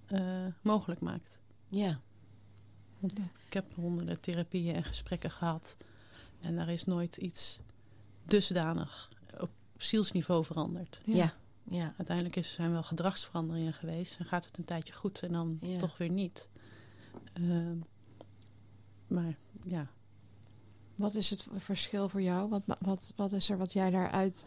[0.07, 1.41] eh, mogelijk maakt.
[1.69, 2.01] Ja,
[2.99, 3.29] Want Ja.
[3.47, 5.77] ik heb honderden therapieën en gesprekken gehad.
[6.41, 7.61] En daar is nooit iets
[8.25, 9.11] dusdanig
[9.41, 11.01] op zielsniveau veranderd.
[11.05, 11.15] ja.
[11.17, 11.35] ja,
[11.65, 11.95] ja.
[11.97, 14.19] Uiteindelijk is, zijn wel gedragsveranderingen geweest.
[14.19, 15.79] En gaat het een tijdje goed en dan Ja.
[15.79, 16.49] toch weer niet.
[17.33, 17.77] Ehm,
[19.07, 19.87] maar ja,
[20.95, 22.49] Wat is het verschil voor jou?
[22.49, 24.47] Wat, wat, wat is er wat jij daaruit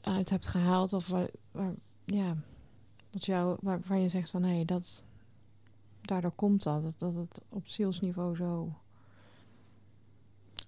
[0.00, 0.92] uit hebt gehaald?
[0.92, 1.74] Of waar, waar-
[2.04, 2.36] ja,
[3.10, 5.02] wat jou, waar, waar je zegt van hé, dat
[6.00, 8.72] daardoor komt dat, dat, dat het op zielsniveau zo.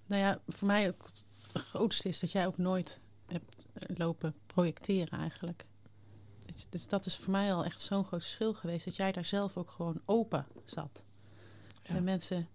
[0.05, 2.99] Nou ja, voor mij ook het grootste is dat jij ook nooit
[3.33, 5.65] hebt eh, lopen projecteren eigenlijk.
[6.45, 8.85] Dus- Dus dat is voor mij al echt zo'n groot verschil geweest.
[8.85, 11.05] Dat jij daar zelf ook gewoon open zat.
[11.83, 11.95] Ja.
[11.95, 12.47] En mensen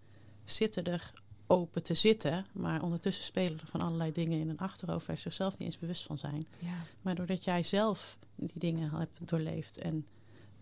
[0.44, 1.12] zitten er
[1.46, 2.46] open te zitten.
[2.52, 5.06] Maar ondertussen spelen er van allerlei dingen in hun achterhoofd...
[5.06, 6.46] waar ze zichzelf niet eens bewust van zijn.
[6.59, 9.78] Ja, Maar doordat jij zelf die dingen al hebt doorleefd...
[9.78, 10.06] en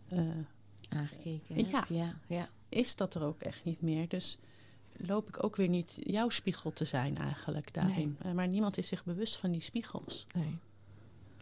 [0.08, 0.18] eh,
[0.88, 1.66] Aangekeken.
[1.88, 2.48] ja, ja.
[2.68, 4.08] is dat er ook echt niet meer.
[4.08, 4.38] Dus
[4.98, 8.16] loop ik ook weer niet jouw spiegel te zijn eigenlijk daarin.
[8.22, 10.26] Eh, Maar niemand is zich bewust van die spiegels.
[10.34, 10.58] nee.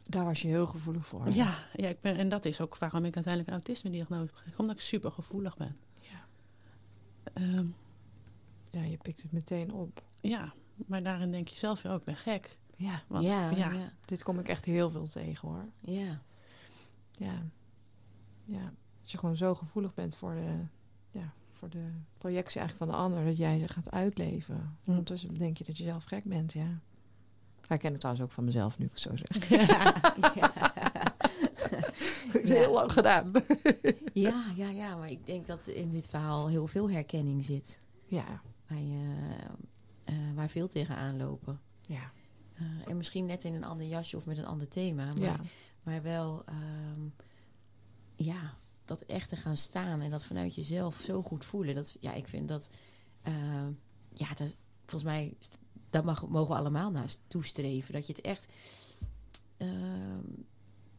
[0.08, 1.28] Daar was je heel gevoelig voor.
[1.30, 4.60] Ja, ja ik ben, en dat is ook waarom ik uiteindelijk een autisme-diagnose heb gekregen.
[4.60, 5.76] Omdat ik super gevoelig ben.
[6.00, 6.26] Ja.
[7.32, 7.66] Ehm,
[8.70, 10.02] ja, je pikt het meteen op.
[10.20, 10.52] ja,
[10.86, 12.56] maar daarin denk je zelf, ja, oh, ik ben gek.
[12.76, 15.64] Ja, Want, ja, ja, ja, dit kom ik echt heel veel tegen hoor.
[15.80, 16.20] ja.
[17.12, 17.42] Ja.
[18.44, 18.72] Ja.
[19.02, 20.64] Als je gewoon zo gevoelig bent voor de,
[21.18, 21.32] ja,
[21.64, 24.76] voor de projectie eigenlijk van de ander, dat jij ze gaat uitleven.
[24.84, 24.90] Hm.
[24.90, 26.80] Ondertussen denk je dat je zelf gek bent, ja.
[27.68, 29.48] Ik trouwens ook van mezelf, nu ik het zo zeg.
[32.42, 33.32] Heel lang gedaan.
[34.12, 37.80] Ja, ja, ja, maar ik denk dat in dit verhaal heel veel herkenning zit.
[38.06, 39.34] Ja, Waar, je,
[40.04, 41.60] eh, waar veel tegenaan lopen.
[41.86, 42.10] ja,
[42.54, 45.04] Eh, en misschien net in een ander jasje of met een ander thema.
[45.04, 45.36] Maar, ja.
[45.82, 47.00] maar wel, ehm,
[48.16, 48.54] ja,
[48.84, 51.74] dat echt te gaan staan en dat vanuit jezelf zo goed voelen.
[51.74, 52.70] Dat, ja, ik vind dat,
[53.22, 53.72] ehm,
[54.12, 54.54] ja, dat,
[54.86, 55.36] volgens mij,
[55.90, 57.92] daar mag, mogen we allemaal naar toestreven.
[57.92, 58.48] Dat je het echt,
[59.56, 60.24] ehm,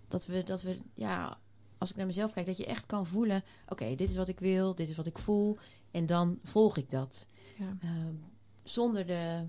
[0.08, 1.40] dat we, dat we, ja,
[1.78, 4.40] als ik naar mezelf kijk, dat je echt kan voelen: oké, dit is wat ik
[4.40, 5.58] wil, dit is wat ik voel.
[5.92, 7.28] En dan volg ik dat.
[7.58, 7.78] ja.
[7.82, 8.14] Ehm,
[8.64, 9.46] zonder de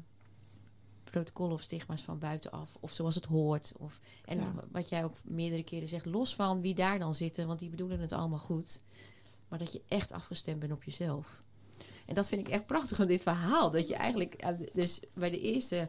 [1.10, 2.76] protocollen of stigma's van buitenaf.
[2.80, 3.72] Of zoals het hoort.
[3.78, 4.52] Of, en Ja.
[4.70, 7.46] wat jij ook meerdere keren zegt, los van wie daar dan zitten.
[7.46, 8.82] Want die bedoelen het allemaal goed.
[9.48, 11.42] Maar dat je echt afgestemd bent op jezelf.
[12.06, 13.70] En dat vind ik echt prachtig van dit verhaal.
[13.70, 15.88] Dat je eigenlijk, de- dus bij de eerste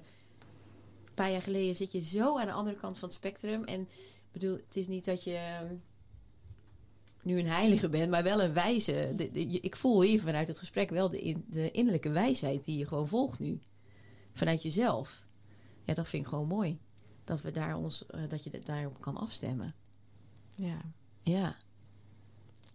[1.14, 3.64] paar jaar geleden zit je zo aan de andere kant van het spectrum.
[3.64, 3.88] En
[4.32, 5.76] bedoel, het is niet dat je ehm,
[7.24, 9.14] nu een heilige bent, maar wel een wijze.
[9.16, 9.32] De-
[9.62, 13.08] ik voel hier vanuit het gesprek wel de, in- de innerlijke wijsheid die je gewoon
[13.08, 13.60] volgt nu.
[14.38, 15.28] Vanuit jezelf.
[15.84, 16.80] Ja, dat vind ik gewoon mooi.
[17.24, 19.76] Dat we daar ons, eh, dat je daarop kan afstemmen.
[20.56, 20.78] ja.
[21.22, 21.56] Ja.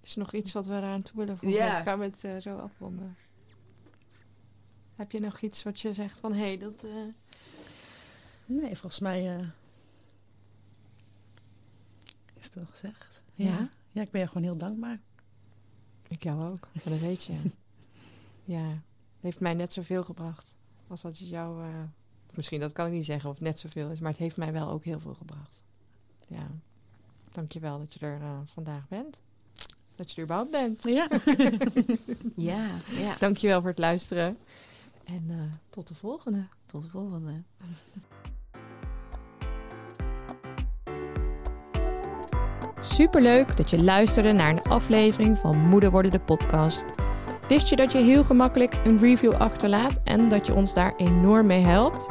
[0.00, 1.58] Is er nog iets wat we eraan toe willen voegen?
[1.58, 1.78] Ja.
[1.78, 3.16] Ik ga met eh, zo afronden.
[4.94, 6.84] Heb je nog iets wat je zegt van hé, hey, dat.
[6.84, 6.90] eh,
[8.46, 9.46] Nee, volgens mij eh,
[12.34, 13.22] is het wel gezegd.
[13.34, 13.68] Ja?
[13.90, 15.00] Ja, ik ben je gewoon heel dankbaar.
[16.08, 17.36] Ik jou ook, dat weet je.
[18.56, 18.82] ja,
[19.20, 20.56] heeft mij net zoveel gebracht
[20.92, 21.66] als dat jouw, uh,
[22.34, 24.70] misschien dat kan ik niet zeggen of net zoveel is, maar het heeft mij wel
[24.70, 25.62] ook heel veel gebracht.
[26.26, 26.50] Ja,
[27.30, 29.20] dankjewel dat je er eh, vandaag bent.
[29.96, 30.82] Dat je er überhaupt bent.
[30.82, 31.08] Ja.
[32.52, 32.66] ja,
[32.98, 33.16] ja.
[33.18, 34.38] Dankjewel voor het luisteren.
[35.04, 35.36] En eh,
[35.70, 36.46] tot de volgende.
[36.66, 37.42] Tot de volgende.
[42.80, 46.84] Superleuk dat je luisterde naar een aflevering van Moeder Worden de podcast.
[47.52, 51.46] Wist je dat je heel gemakkelijk een review achterlaat en dat je ons daar enorm
[51.46, 52.08] mee helpt?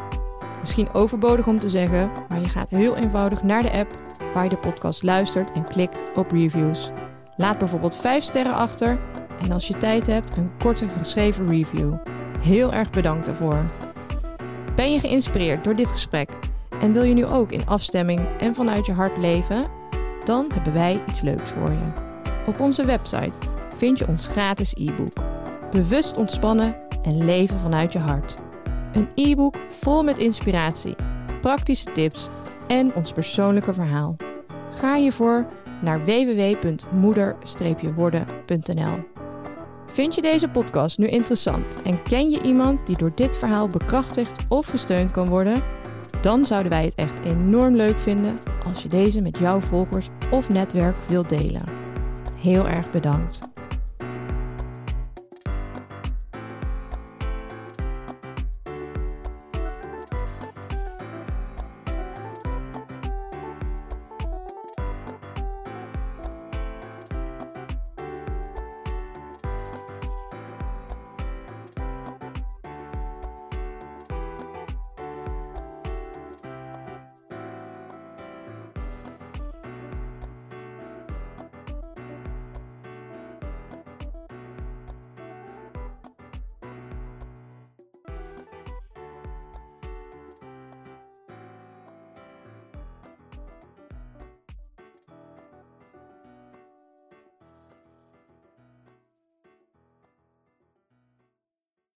[0.60, 3.98] Misschien overbodig om te zeggen, maar je gaat heel eenvoudig naar de app
[4.34, 6.92] waar je de podcast luistert en klikt op reviews.
[7.36, 9.00] Laat bijvoorbeeld 5 sterren achter
[9.42, 11.94] en als je tijd hebt, een korte geschreven review.
[12.40, 13.66] Heel erg bedankt daarvoor.
[14.76, 16.30] Ben je geïnspireerd door dit gesprek
[16.80, 19.66] en wil je nu ook in afstemming en vanuit je hart leven?
[20.24, 21.92] Dan hebben wij iets leuks voor je.
[22.46, 25.14] Op onze website vind je ons gratis e-book.
[25.72, 28.38] Bewust ontspannen en leven vanuit je hart.
[28.94, 30.96] Een e-book vol met inspiratie,
[31.42, 32.28] praktische tips
[32.68, 34.16] en ons persoonlijke verhaal.
[34.72, 35.48] Ga hiervoor
[35.82, 39.00] naar www.moeder-worden.nl.
[39.88, 44.46] Vind je deze podcast nu interessant en ken je iemand die door dit verhaal bekrachtigd
[44.48, 45.64] of gesteund kan worden?
[46.22, 50.50] Dan zouden wij het echt enorm leuk vinden als je deze met jouw volgers of
[50.50, 51.64] netwerk wilt delen.
[52.38, 53.51] Heel erg bedankt.